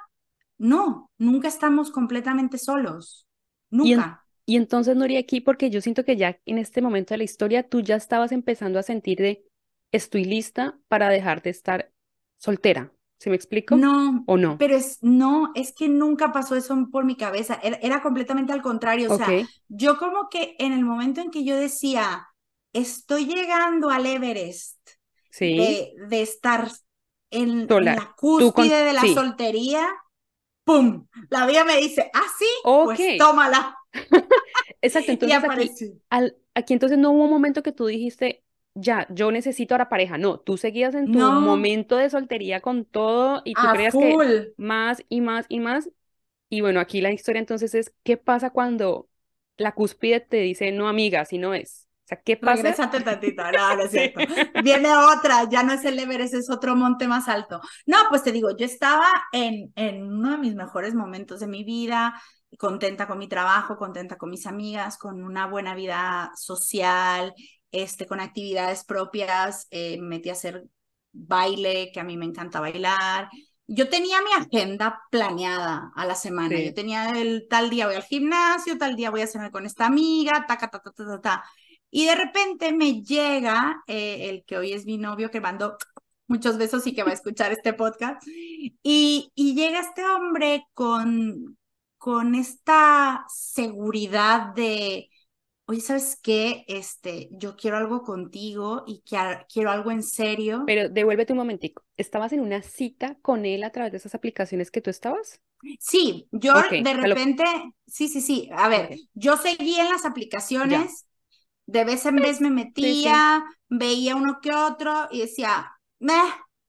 No, 0.57 1.11
nunca 1.17 1.47
estamos 1.47 1.91
completamente 1.91 2.57
solos. 2.57 3.27
Nunca. 3.69 4.25
Y, 4.45 4.57
entonces, 4.57 4.95
Nuri, 4.95 5.17
aquí, 5.17 5.41
porque 5.41 5.69
yo 5.69 5.81
siento 5.81 6.05
que 6.05 6.17
ya 6.17 6.39
en 6.45 6.57
este 6.57 6.81
momento 6.81 7.13
de 7.13 7.19
la 7.19 7.23
historia 7.23 7.67
tú 7.67 7.81
ya 7.81 7.95
estabas 7.95 8.31
empezando 8.31 8.79
a 8.79 8.83
sentir 8.83 9.17
de, 9.17 9.45
estoy 9.91 10.23
lista 10.23 10.77
para 10.87 11.09
dejar 11.09 11.41
de 11.41 11.49
estar 11.49 11.91
soltera. 12.37 12.91
¿Se 13.17 13.29
me 13.29 13.35
explico? 13.35 13.75
No. 13.75 14.23
¿O 14.27 14.37
no? 14.37 14.57
Pero 14.57 14.75
es, 14.75 14.99
no, 15.01 15.51
es 15.55 15.73
que 15.73 15.87
nunca 15.87 16.31
pasó 16.31 16.55
eso 16.55 16.75
por 16.91 17.05
mi 17.05 17.15
cabeza. 17.15 17.59
Era, 17.63 18.01
completamente 18.01 18.53
al 18.53 18.61
contrario. 18.61 19.11
O 19.11 19.17
sea, 19.17 19.27
yo 19.67 19.97
como 19.97 20.29
que 20.29 20.55
en 20.59 20.73
el 20.73 20.83
momento 20.83 21.21
en 21.21 21.31
que 21.31 21.43
yo 21.43 21.55
decía, 21.55 22.27
estoy 22.73 23.25
llegando 23.25 23.89
al 23.89 24.05
Everest 24.05 24.77
de, 25.39 26.21
estar 26.21 26.69
en, 27.31 27.67
la 27.67 28.13
cúspide 28.17 28.83
de 28.83 28.93
la 28.93 29.01
soltería, 29.13 29.87
¡pum! 30.65 31.07
La 31.29 31.45
vida 31.45 31.63
me 31.63 31.77
dice, 31.77 32.11
ah, 32.13 32.25
sí, 32.37 32.45
pues 32.83 32.99
tómala. 33.17 33.77
Exacto, 34.81 35.11
entonces 35.11 35.43
aquí, 35.43 35.71
aquí 36.53 36.73
entonces 36.73 36.97
no 36.97 37.11
hubo 37.11 37.23
un 37.23 37.29
momento 37.29 37.63
que 37.63 37.71
tú 37.71 37.85
dijiste, 37.85 38.43
ya, 38.73 39.07
yo 39.09 39.31
necesito 39.31 39.73
ahora 39.73 39.89
pareja. 39.89 40.17
No, 40.17 40.39
tú 40.39 40.57
seguías 40.57 40.95
en 40.95 41.11
tu 41.11 41.19
momento 41.19 41.95
de 41.97 42.09
soltería 42.09 42.59
con 42.61 42.85
todo 42.85 43.41
y 43.45 43.53
tú 43.53 43.69
creías 43.69 43.95
que 43.95 44.17
más 44.57 45.03
y 45.07 45.21
más 45.21 45.45
y 45.49 45.59
más. 45.59 45.89
Y 46.49 46.61
bueno, 46.61 46.79
aquí 46.79 47.01
la 47.01 47.11
historia 47.11 47.39
entonces 47.39 47.73
es, 47.73 47.93
¿qué 48.03 48.17
pasa 48.17 48.49
cuando 48.49 49.09
la 49.57 49.73
cúspide 49.73 50.19
te 50.19 50.37
dice, 50.37 50.71
no, 50.71 50.87
amiga, 50.87 51.21
así 51.21 51.37
no 51.37 51.53
es? 51.53 51.84
O 52.05 52.07
sea, 52.07 52.21
¿qué 52.23 52.37
pasa? 52.37 52.63
Regrésate 52.63 53.01
tantito, 53.01 53.43
no, 53.51 53.75
no 53.75 53.83
es 53.83 53.91
cierto. 53.91 54.21
Viene 54.53 54.95
otra, 54.95 55.49
ya 55.49 55.63
no 55.63 55.73
es 55.73 55.83
el 55.85 55.97
Everest, 55.97 56.35
es 56.35 56.49
otro 56.51 56.75
monte 56.75 57.07
más 57.07 57.27
alto. 57.27 57.61
No, 57.87 57.97
pues 58.09 58.23
te 58.23 58.31
digo, 58.31 58.55
yo 58.55 58.65
estaba 58.65 59.07
en, 59.31 59.73
en 59.75 60.03
uno 60.03 60.31
de 60.31 60.37
mis 60.37 60.55
mejores 60.55 60.93
momentos 60.93 61.39
de 61.39 61.47
mi 61.47 61.63
vida, 61.63 62.21
contenta 62.59 63.07
con 63.07 63.17
mi 63.17 63.27
trabajo, 63.27 63.77
contenta 63.77 64.17
con 64.17 64.29
mis 64.29 64.45
amigas, 64.45 64.97
con 64.97 65.23
una 65.23 65.47
buena 65.47 65.73
vida 65.73 66.31
social, 66.35 67.33
este, 67.71 68.05
con 68.05 68.19
actividades 68.19 68.85
propias, 68.85 69.67
eh, 69.71 69.97
me 69.99 70.17
metí 70.17 70.29
a 70.29 70.33
hacer 70.33 70.63
baile, 71.11 71.91
que 71.91 71.99
a 71.99 72.03
mí 72.03 72.17
me 72.17 72.25
encanta 72.25 72.59
bailar. 72.59 73.29
Yo 73.67 73.89
tenía 73.89 74.21
mi 74.21 74.31
agenda 74.31 75.01
planeada 75.09 75.91
a 75.95 76.05
la 76.05 76.13
semana. 76.15 76.59
Yo 76.59 76.73
tenía 76.73 77.19
el 77.19 77.47
tal 77.49 77.69
día 77.71 77.87
voy 77.87 77.95
al 77.95 78.03
gimnasio, 78.03 78.77
tal 78.77 78.95
día 78.95 79.09
voy 79.09 79.21
a 79.21 79.27
cenar 79.27 79.49
con 79.51 79.65
esta 79.65 79.87
amiga, 79.87 80.45
ta, 80.47 80.57
ta, 80.57 80.69
ta, 80.69 80.79
ta, 80.81 80.91
ta, 80.93 81.21
ta. 81.21 81.43
Y 81.97 82.07
de 82.07 82.15
repente 82.15 82.73
me 82.73 83.03
llega 83.03 83.81
eh, 83.87 84.27
el 84.29 84.43
que 84.43 84.57
hoy 84.57 84.73
es 84.73 84.85
mi 84.85 84.97
novio, 84.97 85.31
que 85.31 85.39
mandó 85.39 85.77
muchos 86.27 86.57
besos 86.57 86.85
y 86.87 86.93
que 86.93 87.03
va 87.03 87.11
a 87.11 87.13
escuchar 87.13 87.53
este 87.53 87.71
podcast. 87.71 88.21
Y, 88.27 89.31
y 89.33 89.55
llega 89.55 89.79
este 89.79 90.05
hombre 90.05 90.65
con, 90.73 91.57
con 91.97 92.35
esta 92.35 93.23
seguridad 93.29 94.53
de, 94.55 95.09
oye, 95.67 95.79
¿sabes 95.79 96.19
qué? 96.21 96.65
Este, 96.67 97.29
yo 97.31 97.55
quiero 97.55 97.77
algo 97.77 98.01
contigo 98.01 98.83
y 98.85 99.01
quiero 99.47 99.71
algo 99.71 99.89
en 99.89 100.03
serio. 100.03 100.63
Pero 100.67 100.89
devuélvete 100.89 101.31
un 101.31 101.39
momentico. 101.39 101.85
¿Estabas 101.95 102.33
en 102.33 102.41
una 102.41 102.61
cita 102.61 103.15
con 103.21 103.45
él 103.45 103.63
a 103.63 103.71
través 103.71 103.93
de 103.93 103.99
esas 103.99 104.15
aplicaciones 104.15 104.69
que 104.69 104.81
tú 104.81 104.89
estabas? 104.89 105.39
Sí, 105.79 106.27
yo 106.33 106.55
de 106.55 106.93
repente, 106.93 107.45
sí, 107.87 108.09
sí, 108.09 108.19
sí. 108.19 108.49
A 108.53 108.67
ver, 108.67 108.97
yo 109.13 109.37
seguí 109.37 109.79
en 109.79 109.87
las 109.87 110.03
aplicaciones 110.03 111.05
de 111.65 111.85
vez 111.85 112.05
en 112.05 112.21
vez 112.21 112.41
me 112.41 112.49
metía, 112.49 113.43
veía 113.69 114.15
uno 114.15 114.39
que 114.41 114.53
otro 114.53 115.07
y 115.11 115.21
decía, 115.21 115.71
Meh", 115.99 116.13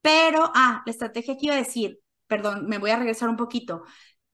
pero, 0.01 0.51
ah, 0.55 0.83
la 0.85 0.91
estrategia 0.91 1.35
que 1.37 1.47
iba 1.47 1.55
a 1.55 1.57
decir, 1.57 1.99
perdón, 2.27 2.67
me 2.67 2.77
voy 2.77 2.91
a 2.91 2.97
regresar 2.97 3.29
un 3.29 3.37
poquito. 3.37 3.83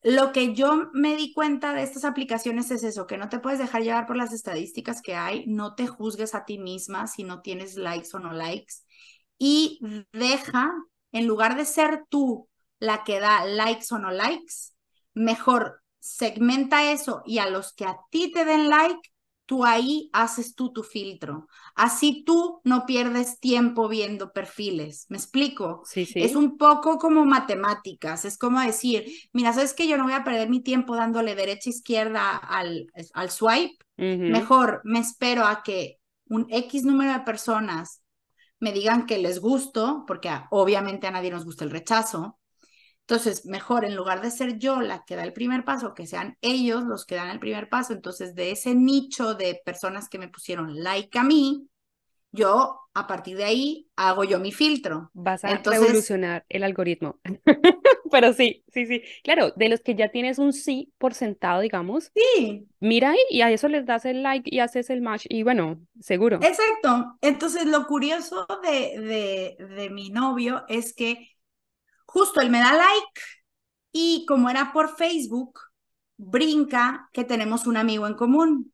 Lo 0.01 0.33
que 0.33 0.53
yo 0.53 0.89
me 0.93 1.15
di 1.15 1.33
cuenta 1.33 1.73
de 1.73 1.83
estas 1.83 2.03
aplicaciones 2.05 2.71
es 2.71 2.83
eso, 2.83 3.07
que 3.07 3.17
no 3.17 3.29
te 3.29 3.39
puedes 3.39 3.59
dejar 3.59 3.83
llevar 3.83 4.05
por 4.05 4.17
las 4.17 4.33
estadísticas 4.33 5.01
que 5.01 5.15
hay, 5.15 5.45
no 5.47 5.75
te 5.75 5.87
juzgues 5.87 6.35
a 6.35 6.45
ti 6.45 6.57
misma 6.59 7.07
si 7.07 7.23
no 7.23 7.41
tienes 7.41 7.75
likes 7.75 8.09
o 8.13 8.19
no 8.19 8.33
likes 8.33 8.75
y 9.37 9.79
deja, 10.13 10.71
en 11.11 11.27
lugar 11.27 11.57
de 11.57 11.65
ser 11.65 12.05
tú 12.09 12.49
la 12.79 13.03
que 13.03 13.19
da 13.19 13.45
likes 13.45 13.87
o 13.91 13.99
no 13.99 14.11
likes, 14.11 14.73
mejor 15.13 15.81
segmenta 15.99 16.91
eso 16.91 17.23
y 17.25 17.39
a 17.39 17.49
los 17.49 17.73
que 17.73 17.85
a 17.85 17.97
ti 18.09 18.31
te 18.31 18.45
den 18.45 18.69
like, 18.69 19.12
tú 19.45 19.65
ahí 19.65 20.09
haces 20.13 20.55
tú 20.55 20.71
tu 20.73 20.83
filtro. 20.83 21.47
Así 21.75 22.23
tú 22.25 22.61
no 22.63 22.85
pierdes 22.85 23.39
tiempo 23.39 23.87
viendo 23.89 24.31
perfiles. 24.31 25.05
¿Me 25.09 25.17
explico? 25.17 25.83
Sí, 25.85 26.05
sí. 26.05 26.23
Es 26.23 26.35
un 26.35 26.57
poco 26.57 26.97
como 26.97 27.25
matemáticas. 27.25 28.25
Es 28.25 28.37
como 28.37 28.59
decir, 28.61 29.05
mira, 29.33 29.53
¿sabes 29.53 29.73
que 29.73 29.87
yo 29.87 29.97
no 29.97 30.05
voy 30.05 30.13
a 30.13 30.23
perder 30.23 30.49
mi 30.49 30.61
tiempo 30.61 30.95
dándole 30.95 31.35
derecha 31.35 31.69
izquierda 31.69 32.37
al, 32.37 32.87
al 33.13 33.29
swipe? 33.31 33.77
Mejor 34.25 34.81
me 34.83 34.99
espero 34.99 35.45
a 35.45 35.63
que 35.63 35.99
un 36.27 36.47
X 36.49 36.83
número 36.85 37.11
de 37.13 37.19
personas 37.21 38.01
me 38.59 38.71
digan 38.71 39.05
que 39.05 39.17
les 39.17 39.39
gusto, 39.39 40.05
porque 40.07 40.29
obviamente 40.51 41.07
a 41.07 41.11
nadie 41.11 41.31
nos 41.31 41.45
gusta 41.45 41.65
el 41.65 41.71
rechazo, 41.71 42.39
entonces, 43.05 43.45
mejor 43.45 43.83
en 43.83 43.95
lugar 43.95 44.21
de 44.21 44.31
ser 44.31 44.57
yo 44.57 44.79
la 44.79 45.03
que 45.03 45.17
da 45.17 45.23
el 45.23 45.33
primer 45.33 45.65
paso, 45.65 45.93
que 45.93 46.07
sean 46.07 46.37
ellos 46.41 46.83
los 46.85 47.05
que 47.05 47.15
dan 47.15 47.29
el 47.29 47.39
primer 47.39 47.67
paso. 47.67 47.91
Entonces, 47.91 48.33
de 48.33 48.51
ese 48.51 48.75
nicho 48.75 49.35
de 49.35 49.59
personas 49.65 50.07
que 50.07 50.19
me 50.19 50.29
pusieron 50.29 50.81
like 50.81 51.19
a 51.19 51.23
mí, 51.23 51.67
yo 52.31 52.79
a 52.93 53.05
partir 53.05 53.37
de 53.37 53.43
ahí 53.43 53.87
hago 53.97 54.23
yo 54.23 54.39
mi 54.39 54.51
filtro. 54.53 55.11
Vas 55.13 55.43
a 55.43 55.57
revolucionar 55.57 56.45
el 56.47 56.63
algoritmo. 56.63 57.19
Pero 58.11 58.31
sí, 58.31 58.63
sí, 58.71 58.85
sí. 58.85 59.01
Claro, 59.23 59.51
de 59.55 59.69
los 59.69 59.81
que 59.81 59.95
ya 59.95 60.09
tienes 60.09 60.39
un 60.39 60.53
sí 60.53 60.93
por 60.97 61.13
sentado, 61.13 61.61
digamos. 61.61 62.11
Sí. 62.15 62.67
Mira 62.79 63.11
ahí 63.11 63.19
y 63.29 63.41
a 63.41 63.51
eso 63.51 63.67
les 63.67 63.85
das 63.85 64.05
el 64.05 64.23
like 64.23 64.49
y 64.53 64.59
haces 64.59 64.89
el 64.89 65.01
match 65.01 65.25
y 65.27 65.43
bueno, 65.43 65.81
seguro. 65.99 66.37
Exacto. 66.41 67.17
Entonces, 67.21 67.65
lo 67.65 67.85
curioso 67.85 68.47
de, 68.63 68.99
de, 69.59 69.65
de 69.75 69.89
mi 69.89 70.09
novio 70.09 70.63
es 70.69 70.93
que 70.93 71.32
justo 72.13 72.41
él 72.41 72.51
me 72.51 72.59
da 72.59 72.73
like 72.73 73.21
y 73.91 74.25
como 74.27 74.49
era 74.49 74.71
por 74.71 74.95
Facebook, 74.95 75.59
brinca 76.17 77.09
que 77.11 77.23
tenemos 77.23 77.65
un 77.65 77.75
amigo 77.75 78.05
en 78.07 78.13
común. 78.13 78.73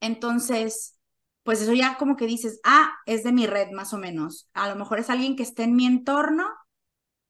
Entonces, 0.00 0.98
pues 1.42 1.62
eso 1.62 1.72
ya 1.72 1.96
como 1.96 2.16
que 2.16 2.26
dices, 2.26 2.60
ah, 2.62 2.92
es 3.06 3.24
de 3.24 3.32
mi 3.32 3.46
red 3.46 3.70
más 3.72 3.94
o 3.94 3.98
menos. 3.98 4.50
A 4.52 4.68
lo 4.68 4.76
mejor 4.76 4.98
es 4.98 5.08
alguien 5.08 5.34
que 5.34 5.42
esté 5.42 5.62
en 5.62 5.76
mi 5.76 5.86
entorno, 5.86 6.46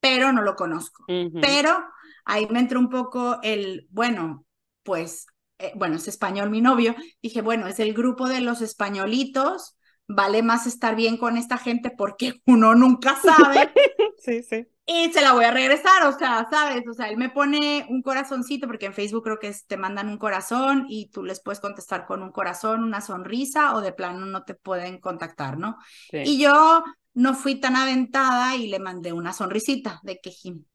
pero 0.00 0.32
no 0.32 0.42
lo 0.42 0.56
conozco. 0.56 1.04
Pero 1.06 1.84
ahí 2.24 2.48
me 2.50 2.58
entró 2.58 2.80
un 2.80 2.90
poco 2.90 3.38
el, 3.42 3.86
bueno, 3.90 4.44
pues, 4.82 5.26
eh, 5.58 5.72
bueno, 5.76 5.96
es 5.96 6.08
español 6.08 6.50
mi 6.50 6.60
novio. 6.60 6.96
Dije, 7.22 7.42
bueno, 7.42 7.68
es 7.68 7.78
el 7.78 7.94
grupo 7.94 8.28
de 8.28 8.40
los 8.40 8.60
españolitos. 8.60 9.76
Vale 10.08 10.42
más 10.42 10.66
estar 10.66 10.96
bien 10.96 11.16
con 11.16 11.36
esta 11.36 11.58
gente 11.58 11.92
porque 11.96 12.40
uno 12.46 12.74
nunca 12.74 13.14
sabe. 13.16 13.72
sí, 14.18 14.42
sí 14.42 14.66
y 14.88 15.12
se 15.12 15.20
la 15.20 15.32
voy 15.32 15.44
a 15.44 15.50
regresar, 15.50 16.06
o 16.06 16.16
sea, 16.16 16.46
¿sabes? 16.48 16.84
O 16.88 16.94
sea, 16.94 17.08
él 17.08 17.16
me 17.16 17.28
pone 17.28 17.86
un 17.88 18.02
corazoncito, 18.02 18.68
porque 18.68 18.86
en 18.86 18.94
Facebook 18.94 19.24
creo 19.24 19.38
que 19.40 19.52
te 19.66 19.76
mandan 19.76 20.08
un 20.08 20.16
corazón 20.16 20.86
y 20.88 21.10
tú 21.10 21.24
les 21.24 21.42
puedes 21.42 21.58
contestar 21.58 22.06
con 22.06 22.22
un 22.22 22.30
corazón, 22.30 22.84
una 22.84 23.00
sonrisa, 23.00 23.74
o 23.74 23.80
de 23.80 23.92
plano 23.92 24.26
no 24.26 24.44
te 24.44 24.54
pueden 24.54 25.00
contactar, 25.00 25.58
¿no? 25.58 25.76
Y 26.12 26.38
yo 26.38 26.84
no 27.14 27.34
fui 27.34 27.56
tan 27.56 27.74
aventada 27.74 28.54
y 28.54 28.68
le 28.68 28.78
mandé 28.78 29.12
una 29.12 29.32
sonrisita 29.32 29.98
de 30.04 30.20
quejín. 30.20 30.68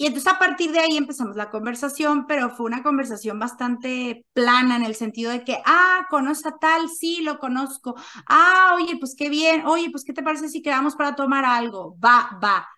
Y 0.00 0.06
entonces 0.06 0.32
a 0.32 0.38
partir 0.38 0.70
de 0.72 0.78
ahí 0.78 0.96
empezamos 0.96 1.36
la 1.36 1.50
conversación, 1.50 2.26
pero 2.26 2.50
fue 2.50 2.66
una 2.66 2.82
conversación 2.84 3.38
bastante 3.38 4.24
plana 4.32 4.76
en 4.76 4.84
el 4.84 4.94
sentido 4.94 5.32
de 5.32 5.44
que, 5.44 5.58
ah, 5.66 6.06
conoce 6.08 6.48
a 6.48 6.52
tal, 6.56 6.88
sí, 6.88 7.20
lo 7.22 7.38
conozco. 7.40 7.96
Ah, 8.26 8.76
oye, 8.76 8.96
pues 8.98 9.16
qué 9.18 9.28
bien. 9.28 9.66
Oye, 9.66 9.90
pues 9.90 10.04
qué 10.04 10.12
te 10.12 10.22
parece 10.22 10.48
si 10.48 10.62
quedamos 10.62 10.94
para 10.94 11.16
tomar 11.16 11.44
algo. 11.44 11.96
Va, 11.98 12.38
va 12.42 12.68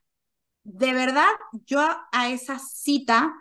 de 0.72 0.92
verdad, 0.92 1.28
yo 1.66 1.80
a 2.12 2.28
esa 2.28 2.58
cita 2.58 3.34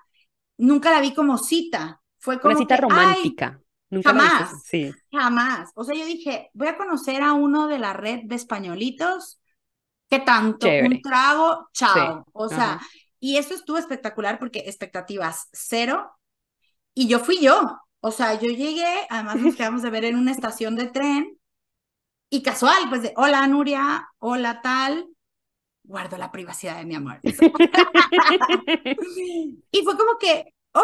nunca 0.57 0.91
la 0.91 1.01
vi 1.01 1.13
como 1.13 1.37
cita. 1.37 2.01
Fue 2.17 2.39
como 2.39 2.51
una 2.51 2.59
cita 2.59 2.77
romántica. 2.77 3.61
Nunca 3.89 4.09
jamás, 4.09 4.63
sí. 4.65 4.91
jamás. 5.11 5.71
O 5.75 5.83
sea, 5.83 5.95
yo 5.95 6.05
dije, 6.05 6.49
voy 6.53 6.67
a 6.67 6.77
conocer 6.77 7.23
a 7.23 7.33
uno 7.33 7.67
de 7.67 7.79
la 7.79 7.93
red 7.93 8.21
de 8.25 8.35
españolitos. 8.35 9.41
¿Qué 10.09 10.19
tanto? 10.19 10.67
Un 10.67 11.01
trago, 11.01 11.69
chao. 11.73 12.25
O 12.33 12.49
sea, 12.49 12.79
y 13.19 13.37
eso 13.37 13.53
estuvo 13.53 13.77
espectacular 13.77 14.39
porque 14.39 14.59
expectativas 14.65 15.47
cero. 15.51 16.11
Y 16.93 17.07
yo 17.07 17.19
fui 17.19 17.39
yo. 17.39 17.79
O 18.01 18.11
sea, 18.11 18.33
yo 18.39 18.49
llegué, 18.49 19.07
además 19.09 19.37
nos 19.37 19.55
quedamos 19.55 19.81
de 19.81 19.89
ver 19.89 20.05
en 20.05 20.17
una 20.17 20.31
estación 20.31 20.75
de 20.75 20.87
tren. 20.87 21.37
Y 22.29 22.43
casual, 22.43 22.89
pues 22.89 23.01
de, 23.01 23.13
hola 23.17 23.45
Nuria, 23.47 24.07
hola 24.19 24.61
tal, 24.61 25.07
guardo 25.89 26.17
la 26.17 26.31
privacidad 26.31 26.77
de 26.77 26.85
mi 26.85 26.95
amor. 26.95 27.19
y 29.71 29.83
fue 29.83 29.97
como 29.97 30.17
que, 30.19 30.53
oh, 30.73 30.83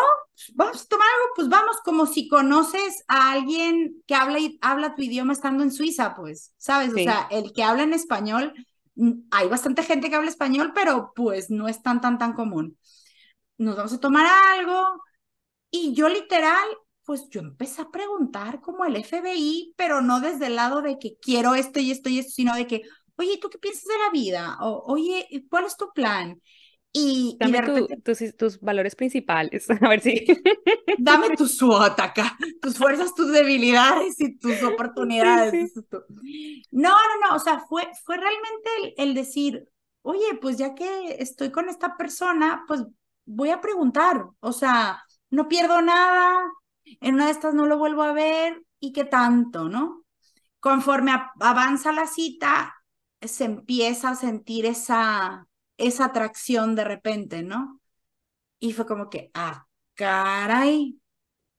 vamos 0.56 0.84
a 0.84 0.88
tomar 0.88 1.08
algo, 1.08 1.28
pues 1.36 1.48
vamos, 1.48 1.78
como 1.86 2.08
si 2.08 2.28
conoces 2.28 3.04
a 3.08 3.32
alguien 3.32 4.02
que 4.08 4.16
habla, 4.16 4.40
y, 4.40 4.58
habla 4.62 4.96
tu 4.96 5.04
idioma 5.04 5.34
estando 5.34 5.64
en 5.64 5.72
Suiza, 5.72 6.16
pues, 6.16 6.54
¿sabes? 6.58 6.92
O 6.92 6.98
sea, 6.98 7.28
el 7.30 7.54
que 7.54 7.64
habla 7.64 7.84
en 7.84 7.94
español, 7.94 8.54
mm, 8.96 9.12
hay 9.30 9.48
bastante 9.48 9.84
gente 9.84 10.10
que 10.10 10.16
habla 10.16 10.30
español, 10.30 10.72
pero 10.74 11.14
pues 11.16 11.52
no 11.52 11.68
es 11.68 11.84
tan, 11.84 12.02
tan, 12.02 12.18
tan 12.18 12.34
común. 12.34 12.78
Nos 13.58 13.78
vamos 13.78 13.94
a 13.94 14.00
tomar 14.00 14.26
algo 14.58 15.04
y 15.70 15.94
yo 15.94 16.10
literal, 16.10 16.68
pues 17.04 17.30
yo 17.30 17.42
empecé 17.42 17.84
a 17.84 17.92
preguntar 17.92 18.60
como 18.60 18.86
el 18.86 18.96
FBI, 18.96 19.76
pero 19.78 20.02
no 20.02 20.20
desde 20.20 20.48
el 20.48 20.56
lado 20.56 20.82
de 20.82 20.98
que 20.98 21.16
quiero 21.22 21.54
esto 21.54 21.80
y 21.80 21.92
esto 21.92 22.10
y 22.10 22.18
esto, 22.18 22.32
sino 22.32 22.56
de 22.56 22.66
que, 22.66 22.82
oye, 23.18 23.38
¿tú 23.42 23.50
qué 23.50 23.58
piensas 23.58 23.86
de 23.86 23.98
la 23.98 24.10
vida? 24.12 24.58
O, 24.62 24.84
oye, 24.88 25.28
¿cuál 25.50 25.66
es 25.66 25.78
tu 25.78 25.92
plan? 25.94 26.42
Y, 26.98 27.36
Dame 27.38 27.60
tus, 28.38 28.62
valores 28.62 28.96
principales, 28.96 29.70
a 29.82 29.90
ver 29.90 30.00
si. 30.00 30.26
Dame 30.98 31.36
tu 31.36 31.46
SWOT 31.46 32.00
acá, 32.00 32.38
tus 32.62 32.78
fuerzas, 32.78 33.14
tus 33.14 33.34
debilidades 33.34 34.18
y 34.22 34.38
tus 34.38 34.64
oportunidades. 34.64 35.74
No, 36.72 36.90
no, 36.90 37.28
no, 37.30 37.36
o 37.36 37.40
sea, 37.40 37.60
fue, 37.60 37.86
fue 38.06 38.16
realmente 38.16 38.94
el, 38.96 39.14
decir, 39.14 39.68
oye, 40.04 40.36
pues 40.42 40.58
ya 40.58 40.74
que 40.74 41.18
estoy 41.20 41.52
con 41.52 41.68
esta 41.68 41.98
persona, 41.98 42.64
pues 42.66 42.86
voy 43.26 43.50
a 43.50 43.60
preguntar, 43.60 44.28
o 44.40 44.54
sea, 44.54 45.04
no 45.30 45.50
pierdo 45.50 45.82
nada, 45.82 46.50
en 47.02 47.16
una 47.16 47.26
de 47.26 47.32
estas 47.32 47.54
no 47.54 47.66
lo 47.66 47.78
vuelvo 47.78 48.04
a 48.04 48.14
ver 48.14 48.64
y 48.80 48.94
qué 48.94 49.04
tanto, 49.04 49.68
¿no? 49.68 50.06
Conforme 50.62 51.12
avanza 51.42 51.92
la 51.92 52.08
cita, 52.08 52.74
se 53.28 53.46
empieza 53.46 54.10
a 54.10 54.16
sentir 54.16 54.66
esa, 54.66 55.48
esa 55.78 56.06
atracción 56.06 56.76
de 56.76 56.84
repente, 56.84 57.44
¿no? 57.44 57.82
Y 58.60 58.74
fue 58.74 58.86
como 58.86 59.10
que, 59.10 59.32
ah, 59.34 59.68
caray, 59.96 61.00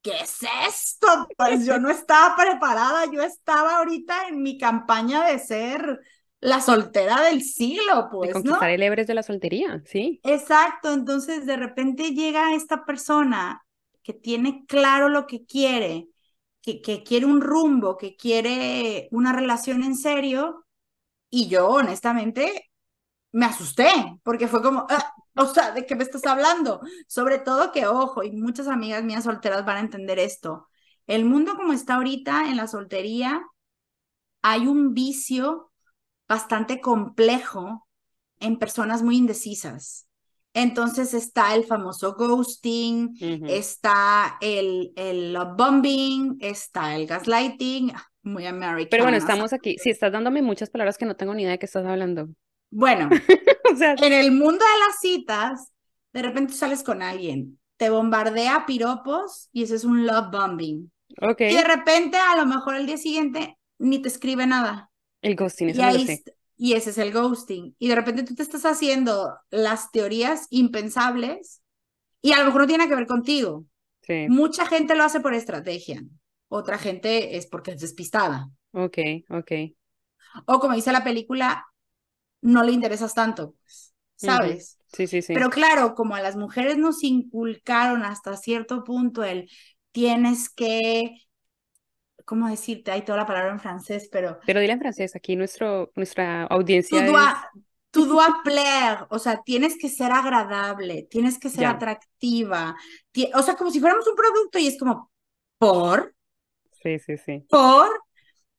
¿qué 0.02 0.12
es 0.20 0.38
esto? 0.68 1.06
Pues 1.36 1.66
yo 1.66 1.78
no 1.78 1.90
estaba 1.90 2.36
preparada, 2.36 3.04
yo 3.12 3.22
estaba 3.22 3.78
ahorita 3.78 4.28
en 4.28 4.42
mi 4.42 4.58
campaña 4.58 5.24
de 5.26 5.38
ser 5.38 6.00
la 6.40 6.60
soltera 6.60 7.22
del 7.22 7.42
siglo, 7.42 8.08
pues. 8.10 8.28
De 8.28 8.34
conquistar 8.34 8.70
el 8.70 8.82
Everest 8.82 9.08
de 9.08 9.14
la 9.14 9.22
soltería, 9.22 9.82
sí. 9.84 10.20
Exacto, 10.22 10.92
entonces 10.92 11.46
de 11.46 11.56
repente 11.56 12.10
llega 12.10 12.54
esta 12.54 12.84
persona 12.84 13.64
que 14.02 14.12
tiene 14.12 14.64
claro 14.66 15.08
lo 15.08 15.26
que 15.26 15.44
quiere, 15.44 16.08
que, 16.60 16.80
que 16.80 17.02
quiere 17.02 17.26
un 17.26 17.40
rumbo, 17.40 17.96
que 17.96 18.16
quiere 18.16 19.08
una 19.10 19.32
relación 19.32 19.82
en 19.82 19.96
serio, 19.96 20.65
y 21.30 21.48
yo, 21.48 21.68
honestamente, 21.68 22.70
me 23.32 23.46
asusté, 23.46 23.88
porque 24.24 24.48
fue 24.48 24.62
como, 24.62 24.86
ah, 24.90 25.14
o 25.36 25.46
sea, 25.46 25.72
¿de 25.72 25.86
qué 25.86 25.96
me 25.96 26.04
estás 26.04 26.24
hablando? 26.26 26.80
Sobre 27.08 27.38
todo 27.38 27.72
que, 27.72 27.86
ojo, 27.86 28.22
y 28.22 28.32
muchas 28.32 28.68
amigas 28.68 29.04
mías 29.04 29.24
solteras 29.24 29.64
van 29.66 29.78
a 29.78 29.80
entender 29.80 30.18
esto. 30.18 30.68
El 31.06 31.24
mundo 31.24 31.56
como 31.56 31.72
está 31.72 31.96
ahorita 31.96 32.48
en 32.48 32.56
la 32.56 32.66
soltería, 32.68 33.42
hay 34.42 34.66
un 34.66 34.94
vicio 34.94 35.72
bastante 36.28 36.80
complejo 36.80 37.86
en 38.40 38.58
personas 38.58 39.02
muy 39.02 39.16
indecisas. 39.16 40.06
Entonces 40.54 41.12
está 41.12 41.54
el 41.54 41.64
famoso 41.64 42.14
ghosting, 42.14 43.14
está 43.46 44.38
el, 44.40 44.92
el 44.96 45.36
bombing, 45.56 46.38
está 46.40 46.96
el 46.96 47.06
gaslighting, 47.06 47.92
muy. 48.26 48.44
Pero 48.90 49.04
bueno, 49.04 49.16
estamos 49.16 49.52
aquí. 49.52 49.76
Si 49.78 49.90
estás 49.90 50.12
dándome 50.12 50.42
muchas 50.42 50.68
palabras 50.68 50.98
que 50.98 51.06
no 51.06 51.16
tengo 51.16 51.34
ni 51.34 51.42
idea 51.42 51.52
de 51.52 51.58
qué 51.58 51.66
estás 51.66 51.86
hablando. 51.86 52.28
Bueno, 52.70 53.08
o 53.72 53.76
sea, 53.76 53.94
en 53.94 54.12
el 54.12 54.32
mundo 54.32 54.58
de 54.58 54.86
las 54.86 55.00
citas, 55.00 55.72
de 56.12 56.22
repente 56.22 56.52
sales 56.52 56.82
con 56.82 57.02
alguien, 57.02 57.58
te 57.76 57.88
bombardea 57.88 58.64
piropos 58.66 59.48
y 59.52 59.62
ese 59.62 59.76
es 59.76 59.84
un 59.84 60.06
love 60.06 60.30
bombing. 60.32 60.90
Okay. 61.22 61.52
Y 61.52 61.56
de 61.56 61.64
repente, 61.64 62.18
a 62.18 62.36
lo 62.36 62.46
mejor 62.46 62.74
el 62.74 62.86
día 62.86 62.98
siguiente, 62.98 63.56
ni 63.78 64.00
te 64.00 64.08
escribe 64.08 64.46
nada. 64.46 64.90
El 65.22 65.36
ghosting, 65.36 65.70
eso 65.70 65.82
y, 65.96 66.22
y 66.56 66.72
ese 66.72 66.90
es 66.90 66.98
el 66.98 67.12
ghosting. 67.12 67.76
Y 67.78 67.88
de 67.88 67.94
repente 67.94 68.24
tú 68.24 68.34
te 68.34 68.42
estás 68.42 68.66
haciendo 68.66 69.38
las 69.50 69.92
teorías 69.92 70.46
impensables 70.50 71.62
y 72.22 72.32
a 72.32 72.38
lo 72.38 72.46
mejor 72.46 72.62
no 72.62 72.66
tiene 72.66 72.88
que 72.88 72.96
ver 72.96 73.06
contigo. 73.06 73.64
Sí. 74.02 74.26
Mucha 74.28 74.66
gente 74.66 74.94
lo 74.96 75.04
hace 75.04 75.20
por 75.20 75.32
estrategia 75.32 76.02
otra 76.48 76.78
gente 76.78 77.36
es 77.36 77.46
porque 77.46 77.72
es 77.72 77.80
despistada. 77.80 78.50
Ok, 78.72 78.98
ok. 79.30 79.52
O 80.46 80.60
como 80.60 80.74
dice 80.74 80.92
la 80.92 81.04
película, 81.04 81.66
no 82.42 82.62
le 82.62 82.72
interesas 82.72 83.14
tanto, 83.14 83.54
pues, 83.62 83.94
¿sabes? 84.16 84.78
Sí, 84.92 85.06
sí, 85.06 85.22
sí. 85.22 85.34
Pero 85.34 85.50
claro, 85.50 85.94
como 85.94 86.14
a 86.14 86.20
las 86.20 86.36
mujeres 86.36 86.76
nos 86.76 87.02
inculcaron 87.02 88.02
hasta 88.04 88.36
cierto 88.36 88.84
punto 88.84 89.24
el 89.24 89.50
tienes 89.92 90.48
que, 90.50 91.22
¿cómo 92.24 92.48
decirte? 92.48 92.90
Hay 92.92 93.02
toda 93.02 93.18
la 93.18 93.26
palabra 93.26 93.52
en 93.52 93.60
francés, 93.60 94.08
pero... 94.12 94.38
Pero 94.46 94.60
dile 94.60 94.74
en 94.74 94.78
francés, 94.78 95.16
aquí 95.16 95.36
nuestro, 95.36 95.90
nuestra 95.94 96.44
audiencia 96.44 97.02
tu 97.96 98.04
dois 98.04 98.28
plaire, 98.44 99.06
o 99.08 99.18
sea, 99.18 99.42
tienes 99.42 99.78
que 99.78 99.88
ser 99.88 100.12
agradable, 100.12 101.06
tienes 101.10 101.38
que 101.38 101.48
ser 101.48 101.64
atractiva, 101.64 102.76
o 103.32 103.42
sea, 103.42 103.56
como 103.56 103.70
si 103.70 103.80
fuéramos 103.80 104.06
un 104.06 104.14
producto 104.14 104.58
y 104.58 104.66
es 104.66 104.78
como, 104.78 105.10
¿por? 105.56 106.14
Sí, 106.86 106.98
sí, 107.00 107.16
sí. 107.18 107.48
Por. 107.48 107.88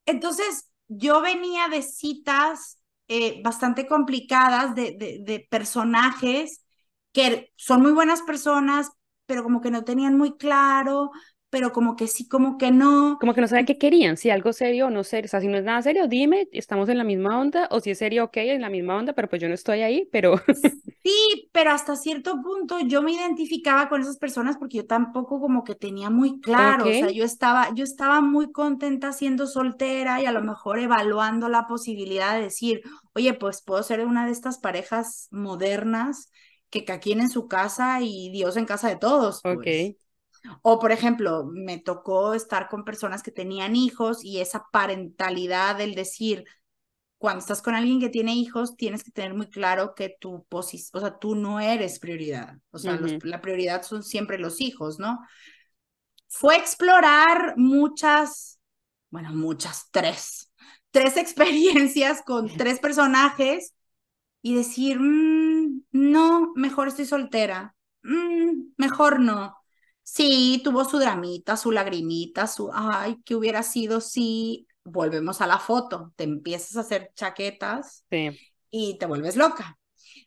Entonces, 0.06 0.70
yo 0.88 1.20
venía 1.22 1.68
de 1.68 1.82
citas 1.82 2.78
eh, 3.08 3.42
bastante 3.44 3.86
complicadas 3.88 4.74
de, 4.74 4.92
de, 4.98 5.20
de 5.22 5.48
personajes 5.50 6.64
que 7.12 7.52
son 7.56 7.82
muy 7.82 7.92
buenas 7.92 8.22
personas, 8.22 8.90
pero 9.26 9.42
como 9.44 9.60
que 9.60 9.70
no 9.72 9.84
tenían 9.84 10.18
muy 10.18 10.36
claro 10.38 11.10
pero 11.50 11.72
como 11.72 11.96
que 11.96 12.06
sí, 12.08 12.28
como 12.28 12.58
que 12.58 12.70
no. 12.70 13.18
Como 13.20 13.34
que 13.34 13.40
no 13.40 13.48
saben 13.48 13.66
qué 13.66 13.78
querían, 13.78 14.16
si 14.16 14.30
algo 14.30 14.52
serio 14.52 14.86
o 14.86 14.90
no 14.90 15.02
serio. 15.04 15.26
O 15.26 15.28
sea, 15.28 15.40
si 15.40 15.48
no 15.48 15.56
es 15.56 15.64
nada 15.64 15.80
serio, 15.82 16.06
dime, 16.06 16.48
estamos 16.52 16.88
en 16.88 16.98
la 16.98 17.04
misma 17.04 17.38
onda, 17.38 17.68
o 17.70 17.80
si 17.80 17.90
es 17.90 17.98
serio, 17.98 18.24
ok, 18.24 18.36
en 18.38 18.60
la 18.60 18.70
misma 18.70 18.96
onda, 18.96 19.14
pero 19.14 19.28
pues 19.28 19.40
yo 19.40 19.48
no 19.48 19.54
estoy 19.54 19.82
ahí, 19.82 20.08
pero. 20.12 20.34
Sí, 21.00 21.48
pero 21.52 21.70
hasta 21.70 21.96
cierto 21.96 22.42
punto 22.42 22.80
yo 22.80 23.00
me 23.00 23.12
identificaba 23.12 23.88
con 23.88 24.02
esas 24.02 24.18
personas 24.18 24.58
porque 24.58 24.78
yo 24.78 24.86
tampoco 24.86 25.40
como 25.40 25.64
que 25.64 25.74
tenía 25.74 26.10
muy 26.10 26.38
claro, 26.40 26.84
o 26.84 26.92
sea, 26.92 27.10
yo 27.10 27.24
estaba, 27.24 27.72
yo 27.74 27.82
estaba 27.82 28.20
muy 28.20 28.52
contenta 28.52 29.12
siendo 29.12 29.46
soltera 29.46 30.20
y 30.20 30.26
a 30.26 30.32
lo 30.32 30.42
mejor 30.42 30.80
evaluando 30.80 31.48
la 31.48 31.66
posibilidad 31.66 32.34
de 32.34 32.42
decir, 32.42 32.82
oye, 33.14 33.32
pues 33.32 33.62
puedo 33.62 33.82
ser 33.82 34.04
una 34.04 34.26
de 34.26 34.32
estas 34.32 34.58
parejas 34.58 35.28
modernas 35.30 36.30
que 36.68 36.84
caquen 36.84 37.20
en 37.20 37.30
su 37.30 37.48
casa 37.48 38.00
y 38.02 38.30
Dios 38.30 38.58
en 38.58 38.66
casa 38.66 38.88
de 38.88 38.96
todos. 38.96 39.40
Pues. 39.42 39.56
Ok. 39.56 40.07
O, 40.62 40.78
por 40.78 40.92
ejemplo, 40.92 41.44
me 41.44 41.78
tocó 41.78 42.34
estar 42.34 42.68
con 42.68 42.84
personas 42.84 43.22
que 43.22 43.30
tenían 43.30 43.76
hijos 43.76 44.24
y 44.24 44.40
esa 44.40 44.64
parentalidad 44.72 45.76
del 45.76 45.94
decir, 45.94 46.44
cuando 47.18 47.40
estás 47.40 47.62
con 47.62 47.74
alguien 47.74 48.00
que 48.00 48.08
tiene 48.08 48.34
hijos, 48.34 48.76
tienes 48.76 49.02
que 49.02 49.10
tener 49.10 49.34
muy 49.34 49.48
claro 49.48 49.94
que 49.94 50.16
tu 50.20 50.44
posición, 50.44 51.02
o 51.02 51.06
sea, 51.06 51.18
tú 51.18 51.34
no 51.34 51.58
eres 51.58 51.98
prioridad. 51.98 52.58
O 52.70 52.78
sea, 52.78 52.98
la 53.22 53.40
prioridad 53.40 53.82
son 53.82 54.04
siempre 54.04 54.38
los 54.38 54.60
hijos, 54.60 54.98
¿no? 55.00 55.18
Fue 56.28 56.56
explorar 56.56 57.54
muchas, 57.56 58.60
bueno, 59.10 59.30
muchas, 59.30 59.88
tres, 59.90 60.52
tres 60.90 61.16
experiencias 61.16 62.22
con 62.22 62.56
tres 62.56 62.78
personajes 62.78 63.74
y 64.40 64.54
decir, 64.54 64.98
mm, 65.00 65.82
no, 65.90 66.52
mejor 66.54 66.88
estoy 66.88 67.06
soltera, 67.06 67.74
mm, 68.04 68.74
mejor 68.76 69.18
no. 69.18 69.56
Sí, 70.10 70.60
tuvo 70.64 70.84
su 70.84 70.98
dramita, 70.98 71.56
su 71.56 71.70
lagrimita, 71.70 72.46
su, 72.46 72.70
ay, 72.72 73.20
¿qué 73.24 73.34
hubiera 73.36 73.62
sido 73.62 74.00
si 74.00 74.66
volvemos 74.82 75.40
a 75.40 75.46
la 75.46 75.58
foto? 75.58 76.12
Te 76.16 76.24
empiezas 76.24 76.76
a 76.76 76.80
hacer 76.80 77.12
chaquetas 77.14 78.04
y 78.70 78.98
te 78.98 79.06
vuelves 79.06 79.36
loca. 79.36 79.78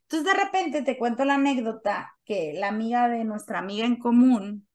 Entonces 0.04 0.26
de 0.34 0.40
repente 0.40 0.84
te 0.84 0.98
cuento 0.98 1.26
la 1.26 1.36
anécdota 1.36 2.14
que 2.26 2.54
la 2.54 2.70
amiga 2.70 3.10
de 3.10 3.24
nuestra 3.26 3.60
amiga 3.60 3.86
en 3.86 3.98
común, 3.98 4.68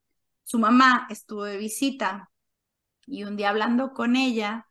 su 0.44 0.58
mamá 0.58 1.06
estuvo 1.10 1.44
de 1.44 1.56
visita 1.56 2.30
y 3.06 3.24
un 3.24 3.36
día 3.36 3.50
hablando 3.50 3.92
con 3.92 4.16
ella, 4.16 4.66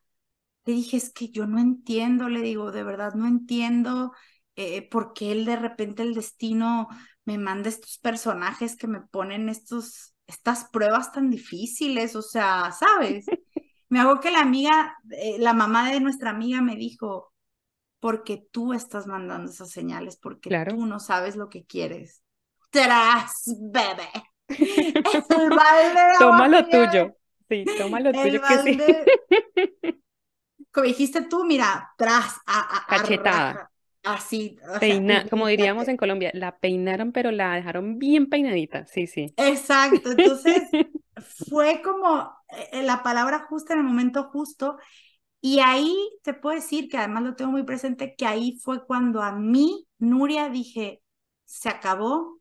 le 0.66 0.74
dije, 0.74 0.98
es 0.98 1.12
que 1.12 1.30
yo 1.30 1.48
no 1.48 1.60
entiendo, 1.60 2.30
le 2.30 2.42
digo, 2.42 2.72
de 2.72 2.84
verdad 2.84 3.14
no 3.16 3.28
entiendo 3.28 4.14
eh, 4.56 4.90
por 4.90 5.14
qué 5.14 5.32
él 5.32 5.46
de 5.46 5.58
repente 5.58 6.04
el 6.04 6.16
destino 6.16 6.88
me 7.26 7.38
manda 7.38 7.70
estos 7.70 8.00
personajes 8.00 8.78
que 8.78 8.88
me 8.88 9.02
ponen 9.02 9.50
estos, 9.50 10.15
estas 10.28 10.66
pruebas 10.66 11.12
tan 11.12 11.30
difíciles, 11.30 12.16
o 12.16 12.22
sea, 12.22 12.72
¿sabes? 12.72 13.26
Me 13.90 14.00
hago 14.00 14.20
que 14.20 14.32
la 14.32 14.42
amiga, 14.42 14.98
eh, 15.12 15.38
la 15.40 15.54
mamá 15.54 15.92
de 15.92 16.00
nuestra 16.00 16.32
amiga 16.32 16.62
me 16.62 16.76
dijo, 16.76 17.34
porque 18.00 18.48
tú 18.52 18.74
estás 18.74 19.08
mandando 19.08 19.52
esas 19.52 19.72
señales, 19.72 20.18
porque 20.18 20.50
tú 20.70 20.86
no 20.86 21.00
sabes 21.00 21.36
lo 21.36 21.50
que 21.50 21.66
quieres. 21.66 22.24
Tras, 22.70 23.44
bebé. 23.60 24.10
El 24.48 25.50
balde 25.50 26.02
toma 26.20 26.48
lo 26.48 26.68
tuyo. 26.68 27.16
Sí, 27.48 27.66
toma 27.78 28.00
lo 28.00 28.12
tuyo 28.12 28.42
que 28.42 28.58
sí. 28.60 28.80
Como 30.72 30.88
dijiste 30.88 31.22
tú, 31.22 31.46
mira, 31.46 31.94
tras, 31.98 32.38
a, 32.46 32.86
Cachetada. 32.88 33.72
Así. 34.06 34.58
como 35.30 35.48
diríamos 35.48 35.88
en 35.88 35.98
Colombia, 35.98 36.32
la 36.34 36.58
peinaron, 36.58 37.12
pero 37.12 37.32
la 37.32 37.56
dejaron 37.56 37.98
bien 37.98 38.28
peinadita. 38.28 38.86
Sí, 38.86 39.08
sí. 39.08 39.34
Exacto. 39.38 40.12
Entonces, 40.12 40.64
fue 41.50 41.82
como 41.82 42.32
eh, 42.72 42.84
la 42.84 43.04
palabra 43.04 43.46
justa 43.50 43.74
en 43.74 43.80
el 43.80 43.86
momento 43.86 44.30
justo. 44.32 44.78
Y 45.42 45.60
ahí 45.60 45.96
te 46.24 46.34
puedo 46.34 46.56
decir 46.56 46.90
que 46.90 46.98
además 46.98 47.24
lo 47.24 47.36
tengo 47.36 47.52
muy 47.52 47.64
presente, 47.64 48.16
que 48.16 48.26
ahí 48.26 48.58
fue 48.64 48.86
cuando 48.86 49.22
a 49.22 49.32
mí, 49.34 49.88
Nuria, 50.00 50.50
dije, 50.50 51.02
se 51.46 51.70
acabó, 51.70 52.40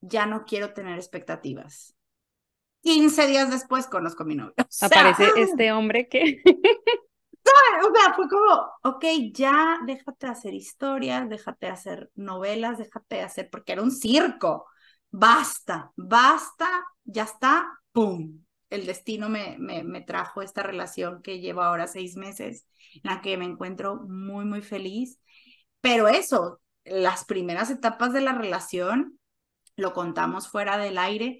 ya 0.00 0.26
no 0.26 0.44
quiero 0.44 0.72
tener 0.72 0.96
expectativas. 0.96 1.94
15 2.82 3.26
días 3.28 3.50
después 3.50 3.86
conozco 3.86 4.24
a 4.24 4.26
mi 4.26 4.34
novio. 4.34 4.54
Aparece 4.80 5.24
este 5.36 5.72
hombre 5.72 6.08
que... 6.08 6.42
O 7.86 7.92
sea, 7.94 8.14
fue 8.14 8.28
como, 8.28 8.72
ok, 8.82 9.04
ya 9.32 9.78
déjate 9.86 10.26
hacer 10.26 10.54
historias, 10.54 11.28
déjate 11.28 11.66
hacer 11.68 12.10
novelas, 12.14 12.78
déjate 12.78 13.20
hacer, 13.22 13.50
porque 13.50 13.72
era 13.72 13.82
un 13.82 13.90
circo. 13.90 14.66
Basta, 15.10 15.92
basta, 15.96 16.68
ya 17.04 17.24
está, 17.24 17.66
¡pum! 17.92 18.42
El 18.70 18.86
destino 18.86 19.28
me, 19.28 19.56
me, 19.58 19.84
me 19.84 20.00
trajo 20.00 20.42
esta 20.42 20.62
relación 20.62 21.22
que 21.22 21.40
lleva 21.40 21.66
ahora 21.66 21.86
seis 21.86 22.16
meses, 22.16 22.66
en 22.94 23.02
la 23.04 23.20
que 23.20 23.36
me 23.36 23.44
encuentro 23.44 23.96
muy, 23.96 24.44
muy 24.44 24.62
feliz. 24.62 25.20
Pero 25.80 26.08
eso, 26.08 26.60
las 26.84 27.24
primeras 27.24 27.70
etapas 27.70 28.12
de 28.12 28.22
la 28.22 28.32
relación, 28.32 29.18
lo 29.76 29.92
contamos 29.92 30.48
fuera 30.48 30.78
del 30.78 30.98
aire, 30.98 31.38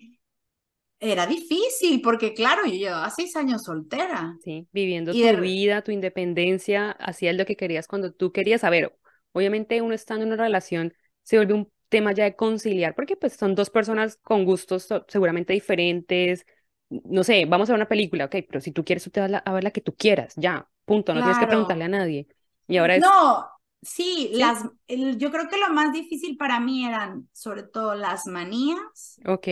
era 1.05 1.27
difícil, 1.27 2.01
porque 2.01 2.33
claro, 2.33 2.63
yo 2.67 2.73
llevaba 2.73 3.11
seis 3.11 3.37
años 3.37 3.65
soltera. 3.65 4.37
Sí, 4.43 4.67
viviendo 4.73 5.13
tu 5.13 5.41
vida, 5.41 5.83
tu 5.83 5.93
independencia, 5.93 6.93
hacías 6.93 7.37
lo 7.37 7.45
que 7.45 7.57
querías 7.57 7.87
cuando 7.87 8.13
tú 8.13 8.33
querías. 8.33 8.63
saber. 8.63 8.97
obviamente 9.33 9.83
uno 9.83 9.95
estando 9.95 10.25
en 10.25 10.33
una 10.33 10.43
relación 10.43 10.95
se 11.23 11.37
vuelve 11.37 11.55
un 11.55 11.73
tema 11.89 12.13
ya 12.13 12.25
de 12.25 12.37
conciliar, 12.37 12.95
porque 12.95 13.17
pues 13.17 13.35
son 13.35 13.55
dos 13.55 13.71
personas 13.71 14.19
con 14.23 14.45
gustos 14.45 14.89
seguramente 15.09 15.53
diferentes. 15.53 16.47
No 16.89 17.23
sé, 17.23 17.45
vamos 17.47 17.69
a 17.69 17.73
ver 17.73 17.79
una 17.79 17.89
película, 17.89 18.27
ok, 18.27 18.37
pero 18.49 18.61
si 18.61 18.73
tú 18.73 18.85
quieres, 18.85 19.05
tú 19.05 19.11
te 19.11 19.21
vas 19.21 19.43
a 19.45 19.53
ver 19.53 19.65
la 19.65 19.71
que 19.71 19.81
tú 19.81 19.95
quieras, 19.95 20.35
ya, 20.37 20.69
punto, 20.85 21.15
no 21.15 21.21
tienes 21.21 21.39
que 21.39 21.47
preguntarle 21.47 21.85
a 21.85 21.89
nadie. 21.89 22.29
Y 22.67 22.79
ahora 22.79 22.97
es... 22.97 23.03
No, 23.03 23.47
sí, 23.83 24.31
las, 24.35 24.65
yo 24.89 25.31
creo 25.31 25.49
que 25.49 25.59
lo 25.59 25.71
más 25.71 25.93
difícil 25.93 26.37
para 26.37 26.61
mí 26.61 26.87
eran 26.87 27.29
sobre 27.33 27.63
todo 27.63 27.95
las 27.95 28.27
manías. 28.27 29.21
Ok 29.27 29.49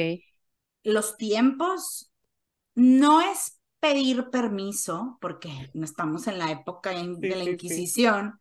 los 0.84 1.16
tiempos 1.16 2.12
no 2.74 3.20
es 3.20 3.58
pedir 3.80 4.30
permiso, 4.30 5.18
porque 5.20 5.70
no 5.74 5.84
estamos 5.84 6.26
en 6.28 6.38
la 6.38 6.50
época 6.50 6.90
de 6.90 7.36
la 7.36 7.44
Inquisición, 7.44 8.38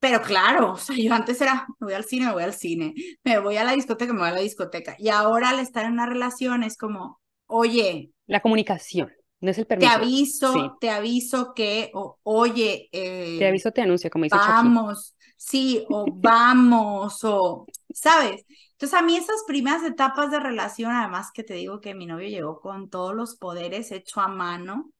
pero 0.00 0.22
claro, 0.22 0.74
o 0.74 0.76
sea, 0.76 0.96
yo 0.96 1.12
antes 1.12 1.40
era, 1.40 1.66
me 1.80 1.86
voy 1.86 1.94
al 1.94 2.04
cine, 2.04 2.26
me 2.26 2.32
voy 2.32 2.42
al 2.44 2.54
cine, 2.54 2.94
me 3.24 3.38
voy 3.38 3.56
a 3.56 3.64
la 3.64 3.72
discoteca, 3.72 4.12
me 4.12 4.20
voy 4.20 4.28
a 4.28 4.32
la 4.32 4.40
discoteca, 4.40 4.94
y 4.98 5.08
ahora 5.08 5.50
al 5.50 5.58
estar 5.58 5.86
en 5.86 5.92
una 5.92 6.06
relación 6.06 6.62
es 6.62 6.76
como, 6.76 7.20
oye. 7.46 8.12
La 8.26 8.40
comunicación. 8.40 9.12
No 9.40 9.52
es 9.52 9.58
el 9.58 9.66
permiso. 9.66 9.88
Te 9.88 9.96
aviso, 9.96 10.78
te 10.80 10.90
aviso 10.90 11.54
que, 11.54 11.92
oye. 12.22 12.88
Eh, 12.90 13.36
te 13.38 13.46
aviso, 13.46 13.70
te 13.70 13.82
anuncio, 13.82 14.10
como 14.10 14.24
dice 14.24 14.36
Vamos, 14.36 15.14
sí, 15.38 15.86
o 15.88 16.06
vamos, 16.12 17.24
o, 17.24 17.66
¿sabes? 17.94 18.44
Entonces, 18.72 18.98
a 18.98 19.02
mí 19.02 19.16
esas 19.16 19.44
primeras 19.46 19.82
etapas 19.84 20.30
de 20.30 20.40
relación, 20.40 20.92
además 20.92 21.30
que 21.32 21.44
te 21.44 21.54
digo 21.54 21.80
que 21.80 21.94
mi 21.94 22.04
novio 22.04 22.28
llegó 22.28 22.60
con 22.60 22.90
todos 22.90 23.14
los 23.14 23.36
poderes 23.36 23.90
hecho 23.90 24.20
a 24.20 24.28
mano, 24.28 24.92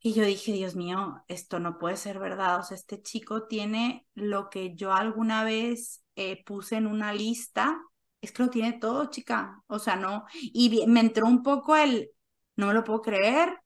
y 0.00 0.12
yo 0.12 0.24
dije, 0.24 0.52
Dios 0.52 0.76
mío, 0.76 1.24
esto 1.26 1.58
no 1.58 1.78
puede 1.78 1.96
ser 1.96 2.18
verdad. 2.18 2.60
O 2.60 2.62
sea, 2.62 2.76
este 2.76 3.02
chico 3.02 3.46
tiene 3.48 4.06
lo 4.14 4.48
que 4.48 4.76
yo 4.76 4.92
alguna 4.92 5.42
vez 5.42 6.04
eh, 6.14 6.44
puse 6.44 6.76
en 6.76 6.86
una 6.86 7.12
lista. 7.12 7.80
Es 8.20 8.32
que 8.32 8.44
lo 8.44 8.50
tiene 8.50 8.74
todo, 8.74 9.10
chica. 9.10 9.62
O 9.66 9.78
sea, 9.78 9.96
no. 9.96 10.24
Y 10.32 10.86
me 10.86 11.00
entró 11.00 11.26
un 11.26 11.42
poco 11.42 11.76
el, 11.76 12.10
no 12.56 12.68
me 12.68 12.74
lo 12.74 12.84
puedo 12.84 13.02
creer 13.02 13.58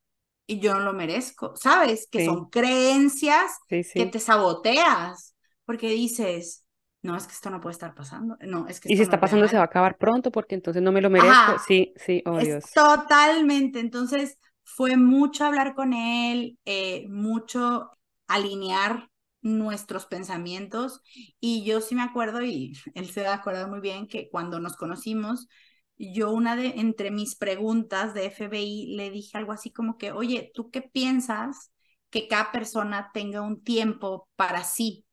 y 0.47 0.59
yo 0.59 0.73
no 0.73 0.81
lo 0.81 0.95
merezco. 0.95 1.55
¿Sabes? 1.55 2.09
Que 2.11 2.25
son 2.25 2.49
creencias 2.49 3.59
que 3.69 4.07
te 4.07 4.19
saboteas. 4.19 5.32
Porque 5.73 5.89
dices, 5.89 6.67
no, 7.01 7.17
es 7.17 7.27
que 7.27 7.33
esto 7.33 7.49
no 7.49 7.59
puede 7.59 7.73
estar 7.73 7.95
pasando. 7.95 8.37
No, 8.43 8.69
es 8.69 8.79
que 8.79 8.93
y 8.93 8.97
si 8.97 9.03
está 9.03 9.19
pasando 9.19 9.49
se 9.49 9.57
va 9.57 9.63
a 9.63 9.65
acabar 9.65 9.97
pronto 9.97 10.31
porque 10.31 10.55
entonces 10.55 10.83
no 10.83 10.93
me 10.93 11.01
lo 11.01 11.09
merezco. 11.09 11.59
Sí, 11.67 11.95
sí, 11.97 12.23
oh 12.27 12.37
Dios. 12.39 12.65
Totalmente. 12.75 13.81
Entonces 13.81 14.37
fue 14.65 14.99
mucho 14.99 15.47
hablar 15.47 15.75
con 15.75 15.95
él, 15.95 16.59
eh, 16.67 17.07
mucho 17.09 17.91
alinear 18.27 19.09
nuestros 19.41 20.05
pensamientos 20.05 21.01
y 21.41 21.65
yo 21.65 21.81
sí 21.81 21.95
me 21.95 22.03
acuerdo 22.03 22.43
y 22.43 22.75
él 22.95 23.09
se 23.09 23.27
ha 23.27 23.33
acordado 23.33 23.67
muy 23.67 23.81
bien 23.81 24.09
que 24.09 24.29
cuando 24.29 24.61
nos 24.61 24.77
conocimos 24.77 25.49
yo 25.97 26.33
una 26.33 26.55
de 26.55 26.75
entre 26.77 27.11
mis 27.11 27.35
preguntas 27.35 28.13
de 28.13 28.27
FBI 28.27 28.95
le 28.95 29.11
dije 29.11 29.39
algo 29.39 29.53
así 29.53 29.73
como 29.73 29.97
que 29.97 30.13
oye 30.13 30.53
tú 30.55 30.71
qué 30.71 30.83
piensas 30.83 31.73
que 32.11 32.29
cada 32.29 32.53
persona 32.53 33.11
tenga 33.15 33.41
un 33.41 33.65
tiempo 33.65 34.29
para 34.37 34.65
sí 34.65 35.07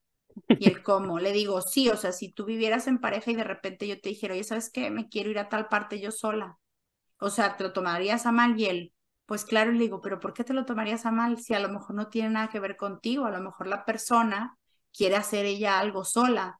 y 0.47 0.67
el 0.67 0.83
cómo. 0.83 1.19
Le 1.19 1.31
digo, 1.31 1.61
sí, 1.61 1.89
o 1.89 1.97
sea, 1.97 2.11
si 2.11 2.31
tú 2.31 2.45
vivieras 2.45 2.87
en 2.87 2.99
pareja 2.99 3.31
y 3.31 3.35
de 3.35 3.43
repente 3.43 3.87
yo 3.87 3.99
te 3.99 4.09
dijera, 4.09 4.33
oye, 4.33 4.43
¿sabes 4.43 4.69
qué? 4.71 4.89
Me 4.89 5.09
quiero 5.09 5.29
ir 5.29 5.39
a 5.39 5.49
tal 5.49 5.67
parte 5.67 5.99
yo 5.99 6.11
sola. 6.11 6.57
O 7.19 7.29
sea, 7.29 7.57
¿te 7.57 7.63
lo 7.63 7.73
tomarías 7.73 8.25
a 8.25 8.31
mal? 8.31 8.59
Y 8.59 8.65
él, 8.65 8.93
pues 9.25 9.45
claro, 9.45 9.71
le 9.71 9.79
digo, 9.79 10.01
pero 10.01 10.19
¿por 10.19 10.33
qué 10.33 10.43
te 10.43 10.53
lo 10.53 10.65
tomarías 10.65 11.05
a 11.05 11.11
mal 11.11 11.39
si 11.39 11.53
a 11.53 11.59
lo 11.59 11.69
mejor 11.69 11.95
no 11.95 12.07
tiene 12.09 12.31
nada 12.31 12.49
que 12.49 12.59
ver 12.59 12.77
contigo? 12.77 13.25
A 13.25 13.31
lo 13.31 13.41
mejor 13.41 13.67
la 13.67 13.85
persona 13.85 14.57
quiere 14.93 15.15
hacer 15.15 15.45
ella 15.45 15.79
algo 15.79 16.05
sola. 16.05 16.59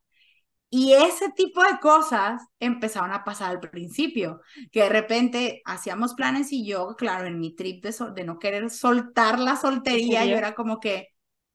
Y 0.72 0.92
ese 0.92 1.30
tipo 1.30 1.62
de 1.62 1.80
cosas 1.80 2.42
empezaron 2.60 3.12
a 3.12 3.24
pasar 3.24 3.50
al 3.50 3.60
principio, 3.60 4.40
que 4.70 4.82
de 4.84 4.88
repente 4.88 5.62
hacíamos 5.64 6.14
planes 6.14 6.52
y 6.52 6.64
yo, 6.64 6.94
claro, 6.96 7.26
en 7.26 7.40
mi 7.40 7.56
trip 7.56 7.84
de, 7.84 7.92
de 8.14 8.24
no 8.24 8.38
querer 8.38 8.70
soltar 8.70 9.40
la 9.40 9.56
soltería, 9.56 10.24
yo 10.26 10.36
era 10.36 10.54
como 10.54 10.78
que, 10.78 11.08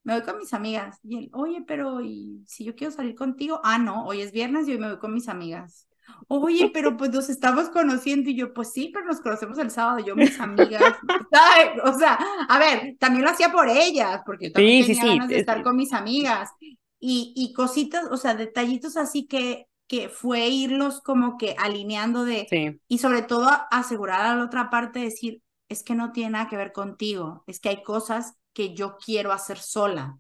me 0.06 0.14
voy 0.14 0.24
con 0.24 0.38
mis 0.38 0.54
amigas. 0.54 1.00
Y 1.04 1.18
él, 1.18 1.30
oye, 1.34 1.64
pero 1.68 2.02
¿y 2.02 2.44
si 2.48 2.64
yo 2.64 2.76
quiero 2.76 2.94
salir 2.94 3.16
contigo? 3.16 3.60
Ah, 3.64 3.78
no, 3.78 4.06
hoy 4.06 4.22
es 4.22 4.32
viernes 4.32 4.68
y 4.68 4.72
hoy 4.72 4.78
me 4.78 4.88
voy 4.88 5.00
con 5.00 5.14
mis 5.14 5.28
amigas. 5.28 5.90
Oye, 6.28 6.70
pero 6.72 6.96
pues 6.96 7.12
nos 7.12 7.30
estamos 7.30 7.70
conociendo 7.70 8.30
y 8.30 8.36
yo, 8.36 8.54
pues 8.54 8.72
sí, 8.72 8.92
pero 8.94 9.08
nos 9.08 9.20
conocemos 9.20 9.58
el 9.58 9.72
sábado, 9.72 10.00
yo 10.06 10.16
mis 10.16 10.40
amigas. 10.40 10.82
O 11.84 11.94
sea, 11.98 12.18
a 12.48 12.60
ver, 12.60 12.96
también 13.00 13.26
lo 13.26 13.32
hacía 13.32 13.52
por 13.52 13.68
ellas, 13.68 14.22
porque 14.26 14.48
yo 14.48 14.54
también 14.54 14.86
tenía 14.86 15.06
ganas 15.06 15.28
de 15.28 15.40
estar 15.40 15.64
con 15.64 15.76
mis 15.76 15.92
amigas. 15.92 16.50
Y, 17.00 17.34
y 17.36 17.54
cositas, 17.54 18.06
o 18.10 18.18
sea, 18.18 18.36
detallitos 18.36 18.96
así 18.96 19.28
que 19.28 19.68
que 19.88 20.10
fue 20.10 20.48
irlos 20.48 21.02
como 21.02 21.38
que 21.38 21.56
alineando 21.60 22.26
de, 22.26 22.80
y 22.88 22.98
sobre 22.98 23.22
todo 23.22 23.48
asegurar 23.70 24.22
a 24.22 24.36
la 24.36 24.44
otra 24.44 24.70
parte, 24.70 25.00
decir, 25.00 25.44
es 25.70 25.84
que 25.84 25.94
no 25.94 26.12
tiene 26.12 26.32
nada 26.32 26.48
que 26.48 26.58
ver 26.58 26.72
contigo, 26.72 27.44
es 27.48 27.60
que 27.60 27.70
hay 27.70 27.84
cosas 27.84 28.34
que 28.56 28.74
yo 28.74 28.98
quiero 28.98 29.32
hacer 29.32 29.60
sola. 29.60 30.18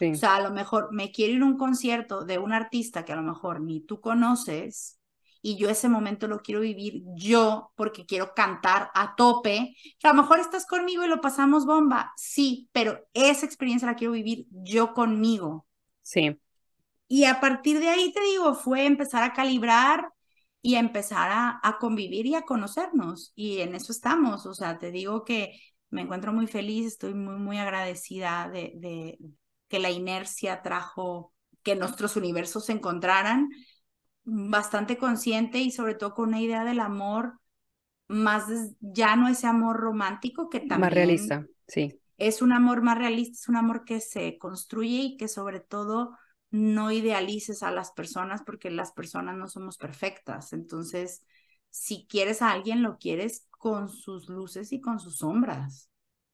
O 0.00 0.14
sea, 0.14 0.36
a 0.36 0.40
lo 0.40 0.50
mejor 0.50 0.92
me 0.92 1.12
quiero 1.12 1.34
ir 1.34 1.42
a 1.42 1.44
un 1.44 1.58
concierto 1.58 2.24
de 2.24 2.38
un 2.38 2.52
artista 2.52 3.04
que 3.04 3.12
a 3.12 3.16
lo 3.16 3.22
mejor 3.22 3.60
ni 3.60 3.80
tú 3.80 4.00
conoces 4.00 4.98
y 5.42 5.56
yo 5.56 5.68
ese 5.68 5.88
momento 5.88 6.26
lo 6.26 6.40
quiero 6.40 6.60
vivir 6.60 7.02
yo 7.14 7.72
porque 7.76 8.06
quiero 8.06 8.34
cantar 8.34 8.90
a 8.94 9.14
tope. 9.14 9.74
Que 9.98 10.08
a 10.08 10.12
lo 10.12 10.22
mejor 10.22 10.38
estás 10.40 10.66
conmigo 10.66 11.04
y 11.04 11.08
lo 11.08 11.20
pasamos 11.20 11.66
bomba, 11.66 12.12
sí, 12.16 12.68
pero 12.72 13.06
esa 13.14 13.46
experiencia 13.46 13.86
la 13.86 13.96
quiero 13.96 14.12
vivir 14.12 14.46
yo 14.50 14.92
conmigo. 14.92 15.66
Sí. 16.02 16.38
Y 17.08 17.24
a 17.24 17.40
partir 17.40 17.80
de 17.80 17.88
ahí, 17.88 18.12
te 18.12 18.20
digo, 18.22 18.54
fue 18.54 18.86
empezar 18.86 19.22
a 19.22 19.32
calibrar 19.32 20.12
y 20.62 20.76
a 20.76 20.80
empezar 20.80 21.30
a, 21.32 21.78
convivir 21.80 22.26
y 22.26 22.34
a 22.34 22.42
conocernos. 22.42 23.32
Y 23.34 23.60
en 23.60 23.74
eso 23.74 23.92
estamos. 23.92 24.46
O 24.46 24.54
sea, 24.54 24.78
te 24.78 24.90
digo 24.90 25.24
que 25.24 25.58
me 25.90 26.02
encuentro 26.02 26.32
muy 26.32 26.46
feliz, 26.46 26.86
estoy 26.86 27.14
muy, 27.14 27.36
muy 27.36 27.58
agradecida 27.58 28.48
de, 28.48 28.72
de 28.76 29.18
que 29.68 29.78
la 29.78 29.90
inercia 29.90 30.62
trajo 30.62 31.32
que 31.62 31.76
nuestros 31.76 32.16
universos 32.16 32.66
se 32.66 32.72
encontraran, 32.72 33.50
bastante 34.24 34.96
consciente 34.96 35.58
y 35.58 35.70
sobre 35.70 35.94
todo 35.94 36.14
con 36.14 36.28
una 36.28 36.40
idea 36.40 36.64
del 36.64 36.80
amor 36.80 37.40
más, 38.08 38.44
ya 38.80 39.14
no 39.16 39.28
ese 39.28 39.46
amor 39.46 39.78
romántico 39.78 40.48
que 40.48 40.60
también... 40.60 40.80
Más 40.80 40.92
realista, 40.92 41.46
sí. 41.66 42.00
Es 42.18 42.42
un 42.42 42.52
amor 42.52 42.82
más 42.82 42.98
realista, 42.98 43.38
es 43.40 43.48
un 43.48 43.56
amor 43.56 43.84
que 43.84 44.00
se 44.00 44.36
construye 44.36 45.00
y 45.02 45.16
que 45.16 45.28
sobre 45.28 45.60
todo 45.60 46.16
no 46.50 46.90
idealices 46.90 47.62
a 47.62 47.70
las 47.70 47.92
personas 47.92 48.42
porque 48.44 48.70
las 48.70 48.92
personas 48.92 49.36
no 49.36 49.46
somos 49.46 49.78
perfectas. 49.78 50.52
Entonces, 50.52 51.24
si 51.70 52.06
quieres 52.08 52.42
a 52.42 52.52
alguien, 52.52 52.82
lo 52.82 52.98
quieres 52.98 53.46
con 53.50 53.88
sus 53.88 54.28
luces 54.28 54.72
y 54.72 54.80
con 54.80 54.98
sus 55.00 55.18
sombras. 55.18 55.90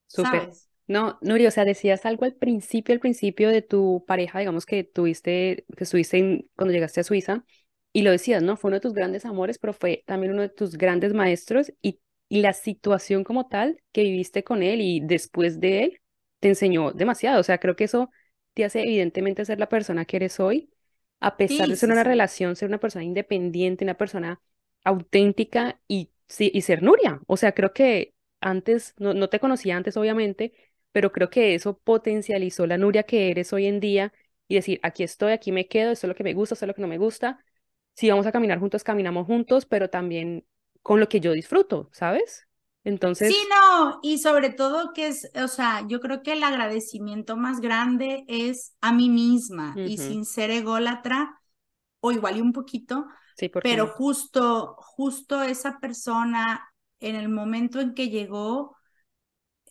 Súper. 0.06 0.50
No, 0.88 1.18
Nuri, 1.20 1.46
o 1.46 1.50
sea, 1.50 1.64
decías 1.64 2.06
algo 2.06 2.24
al 2.24 2.34
principio, 2.34 2.92
al 2.92 3.00
principio 3.00 3.48
de 3.48 3.62
tu 3.62 4.04
pareja, 4.06 4.38
digamos 4.38 4.66
que 4.66 4.84
tuviste, 4.84 5.64
que 5.76 5.84
estuviste 5.84 6.46
cuando 6.54 6.72
llegaste 6.72 7.00
a 7.00 7.04
Suiza, 7.04 7.44
y 7.92 8.02
lo 8.02 8.10
decías, 8.12 8.42
¿no? 8.42 8.56
Fue 8.56 8.68
uno 8.68 8.76
de 8.76 8.80
tus 8.82 8.94
grandes 8.94 9.24
amores, 9.24 9.58
pero 9.58 9.72
fue 9.72 10.04
también 10.06 10.32
uno 10.32 10.42
de 10.42 10.48
tus 10.48 10.76
grandes 10.76 11.12
maestros, 11.12 11.72
y, 11.82 12.00
y 12.28 12.40
la 12.40 12.52
situación 12.52 13.24
como 13.24 13.48
tal 13.48 13.82
que 13.92 14.02
viviste 14.02 14.44
con 14.44 14.62
él 14.62 14.80
y 14.80 15.00
después 15.00 15.58
de 15.60 15.82
él 15.84 16.00
te 16.38 16.48
enseñó 16.48 16.92
demasiado. 16.92 17.40
O 17.40 17.42
sea, 17.42 17.58
creo 17.58 17.74
que 17.74 17.84
eso 17.84 18.10
te 18.54 18.64
hace 18.64 18.82
evidentemente 18.82 19.44
ser 19.44 19.58
la 19.58 19.68
persona 19.68 20.04
que 20.04 20.16
eres 20.18 20.38
hoy, 20.38 20.70
a 21.20 21.36
pesar 21.36 21.68
de 21.68 21.76
ser 21.76 21.90
una 21.90 22.04
relación, 22.04 22.54
ser 22.54 22.68
una 22.68 22.78
persona 22.78 23.04
independiente, 23.04 23.84
una 23.84 23.94
persona 23.94 24.40
auténtica 24.86 25.80
y, 25.88 26.10
y 26.38 26.60
ser 26.62 26.82
Nuria. 26.82 27.20
O 27.26 27.36
sea, 27.36 27.52
creo 27.52 27.72
que 27.72 28.14
antes, 28.40 28.94
no, 28.98 29.14
no 29.14 29.28
te 29.28 29.40
conocía 29.40 29.76
antes 29.76 29.96
obviamente, 29.96 30.52
pero 30.92 31.12
creo 31.12 31.28
que 31.28 31.54
eso 31.54 31.78
potencializó 31.78 32.66
la 32.66 32.78
Nuria 32.78 33.02
que 33.02 33.30
eres 33.30 33.52
hoy 33.52 33.66
en 33.66 33.80
día 33.80 34.12
y 34.48 34.54
decir, 34.54 34.80
aquí 34.82 35.02
estoy, 35.02 35.32
aquí 35.32 35.52
me 35.52 35.66
quedo, 35.66 35.90
esto 35.90 36.06
es 36.06 36.08
lo 36.08 36.14
que 36.14 36.24
me 36.24 36.34
gusta, 36.34 36.54
esto 36.54 36.64
es 36.64 36.68
lo 36.68 36.74
que 36.74 36.82
no 36.82 36.88
me 36.88 36.98
gusta. 36.98 37.44
Si 37.94 38.08
vamos 38.08 38.26
a 38.26 38.32
caminar 38.32 38.60
juntos, 38.60 38.84
caminamos 38.84 39.26
juntos, 39.26 39.66
pero 39.66 39.90
también 39.90 40.46
con 40.82 41.00
lo 41.00 41.08
que 41.08 41.20
yo 41.20 41.32
disfruto, 41.32 41.90
¿sabes? 41.92 42.46
Entonces. 42.84 43.34
Sí, 43.34 43.36
no, 43.50 43.98
y 44.02 44.18
sobre 44.18 44.50
todo 44.50 44.92
que 44.92 45.08
es, 45.08 45.30
o 45.34 45.48
sea, 45.48 45.84
yo 45.88 45.98
creo 46.00 46.22
que 46.22 46.34
el 46.34 46.44
agradecimiento 46.44 47.36
más 47.36 47.60
grande 47.60 48.24
es 48.28 48.76
a 48.80 48.92
mí 48.92 49.08
misma 49.08 49.74
y 49.76 49.98
sin 49.98 50.24
ser 50.24 50.50
ególatra, 50.50 51.40
o 52.00 52.12
igual 52.12 52.36
y 52.36 52.40
un 52.40 52.52
poquito, 52.52 53.06
sí, 53.36 53.50
pero 53.62 53.86
justo, 53.88 54.76
justo 54.78 55.42
esa 55.42 55.78
persona 55.78 56.68
en 57.00 57.16
el 57.16 57.28
momento 57.28 57.80
en 57.80 57.94
que 57.94 58.08
llegó, 58.08 58.76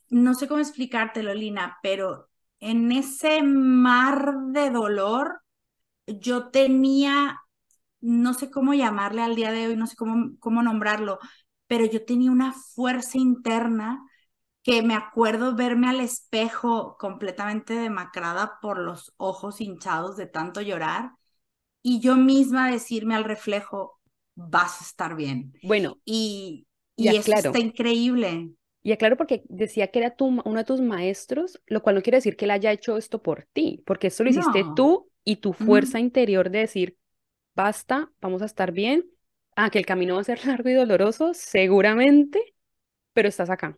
no 0.10 0.34
sé 0.36 0.48
cómo 0.48 0.60
explicártelo, 0.60 1.34
Lina, 1.34 1.78
pero 1.82 2.30
en 2.60 2.92
ese 2.92 3.44
mar 3.44 4.36
de 4.48 4.70
dolor, 4.70 5.42
yo 6.08 6.50
tenía, 6.50 7.40
no 8.02 8.34
sé 8.34 8.52
cómo 8.52 8.74
llamarle 8.74 9.22
al 9.24 9.36
día 9.36 9.52
de 9.52 9.68
hoy, 9.68 9.76
no 9.78 9.88
sé 9.88 9.96
cómo, 9.96 10.32
cómo 10.40 10.62
nombrarlo, 10.64 11.20
pero 11.68 11.86
yo 11.86 12.06
tenía 12.06 12.32
una 12.32 12.54
fuerza 12.54 13.18
interna 13.18 14.04
que 14.64 14.84
me 14.84 14.96
acuerdo 14.96 15.56
verme 15.56 15.90
al 15.90 16.00
espejo 16.02 16.98
completamente 17.00 17.76
demacrada 17.76 18.60
por 18.62 18.80
los 18.80 19.14
ojos 19.18 19.62
hinchados 19.62 20.18
de 20.18 20.28
tanto 20.28 20.62
llorar 20.62 21.12
y 21.88 22.00
yo 22.00 22.16
misma 22.16 22.72
decirme 22.72 23.14
al 23.14 23.26
reflejo, 23.26 24.00
vas 24.34 24.82
a 24.82 24.86
estar 24.86 25.16
bien. 25.16 25.54
Bueno, 25.62 26.00
y, 26.04 26.66
y 26.96 27.10
eso 27.10 27.32
está 27.32 27.60
increíble. 27.60 28.50
Y 28.82 28.92
aclaro 28.92 29.18
porque 29.18 29.44
decía 29.50 29.90
que 29.90 30.00
era 30.00 30.16
tu, 30.16 30.26
uno 30.26 30.56
de 30.56 30.64
tus 30.64 30.82
maestros, 30.82 31.62
lo 31.68 31.84
cual 31.84 31.94
no 31.94 32.02
quiere 32.02 32.18
decir 32.18 32.36
que 32.36 32.46
él 32.46 32.52
haya 32.52 32.72
hecho 32.72 32.98
esto 32.98 33.22
por 33.22 33.44
ti, 33.54 33.84
porque 33.86 34.08
esto 34.08 34.24
lo 34.24 34.32
hiciste 34.32 34.66
tú 34.76 35.12
y 35.24 35.36
tu 35.36 35.54
fuerza 35.54 36.00
interior 36.00 36.50
de 36.50 36.60
decir, 36.60 36.98
basta, 37.54 38.12
vamos 38.20 38.42
a 38.42 38.46
estar 38.46 38.72
bien, 38.72 39.06
ah, 39.56 39.70
que 39.70 39.78
el 39.78 39.86
camino 39.86 40.16
va 40.16 40.22
a 40.22 40.24
ser 40.24 40.44
largo 40.48 40.68
y 40.70 40.74
doloroso, 40.74 41.36
seguramente, 41.36 42.56
pero 43.14 43.30
estás 43.30 43.52
acá. 43.52 43.78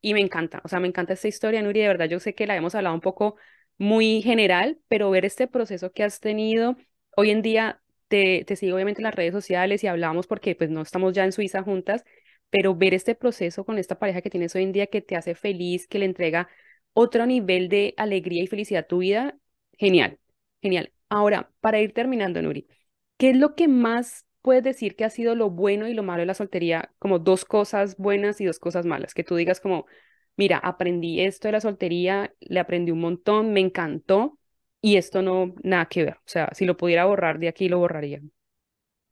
Y 0.00 0.14
me 0.14 0.20
encanta, 0.20 0.62
o 0.64 0.68
sea, 0.68 0.80
me 0.80 0.88
encanta 0.88 1.12
esta 1.12 1.28
historia, 1.28 1.60
Nuri, 1.60 1.80
de 1.80 1.88
verdad, 1.88 2.08
yo 2.08 2.18
sé 2.18 2.34
que 2.34 2.46
la 2.46 2.56
hemos 2.56 2.74
hablado 2.74 2.94
un 2.94 3.02
poco 3.02 3.36
muy 3.76 4.22
general, 4.22 4.78
pero 4.88 5.10
ver 5.10 5.26
este 5.26 5.48
proceso 5.48 5.92
que 5.92 6.02
has 6.02 6.18
tenido, 6.18 6.76
hoy 7.16 7.30
en 7.30 7.42
día 7.42 7.80
te, 8.08 8.44
te 8.46 8.56
sigo 8.56 8.74
obviamente 8.74 9.00
en 9.00 9.04
las 9.04 9.14
redes 9.14 9.32
sociales 9.32 9.82
y 9.84 9.86
hablamos 9.86 10.26
porque 10.26 10.54
pues 10.54 10.70
no 10.70 10.82
estamos 10.82 11.12
ya 11.12 11.24
en 11.24 11.32
Suiza 11.32 11.62
juntas, 11.62 12.04
pero 12.50 12.74
ver 12.74 12.94
este 12.94 13.14
proceso 13.14 13.64
con 13.64 13.78
esta 13.78 13.98
pareja 13.98 14.20
que 14.20 14.30
tienes 14.30 14.54
hoy 14.54 14.64
en 14.64 14.72
día 14.72 14.86
que 14.86 15.00
te 15.00 15.16
hace 15.16 15.34
feliz, 15.34 15.86
que 15.88 15.98
le 15.98 16.04
entrega 16.06 16.48
otro 16.92 17.26
nivel 17.26 17.68
de 17.68 17.94
alegría 17.96 18.42
y 18.42 18.46
felicidad 18.46 18.84
a 18.84 18.86
tu 18.86 18.98
vida, 18.98 19.38
genial, 19.78 20.18
genial. 20.60 20.92
Ahora, 21.08 21.50
para 21.60 21.80
ir 21.80 21.92
terminando, 21.94 22.42
Nuri, 22.42 22.66
¿qué 23.16 23.30
es 23.30 23.36
lo 23.36 23.54
que 23.54 23.68
más 23.68 24.26
puedes 24.42 24.62
decir 24.62 24.96
que 24.96 25.04
ha 25.04 25.10
sido 25.10 25.34
lo 25.34 25.50
bueno 25.50 25.88
y 25.88 25.94
lo 25.94 26.02
malo 26.02 26.20
de 26.20 26.26
la 26.26 26.34
soltería, 26.34 26.92
como 26.98 27.18
dos 27.18 27.44
cosas 27.44 27.96
buenas 27.96 28.40
y 28.40 28.44
dos 28.44 28.58
cosas 28.58 28.84
malas, 28.86 29.14
que 29.14 29.24
tú 29.24 29.36
digas 29.36 29.60
como, 29.60 29.86
mira, 30.36 30.58
aprendí 30.58 31.20
esto 31.20 31.48
de 31.48 31.52
la 31.52 31.60
soltería, 31.60 32.34
le 32.40 32.60
aprendí 32.60 32.90
un 32.90 33.00
montón, 33.00 33.52
me 33.52 33.60
encantó 33.60 34.38
y 34.82 34.96
esto 34.96 35.22
no, 35.22 35.54
nada 35.62 35.86
que 35.86 36.04
ver. 36.04 36.14
O 36.16 36.26
sea, 36.26 36.50
si 36.52 36.66
lo 36.66 36.76
pudiera 36.76 37.06
borrar 37.06 37.38
de 37.38 37.48
aquí, 37.48 37.68
lo 37.68 37.78
borraría. 37.78 38.20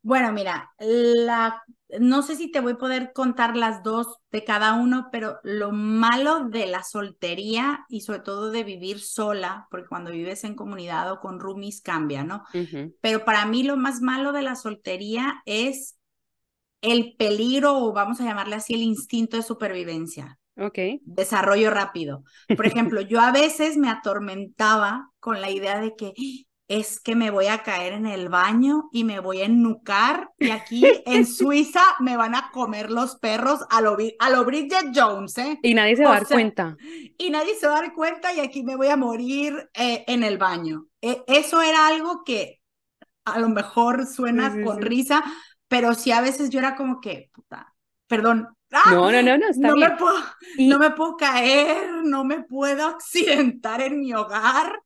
Bueno, 0.02 0.32
mira, 0.32 0.72
la, 0.78 1.62
no 2.00 2.22
sé 2.22 2.34
si 2.34 2.50
te 2.50 2.60
voy 2.60 2.72
a 2.72 2.78
poder 2.78 3.12
contar 3.12 3.56
las 3.56 3.82
dos 3.82 4.16
de 4.32 4.44
cada 4.44 4.74
uno, 4.74 5.10
pero 5.12 5.38
lo 5.42 5.72
malo 5.72 6.48
de 6.48 6.66
la 6.66 6.82
soltería 6.82 7.84
y 7.88 8.00
sobre 8.00 8.20
todo 8.20 8.50
de 8.50 8.64
vivir 8.64 8.98
sola, 8.98 9.68
porque 9.70 9.88
cuando 9.88 10.10
vives 10.10 10.42
en 10.44 10.54
comunidad 10.54 11.12
o 11.12 11.20
con 11.20 11.38
roomies 11.38 11.82
cambia, 11.82 12.24
¿no? 12.24 12.44
Pero 13.00 13.24
para 13.24 13.46
mí 13.46 13.62
lo 13.62 13.76
más 13.76 14.00
malo 14.00 14.32
de 14.32 14.42
la 14.42 14.56
soltería 14.56 15.42
es 15.46 15.98
el 16.80 17.14
peligro, 17.16 17.76
o 17.78 17.92
vamos 17.92 18.20
a 18.20 18.24
llamarle 18.24 18.56
así, 18.56 18.74
el 18.74 18.82
instinto 18.82 19.36
de 19.36 19.42
supervivencia. 19.44 20.39
Ok. 20.60 20.78
Desarrollo 21.02 21.70
rápido. 21.70 22.22
Por 22.54 22.66
ejemplo, 22.66 23.00
yo 23.08 23.20
a 23.20 23.32
veces 23.32 23.76
me 23.76 23.88
atormentaba 23.88 25.10
con 25.18 25.40
la 25.40 25.50
idea 25.50 25.80
de 25.80 25.96
que 25.96 26.12
es 26.68 27.00
que 27.00 27.16
me 27.16 27.30
voy 27.30 27.46
a 27.46 27.64
caer 27.64 27.94
en 27.94 28.06
el 28.06 28.28
baño 28.28 28.88
y 28.92 29.02
me 29.02 29.18
voy 29.18 29.40
a 29.40 29.46
ennucar 29.46 30.30
y 30.38 30.50
aquí 30.50 30.84
en 31.04 31.26
Suiza 31.26 31.82
me 31.98 32.16
van 32.16 32.36
a 32.36 32.52
comer 32.52 32.92
los 32.92 33.16
perros 33.16 33.58
a 33.70 33.80
lo, 33.80 33.96
a 34.20 34.30
lo 34.30 34.44
Bridget 34.44 34.92
Jones, 34.94 35.36
¿eh? 35.38 35.58
Y 35.64 35.74
nadie 35.74 35.96
se 35.96 36.04
va 36.04 36.10
a 36.10 36.20
dar 36.20 36.28
cuenta. 36.28 36.76
Y 37.18 37.30
nadie 37.30 37.56
se 37.56 37.66
va 37.66 37.78
a 37.78 37.80
dar 37.80 37.92
cuenta 37.92 38.32
y 38.32 38.38
aquí 38.38 38.62
me 38.62 38.76
voy 38.76 38.86
a 38.86 38.96
morir 38.96 39.68
eh, 39.74 40.04
en 40.06 40.22
el 40.22 40.38
baño. 40.38 40.86
E, 41.00 41.24
eso 41.26 41.60
era 41.60 41.88
algo 41.88 42.22
que 42.24 42.60
a 43.24 43.40
lo 43.40 43.48
mejor 43.48 44.06
suena 44.06 44.62
con 44.62 44.80
risa, 44.80 45.24
pero 45.66 45.94
sí 45.94 46.12
a 46.12 46.20
veces 46.20 46.50
yo 46.50 46.60
era 46.60 46.76
como 46.76 47.00
que, 47.00 47.30
puta, 47.32 47.74
perdón, 48.06 48.48
¡Ah! 48.72 48.92
No, 48.92 49.10
no, 49.10 49.22
no, 49.22 49.36
no, 49.36 49.48
está 49.48 49.68
no 49.68 49.76
Me 49.76 49.90
puedo, 49.90 50.16
No 50.58 50.78
me 50.78 50.90
puedo 50.90 51.16
caer, 51.16 52.04
no 52.04 52.24
me 52.24 52.42
puedo 52.42 52.86
accidentar 52.86 53.80
en 53.80 54.00
mi 54.00 54.12
hogar, 54.12 54.80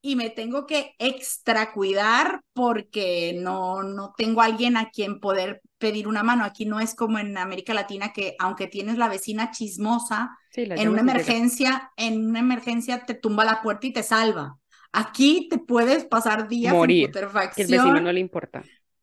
y 0.00 0.16
me 0.16 0.30
tengo 0.30 0.66
que 0.66 0.94
extra 0.98 1.72
cuidar 1.72 2.42
porque 2.52 3.36
no, 3.38 3.82
no 3.82 4.14
tengo 4.16 4.42
alguien 4.42 4.76
a 4.76 4.90
quien 4.90 5.18
poder 5.18 5.60
pedir 5.76 6.06
una 6.06 6.22
mano. 6.22 6.44
Aquí 6.44 6.66
no 6.66 6.80
es 6.80 6.94
como 6.94 7.18
en 7.18 7.36
América 7.36 7.74
Latina 7.74 8.12
que 8.12 8.36
aunque 8.38 8.68
tienes 8.68 8.96
la 8.96 9.08
vecina 9.08 9.50
chismosa, 9.50 10.36
en 10.54 10.88
una 10.88 11.00
emergencia, 11.00 11.92
en 11.96 12.26
una 12.26 12.38
emergencia 12.38 13.04
te 13.04 13.14
tumba 13.14 13.44
la 13.44 13.60
puerta 13.60 13.86
y 13.86 13.92
te 13.92 14.02
salva. 14.02 14.56
Aquí 14.92 15.48
te 15.50 15.58
puedes 15.58 16.04
pasar 16.04 16.48
días 16.48 16.72
Morir, 16.72 17.10
Que 17.54 17.62
el 17.62 17.68
vecino 17.68 18.00
no 18.00 18.12
le 18.12 18.20
importa. 18.20 18.62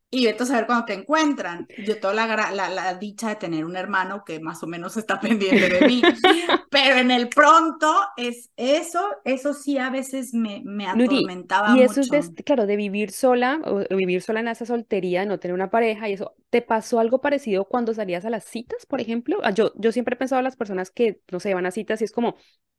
Y 0.09 0.25
vete 0.25 0.43
a 0.43 0.45
saber 0.45 0.65
cuando 0.65 0.85
te 0.85 0.93
encuentran. 0.93 1.67
Yo 1.85 1.99
tengo 1.99 2.13
la, 2.13 2.51
la, 2.51 2.93
dicha 2.95 3.29
de 3.29 3.35
tener 3.35 3.65
un 3.65 3.75
hermano 3.75 4.23
que 4.23 4.39
más 4.39 4.63
o 4.63 4.67
menos 4.67 4.95
está 4.97 5.19
pendiente 5.21 5.69
de 5.69 5.87
mí, 5.87 6.01
pero 6.71 6.97
en 6.97 7.11
el 7.11 7.29
pronto 7.29 7.93
es 8.15 8.51
eso, 8.55 9.01
eso 9.25 9.53
sí 9.53 9.77
a 9.77 9.89
veces 9.89 10.33
me, 10.33 10.61
me 10.63 10.87
atormentaba 10.87 11.75
y 11.77 11.81
eso 11.81 12.01
es, 12.01 12.31
claro, 12.45 12.65
de 12.65 12.75
vivir 12.75 13.11
sola, 13.11 13.59
o 13.65 13.95
vivir 13.95 14.21
sola 14.21 14.39
en 14.39 14.47
esa 14.47 14.65
soltería, 14.65 15.25
no 15.25 15.39
tener 15.39 15.53
una 15.53 15.69
pareja 15.69 16.07
y 16.09 16.13
eso, 16.13 16.35
¿te 16.49 16.61
pasó 16.61 16.99
algo 16.99 17.21
parecido 17.21 17.65
cuando 17.65 17.93
salías 17.93 18.25
a 18.25 18.29
las 18.29 18.45
citas, 18.45 18.85
por 18.85 19.01
ejemplo? 19.01 19.39
Ah, 19.43 19.51
yo, 19.51 19.73
yo 19.75 19.91
siempre 19.91 20.15
he 20.15 20.17
pensado 20.17 20.39
en 20.39 20.45
las 20.45 20.55
personas 20.55 20.91
que, 20.91 21.21
no 21.31 21.39
se 21.39 21.53
van 21.53 21.65
a 21.65 21.71
citas 21.71 22.01
y 22.01 22.05
es 22.05 22.11
como, 22.11 22.35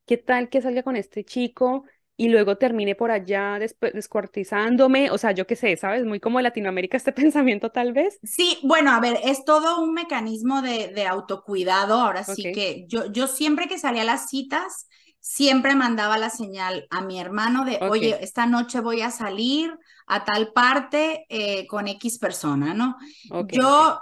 ¿qué 0.06 0.16
tal 0.16 0.48
que 0.48 0.62
salga 0.62 0.82
con 0.82 0.96
este 0.96 1.24
chico? 1.24 1.84
Y 2.16 2.28
luego 2.28 2.56
termine 2.56 2.94
por 2.94 3.10
allá 3.10 3.58
descuartizándome, 3.58 5.10
o 5.10 5.18
sea, 5.18 5.32
yo 5.32 5.46
qué 5.46 5.56
sé, 5.56 5.76
¿sabes? 5.76 6.04
Muy 6.04 6.20
como 6.20 6.40
Latinoamérica 6.40 6.96
este 6.96 7.12
pensamiento 7.12 7.70
tal 7.70 7.92
vez. 7.92 8.18
Sí, 8.22 8.58
bueno, 8.62 8.90
a 8.92 9.00
ver, 9.00 9.18
es 9.24 9.44
todo 9.44 9.80
un 9.80 9.92
mecanismo 9.94 10.62
de, 10.62 10.88
de 10.88 11.06
autocuidado, 11.06 12.00
ahora 12.00 12.24
sí 12.24 12.50
que 12.52 12.86
yo, 12.88 13.12
yo 13.12 13.26
siempre 13.26 13.68
que 13.68 13.78
salía 13.78 14.02
a 14.02 14.06
las 14.06 14.28
citas, 14.28 14.88
siempre 15.20 15.74
mandaba 15.74 16.18
la 16.18 16.30
señal 16.30 16.86
a 16.90 17.00
mi 17.02 17.20
hermano 17.20 17.64
de, 17.64 17.78
oye, 17.88 18.18
esta 18.22 18.46
noche 18.46 18.80
voy 18.80 19.02
a 19.02 19.10
salir 19.10 19.76
a 20.06 20.24
tal 20.24 20.52
parte 20.52 21.26
eh, 21.28 21.66
con 21.66 21.88
X 21.88 22.18
persona, 22.18 22.74
¿no? 22.74 22.96
yo 23.50 24.00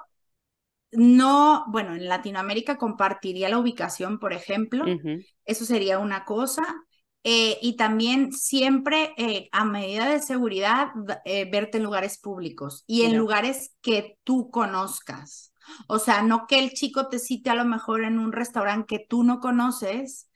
no, 0.93 1.65
bueno, 1.69 1.95
en 1.95 2.09
Latinoamérica 2.09 2.77
compartiría 2.79 3.49
la 3.49 3.59
ubicación, 3.59 4.19
por 4.19 4.33
ejemplo, 4.33 4.97
eso 5.45 5.65
sería 5.65 5.99
una 5.99 6.25
cosa. 6.25 6.63
Eh, 7.27 7.59
y 7.63 7.77
también 7.77 8.33
siempre 8.33 9.15
eh, 9.17 9.49
a 9.51 9.65
medida 9.65 10.11
de 10.11 10.21
seguridad 10.21 10.89
eh, 11.25 11.51
verte 11.51 11.79
en 11.79 11.85
lugares 11.85 12.19
públicos 12.19 12.85
y 12.87 13.03
en 13.03 13.17
lugares 13.17 13.75
que 13.81 14.19
tú 14.25 14.51
conozcas. 14.51 15.55
O 15.89 15.99
sea, 15.99 16.21
no 16.21 16.47
que 16.47 16.59
el 16.59 16.73
chico 16.73 17.09
te 17.09 17.19
cite 17.19 17.49
a 17.49 17.55
lo 17.55 17.65
mejor 17.65 18.05
en 18.05 18.19
un 18.19 18.31
restaurante 18.31 18.99
que 18.99 19.07
tú 19.09 19.25
no 19.25 19.41
conoces. 19.41 20.29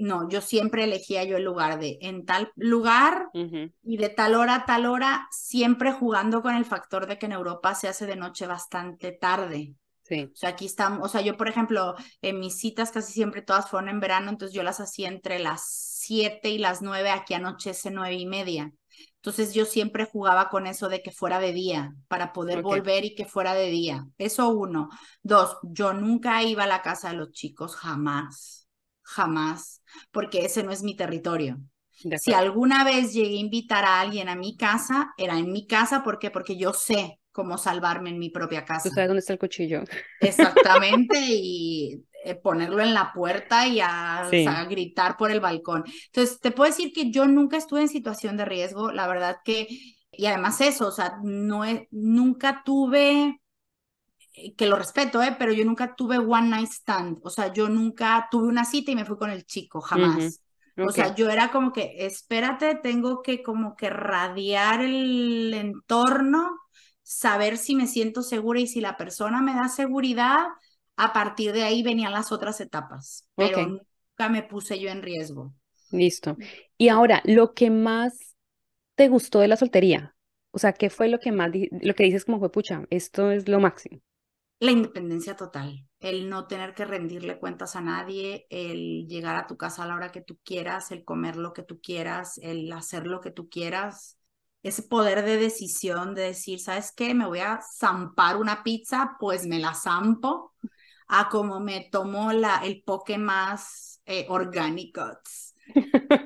no, 0.00 0.28
yo 0.30 0.40
siempre 0.40 0.84
elegía 0.84 1.24
yo 1.24 1.36
el 1.36 1.44
lugar 1.44 1.78
de 1.78 1.98
en 2.00 2.24
tal 2.24 2.50
lugar 2.56 3.28
y 3.34 3.98
de 3.98 4.08
tal 4.08 4.34
hora 4.34 4.54
a 4.54 4.64
tal 4.64 4.86
hora, 4.86 5.28
siempre 5.30 5.92
jugando 5.92 6.40
con 6.40 6.54
el 6.54 6.64
factor 6.64 7.06
de 7.06 7.18
que 7.18 7.26
en 7.26 7.32
Europa 7.32 7.74
se 7.74 7.88
hace 7.88 8.06
de 8.06 8.16
noche 8.16 8.46
bastante 8.46 9.12
tarde. 9.12 9.74
Sí. 10.08 10.30
O 10.32 10.36
sea, 10.36 10.50
aquí 10.50 10.66
estamos, 10.66 11.04
o 11.04 11.08
sea, 11.08 11.20
yo 11.20 11.36
por 11.36 11.48
ejemplo, 11.48 11.96
en 12.22 12.38
mis 12.38 12.58
citas 12.58 12.92
casi 12.92 13.12
siempre 13.12 13.42
todas 13.42 13.68
fueron 13.68 13.88
en 13.88 13.98
verano, 13.98 14.30
entonces 14.30 14.54
yo 14.54 14.62
las 14.62 14.78
hacía 14.78 15.08
entre 15.08 15.40
las 15.40 15.66
7 15.66 16.50
y 16.50 16.58
las 16.58 16.80
9, 16.80 17.10
aquí 17.10 17.34
anochece 17.34 17.90
nueve 17.90 18.14
y 18.14 18.26
media. 18.26 18.72
Entonces 19.16 19.52
yo 19.52 19.64
siempre 19.64 20.04
jugaba 20.04 20.48
con 20.48 20.68
eso 20.68 20.88
de 20.88 21.02
que 21.02 21.10
fuera 21.10 21.40
de 21.40 21.52
día, 21.52 21.96
para 22.06 22.32
poder 22.32 22.62
volver 22.62 23.04
y 23.04 23.16
que 23.16 23.24
fuera 23.24 23.54
de 23.54 23.66
día. 23.66 24.06
Eso 24.16 24.48
uno. 24.50 24.88
Dos, 25.22 25.58
yo 25.64 25.92
nunca 25.92 26.44
iba 26.44 26.62
a 26.62 26.68
la 26.68 26.82
casa 26.82 27.10
de 27.10 27.16
los 27.16 27.32
chicos, 27.32 27.74
jamás, 27.74 28.68
jamás, 29.02 29.82
porque 30.12 30.44
ese 30.44 30.62
no 30.62 30.70
es 30.70 30.84
mi 30.84 30.94
territorio. 30.94 31.58
Si 32.20 32.32
alguna 32.32 32.84
vez 32.84 33.12
llegué 33.12 33.38
a 33.38 33.40
invitar 33.40 33.84
a 33.84 34.00
alguien 34.00 34.28
a 34.28 34.36
mi 34.36 34.56
casa, 34.56 35.12
era 35.16 35.36
en 35.38 35.50
mi 35.50 35.66
casa, 35.66 36.04
¿por 36.04 36.20
qué? 36.20 36.30
Porque 36.30 36.56
yo 36.56 36.72
sé 36.72 37.18
cómo 37.36 37.58
salvarme 37.58 38.08
en 38.08 38.18
mi 38.18 38.30
propia 38.30 38.64
casa. 38.64 38.88
Tú 38.88 38.94
sabes 38.94 39.08
dónde 39.08 39.20
está 39.20 39.34
el 39.34 39.38
cuchillo. 39.38 39.84
Exactamente, 40.22 41.18
y 41.28 42.02
eh, 42.24 42.34
ponerlo 42.34 42.80
en 42.80 42.94
la 42.94 43.12
puerta 43.12 43.68
y 43.68 43.78
a, 43.82 44.26
gritar 44.70 45.18
por 45.18 45.30
el 45.30 45.40
balcón. 45.40 45.84
Entonces, 46.06 46.40
te 46.40 46.50
puedo 46.50 46.70
decir 46.70 46.94
que 46.94 47.10
yo 47.10 47.26
nunca 47.26 47.58
estuve 47.58 47.82
en 47.82 47.88
situación 47.88 48.38
de 48.38 48.46
riesgo, 48.46 48.90
la 48.90 49.06
verdad 49.06 49.36
que, 49.44 49.68
y 50.10 50.24
además 50.24 50.62
eso, 50.62 50.88
o 50.88 50.90
sea, 50.90 51.18
no 51.22 51.64
nunca 51.90 52.62
tuve, 52.64 53.38
eh, 54.32 54.54
que 54.54 54.66
lo 54.66 54.76
respeto, 54.76 55.22
¿eh? 55.22 55.36
pero 55.38 55.52
yo 55.52 55.66
nunca 55.66 55.94
tuve 55.94 56.16
one 56.16 56.48
night 56.48 56.70
stand, 56.70 57.18
o 57.22 57.28
sea, 57.28 57.52
yo 57.52 57.68
nunca 57.68 58.28
tuve 58.30 58.48
una 58.48 58.64
cita 58.64 58.92
y 58.92 58.96
me 58.96 59.04
fui 59.04 59.18
con 59.18 59.28
el 59.28 59.44
chico, 59.44 59.82
jamás. 59.82 60.40
O 60.78 60.90
sea, 60.90 61.14
yo 61.14 61.30
era 61.30 61.50
como 61.50 61.72
que, 61.72 61.94
espérate, 61.98 62.76
tengo 62.76 63.22
que 63.22 63.42
como 63.42 63.76
que 63.76 63.88
radiar 63.88 64.82
el 64.82 65.54
entorno 65.54 66.65
saber 67.08 67.56
si 67.56 67.76
me 67.76 67.86
siento 67.86 68.20
segura 68.22 68.58
y 68.58 68.66
si 68.66 68.80
la 68.80 68.96
persona 68.96 69.40
me 69.40 69.54
da 69.54 69.68
seguridad, 69.68 70.46
a 70.96 71.12
partir 71.12 71.52
de 71.52 71.62
ahí 71.62 71.84
venían 71.84 72.12
las 72.12 72.32
otras 72.32 72.60
etapas, 72.60 73.28
pero 73.36 73.64
nunca 73.64 74.28
me 74.28 74.42
puse 74.42 74.80
yo 74.80 74.90
en 74.90 75.02
riesgo. 75.02 75.54
Listo. 75.92 76.36
Y 76.76 76.88
ahora, 76.88 77.22
lo 77.24 77.54
que 77.54 77.70
más 77.70 78.34
te 78.96 79.06
gustó 79.08 79.38
de 79.38 79.46
la 79.46 79.56
soltería, 79.56 80.16
o 80.50 80.58
sea, 80.58 80.72
¿qué 80.72 80.90
fue 80.90 81.08
lo 81.08 81.20
que 81.20 81.30
más, 81.30 81.52
lo 81.80 81.94
que 81.94 82.02
dices 82.02 82.24
como 82.24 82.40
fue, 82.40 82.50
pucha, 82.50 82.82
esto 82.90 83.30
es 83.30 83.48
lo 83.48 83.60
máximo? 83.60 84.00
La 84.58 84.72
independencia 84.72 85.36
total, 85.36 85.86
el 86.00 86.28
no 86.28 86.48
tener 86.48 86.74
que 86.74 86.86
rendirle 86.86 87.38
cuentas 87.38 87.76
a 87.76 87.82
nadie, 87.82 88.46
el 88.50 89.06
llegar 89.06 89.36
a 89.36 89.46
tu 89.46 89.56
casa 89.56 89.84
a 89.84 89.86
la 89.86 89.94
hora 89.94 90.10
que 90.10 90.22
tú 90.22 90.38
quieras, 90.42 90.90
el 90.90 91.04
comer 91.04 91.36
lo 91.36 91.52
que 91.52 91.62
tú 91.62 91.78
quieras, 91.80 92.38
el 92.42 92.72
hacer 92.72 93.06
lo 93.06 93.20
que 93.20 93.30
tú 93.30 93.48
quieras, 93.48 94.15
ese 94.68 94.82
poder 94.82 95.24
de 95.24 95.36
decisión 95.36 96.14
de 96.14 96.22
decir, 96.22 96.60
¿sabes 96.60 96.92
qué? 96.92 97.14
Me 97.14 97.26
voy 97.26 97.38
a 97.38 97.60
zampar 97.78 98.36
una 98.36 98.62
pizza, 98.62 99.16
pues 99.20 99.46
me 99.46 99.60
la 99.60 99.74
zampo, 99.74 100.54
a 101.06 101.28
como 101.28 101.60
me 101.60 101.88
tomó 101.90 102.32
la, 102.32 102.58
el 102.64 102.82
poke 102.82 103.16
más 103.18 104.00
eh, 104.06 104.26
orgánico. 104.28 105.02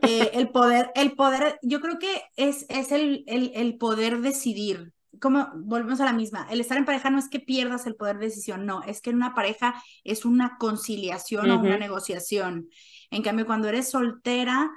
Eh, 0.03 0.33
el 0.35 0.51
poder, 0.51 0.91
el 0.95 1.13
poder, 1.13 1.59
yo 1.63 1.81
creo 1.81 1.99
que 1.99 2.23
es, 2.37 2.67
es 2.69 2.93
el, 2.93 3.25
el, 3.27 3.53
el, 3.55 3.79
poder 3.79 4.21
decidir. 4.21 4.93
Como 5.19 5.49
volvemos 5.55 5.99
a 6.01 6.05
la 6.05 6.13
misma, 6.13 6.47
el 6.51 6.61
estar 6.61 6.77
en 6.77 6.85
pareja 6.85 7.09
no 7.09 7.19
es 7.19 7.31
que 7.31 7.41
pierdas 7.41 7.87
el 7.87 7.97
poder 7.97 8.19
de 8.19 8.27
decisión, 8.27 8.67
no, 8.67 8.83
es 8.83 9.01
que 9.01 9.11
en 9.11 9.17
una 9.17 9.35
pareja 9.35 9.83
es 10.05 10.27
una 10.27 10.59
conciliación 10.59 11.51
o 11.51 11.59
una 11.59 11.79
negociación. 11.79 12.69
En 13.11 13.23
cambio, 13.23 13.47
cuando 13.47 13.69
eres 13.69 13.91
soltera, 13.91 14.71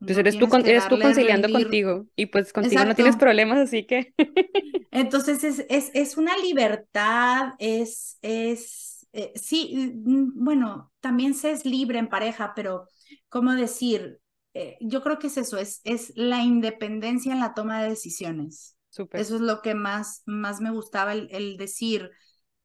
entonces 0.00 0.18
eres, 0.18 0.38
tú, 0.38 0.48
eres 0.64 0.88
tú 0.88 0.98
conciliando 1.00 1.50
contigo 1.50 2.06
y 2.14 2.26
pues 2.26 2.52
contigo 2.52 2.84
no 2.84 2.94
tienes 2.94 3.16
problemas, 3.16 3.58
así 3.58 3.84
que... 3.84 4.14
Entonces 4.90 5.44
es, 5.44 5.66
es, 5.68 5.90
es, 5.92 6.16
una 6.16 6.36
libertad, 6.38 7.52
es, 7.58 8.18
es 8.22 9.06
eh, 9.12 9.32
sí, 9.34 9.92
mm, 10.04 10.44
bueno, 10.44 10.92
también 11.00 11.34
se 11.34 11.50
es 11.50 11.64
libre 11.64 11.98
en 11.98 12.08
pareja, 12.08 12.52
pero 12.54 12.86
¿cómo 13.28 13.54
decir? 13.54 14.20
Eh, 14.54 14.76
yo 14.80 15.02
creo 15.02 15.18
que 15.18 15.26
es 15.26 15.36
eso, 15.36 15.58
es, 15.58 15.80
es 15.84 16.12
la 16.14 16.42
independencia 16.42 17.32
en 17.32 17.40
la 17.40 17.54
toma 17.54 17.82
de 17.82 17.90
decisiones. 17.90 18.76
Eso 19.12 19.36
es 19.36 19.40
lo 19.40 19.62
que 19.62 19.74
más, 19.74 20.22
más 20.26 20.60
me 20.60 20.70
gustaba, 20.70 21.12
el, 21.12 21.28
el 21.30 21.56
decir, 21.56 22.10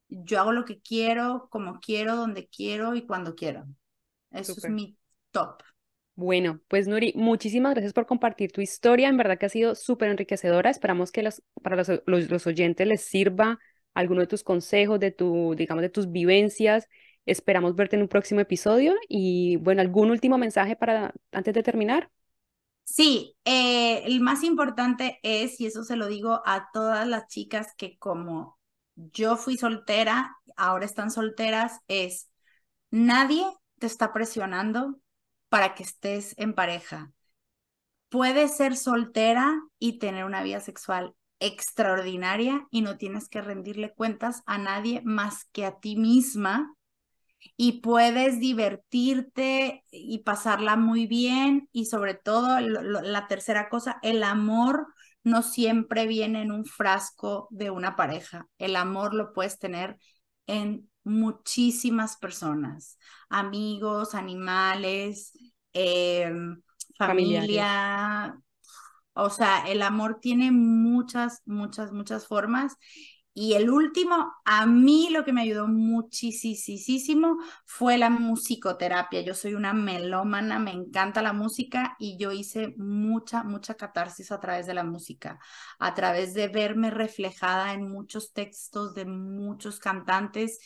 yo 0.08 0.40
hago 0.40 0.52
lo 0.52 0.64
que 0.64 0.80
quiero, 0.80 1.48
como 1.50 1.80
quiero, 1.80 2.16
donde 2.16 2.48
quiero 2.48 2.94
y 2.94 3.06
cuando 3.06 3.34
quiero. 3.34 3.66
Eso 4.30 4.52
es 4.56 4.68
mi 4.68 4.96
top. 5.30 5.62
Bueno, 6.16 6.60
pues 6.68 6.86
Nuri, 6.86 7.12
muchísimas 7.16 7.72
gracias 7.72 7.92
por 7.92 8.06
compartir 8.06 8.52
tu 8.52 8.60
historia. 8.60 9.08
En 9.08 9.16
verdad 9.16 9.36
que 9.36 9.46
ha 9.46 9.48
sido 9.48 9.74
súper 9.74 10.10
enriquecedora. 10.10 10.70
Esperamos 10.70 11.10
que 11.10 11.22
los, 11.22 11.42
para 11.62 11.76
los, 11.76 11.90
los, 12.06 12.46
oyentes 12.46 12.86
les 12.86 13.04
sirva 13.04 13.58
alguno 13.94 14.20
de 14.20 14.28
tus 14.28 14.44
consejos, 14.44 15.00
de 15.00 15.10
tu, 15.10 15.54
digamos, 15.56 15.82
de 15.82 15.88
tus 15.88 16.12
vivencias. 16.12 16.88
Esperamos 17.26 17.74
verte 17.74 17.96
en 17.96 18.02
un 18.02 18.08
próximo 18.08 18.40
episodio. 18.40 18.94
Y 19.08 19.56
bueno, 19.56 19.80
¿algún 19.80 20.10
último 20.10 20.38
mensaje 20.38 20.76
para 20.76 21.12
antes 21.32 21.52
de 21.52 21.62
terminar? 21.64 22.10
Sí, 22.84 23.36
eh, 23.44 24.04
el 24.04 24.20
más 24.20 24.44
importante 24.44 25.18
es, 25.22 25.60
y 25.60 25.66
eso 25.66 25.82
se 25.82 25.96
lo 25.96 26.06
digo 26.06 26.42
a 26.44 26.68
todas 26.72 27.08
las 27.08 27.26
chicas 27.26 27.68
que 27.76 27.98
como 27.98 28.58
yo 28.94 29.36
fui 29.36 29.56
soltera, 29.56 30.36
ahora 30.56 30.84
están 30.84 31.10
solteras, 31.10 31.80
es 31.88 32.30
nadie 32.90 33.42
te 33.78 33.86
está 33.86 34.12
presionando, 34.12 35.00
para 35.54 35.76
que 35.76 35.84
estés 35.84 36.34
en 36.36 36.52
pareja. 36.52 37.12
Puedes 38.08 38.56
ser 38.56 38.76
soltera 38.76 39.54
y 39.78 40.00
tener 40.00 40.24
una 40.24 40.42
vida 40.42 40.58
sexual 40.58 41.14
extraordinaria 41.38 42.66
y 42.72 42.80
no 42.80 42.96
tienes 42.96 43.28
que 43.28 43.40
rendirle 43.40 43.94
cuentas 43.94 44.42
a 44.46 44.58
nadie 44.58 45.00
más 45.04 45.44
que 45.52 45.64
a 45.64 45.78
ti 45.78 45.94
misma. 45.94 46.74
Y 47.56 47.82
puedes 47.82 48.40
divertirte 48.40 49.84
y 49.92 50.24
pasarla 50.24 50.74
muy 50.74 51.06
bien. 51.06 51.68
Y 51.70 51.84
sobre 51.84 52.14
todo 52.14 52.58
la 52.58 53.28
tercera 53.28 53.68
cosa, 53.68 54.00
el 54.02 54.24
amor 54.24 54.88
no 55.22 55.44
siempre 55.44 56.08
viene 56.08 56.42
en 56.42 56.50
un 56.50 56.64
frasco 56.64 57.46
de 57.52 57.70
una 57.70 57.94
pareja, 57.94 58.48
el 58.58 58.74
amor 58.74 59.14
lo 59.14 59.32
puedes 59.32 59.60
tener 59.60 59.98
en 60.48 60.90
muchísimas 61.04 62.16
personas, 62.16 62.98
amigos, 63.28 64.14
animales, 64.14 65.32
em, 65.72 66.62
familia. 66.98 68.36
O 69.14 69.30
sea, 69.30 69.60
el 69.68 69.82
amor 69.82 70.18
tiene 70.20 70.50
muchas, 70.52 71.42
muchas, 71.46 71.92
muchas 71.92 72.26
formas 72.26 72.76
Y 73.34 73.54
el 73.54 73.70
último, 73.70 74.32
a 74.46 74.66
mí 74.66 75.10
lo 75.12 75.24
que 75.24 75.32
me 75.34 75.42
ayudó 75.42 75.68
muchísimo 75.68 77.38
fue 77.66 77.98
la 77.98 78.10
musicoterapia. 78.10 79.22
Yo 79.22 79.34
soy 79.34 79.54
una 79.54 79.74
melómana, 79.74 80.58
me 80.58 80.72
encanta 80.72 81.22
la 81.22 81.32
música 81.34 81.96
y 81.98 82.16
yo 82.18 82.32
hice 82.32 82.74
mucha, 82.78 83.44
mucha 83.44 83.74
catarsis 83.76 84.32
a 84.32 84.40
través 84.40 84.66
de 84.66 84.74
la 84.74 84.84
música, 84.84 85.38
a 85.80 85.94
través 85.94 86.34
de 86.34 86.48
verme 86.48 86.90
reflejada 86.90 87.74
en 87.74 87.90
muchos 87.90 88.32
textos 88.32 88.94
de 88.94 89.04
muchos 89.06 89.80
cantantes 89.80 90.58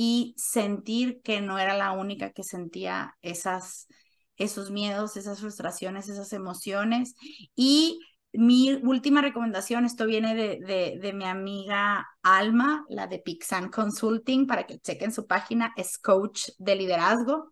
y 0.00 0.32
sentir 0.36 1.22
que 1.22 1.40
no 1.40 1.58
era 1.58 1.76
la 1.76 1.90
única 1.90 2.30
que 2.30 2.44
sentía 2.44 3.16
esas, 3.20 3.88
esos 4.36 4.70
miedos, 4.70 5.16
esas 5.16 5.40
frustraciones, 5.40 6.08
esas 6.08 6.32
emociones. 6.32 7.16
Y 7.56 7.98
mi 8.32 8.74
última 8.74 9.22
recomendación, 9.22 9.84
esto 9.84 10.06
viene 10.06 10.36
de, 10.36 11.00
de, 11.02 11.12
mi 11.12 11.24
amiga 11.24 12.06
Alma, 12.22 12.84
la 12.88 13.08
de 13.08 13.18
Pixan 13.18 13.70
Consulting, 13.70 14.46
para 14.46 14.66
que 14.68 14.78
chequen 14.78 15.12
su 15.12 15.26
página, 15.26 15.72
es 15.76 15.98
coach 15.98 16.50
de 16.58 16.76
liderazgo. 16.76 17.50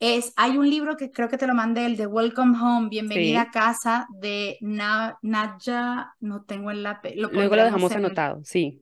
Es, 0.00 0.32
hay 0.36 0.56
un 0.56 0.70
libro 0.70 0.96
que 0.96 1.10
creo 1.10 1.28
que 1.28 1.36
te 1.36 1.46
lo 1.46 1.54
mandé, 1.54 1.84
el 1.84 1.98
de 1.98 2.06
Welcome 2.06 2.56
Home, 2.62 2.88
Bienvenida 2.88 3.42
a 3.42 3.50
casa, 3.50 4.06
de 4.18 4.56
Na, 4.62 5.18
Nadja, 5.20 6.14
no 6.18 6.44
tengo 6.44 6.70
el 6.70 6.82
lápiz. 6.82 7.12
Luego 7.14 7.56
lo 7.56 7.64
dejamos 7.64 7.92
anotado, 7.92 8.40
sí. 8.42 8.80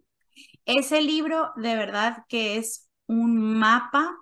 Ese 0.64 1.03
libro 1.03 1.50
de 1.57 1.74
verdad 1.74 2.18
que 2.28 2.59
es 2.59 2.88
un 3.07 3.59
mapa 3.59 4.16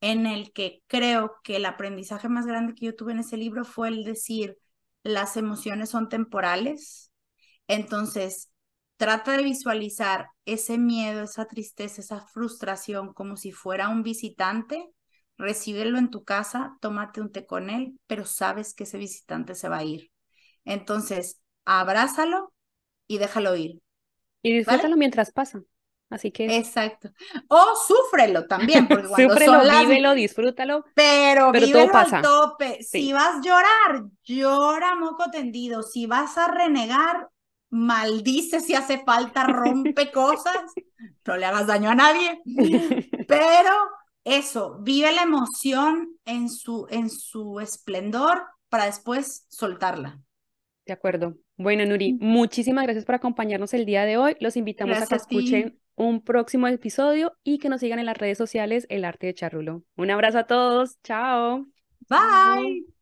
en 0.00 0.26
el 0.26 0.52
que 0.52 0.82
creo 0.86 1.36
que 1.42 1.56
el 1.56 1.66
aprendizaje 1.66 2.28
más 2.28 2.46
grande 2.46 2.74
que 2.74 2.86
yo 2.86 2.96
tuve 2.96 3.12
en 3.12 3.20
ese 3.20 3.36
libro 3.36 3.64
fue 3.64 3.88
el 3.88 4.04
decir, 4.04 4.58
las 5.02 5.36
emociones 5.36 5.90
son 5.90 6.08
temporales. 6.08 7.12
Entonces, 7.68 8.52
trata 8.96 9.32
de 9.36 9.42
visualizar 9.44 10.28
ese 10.44 10.78
miedo, 10.78 11.24
esa 11.24 11.46
tristeza, 11.46 12.00
esa 12.02 12.20
frustración 12.26 13.12
como 13.14 13.36
si 13.36 13.52
fuera 13.52 13.88
un 13.88 14.02
visitante, 14.02 14.90
recíbelo 15.38 15.98
en 15.98 16.10
tu 16.10 16.24
casa, 16.24 16.76
tómate 16.80 17.20
un 17.20 17.32
té 17.32 17.46
con 17.46 17.70
él, 17.70 17.98
pero 18.06 18.24
sabes 18.26 18.74
que 18.74 18.84
ese 18.84 18.98
visitante 18.98 19.54
se 19.54 19.68
va 19.68 19.78
a 19.78 19.84
ir. 19.84 20.10
Entonces, 20.64 21.40
abrázalo 21.64 22.52
y 23.08 23.18
déjalo 23.18 23.56
ir. 23.56 23.82
Y 24.42 24.56
disfrútalo 24.56 24.96
mientras 24.96 25.32
pasa. 25.32 25.64
Así 26.10 26.30
que. 26.30 26.56
Exacto. 26.56 27.10
O 27.48 27.74
súfrelo 27.76 28.46
también, 28.46 28.86
porque 28.86 29.08
cuando 29.08 29.80
vívelo, 29.80 30.14
disfrútalo. 30.14 30.84
Pero, 30.94 31.50
pero 31.52 31.68
todo 31.68 31.90
pasa. 31.90 32.18
al 32.18 32.22
tope. 32.22 32.82
Si 32.82 33.12
vas 33.12 33.36
a 33.36 33.40
llorar, 33.40 34.04
llora 34.22 34.94
moco 34.94 35.30
tendido. 35.30 35.82
Si 35.82 36.06
vas 36.06 36.38
a 36.38 36.48
renegar, 36.48 37.28
maldice 37.70 38.60
si 38.60 38.74
hace 38.74 39.02
falta, 39.04 39.44
rompe 39.44 40.10
cosas. 40.12 40.72
No 41.26 41.36
le 41.36 41.46
hagas 41.46 41.66
daño 41.66 41.90
a 41.90 41.94
nadie. 41.94 42.40
Pero 43.28 43.72
eso, 44.22 44.78
vive 44.80 45.12
la 45.12 45.22
emoción 45.22 46.16
en 46.24 46.48
su, 46.48 46.86
en 46.90 47.10
su 47.10 47.60
esplendor 47.60 48.42
para 48.68 48.86
después 48.86 49.46
soltarla. 49.48 50.20
De 50.86 50.92
acuerdo. 50.92 51.36
Bueno, 51.56 51.86
Nuri, 51.86 52.14
muchísimas 52.20 52.84
gracias 52.84 53.04
por 53.04 53.14
acompañarnos 53.14 53.72
el 53.74 53.86
día 53.86 54.04
de 54.04 54.18
hoy. 54.18 54.36
Los 54.40 54.56
invitamos 54.56 55.00
a 55.00 55.06
que 55.06 55.14
escuchen 55.14 55.78
un 55.96 56.22
próximo 56.22 56.66
episodio 56.68 57.36
y 57.42 57.58
que 57.58 57.68
nos 57.68 57.80
sigan 57.80 57.98
en 57.98 58.06
las 58.06 58.18
redes 58.18 58.38
sociales 58.38 58.86
El 58.88 59.04
Arte 59.04 59.28
de 59.28 59.34
Charrulo. 59.34 59.82
Un 59.96 60.10
abrazo 60.10 60.38
a 60.38 60.46
todos. 60.46 61.00
Chao. 61.02 61.66
Bye. 62.08 62.93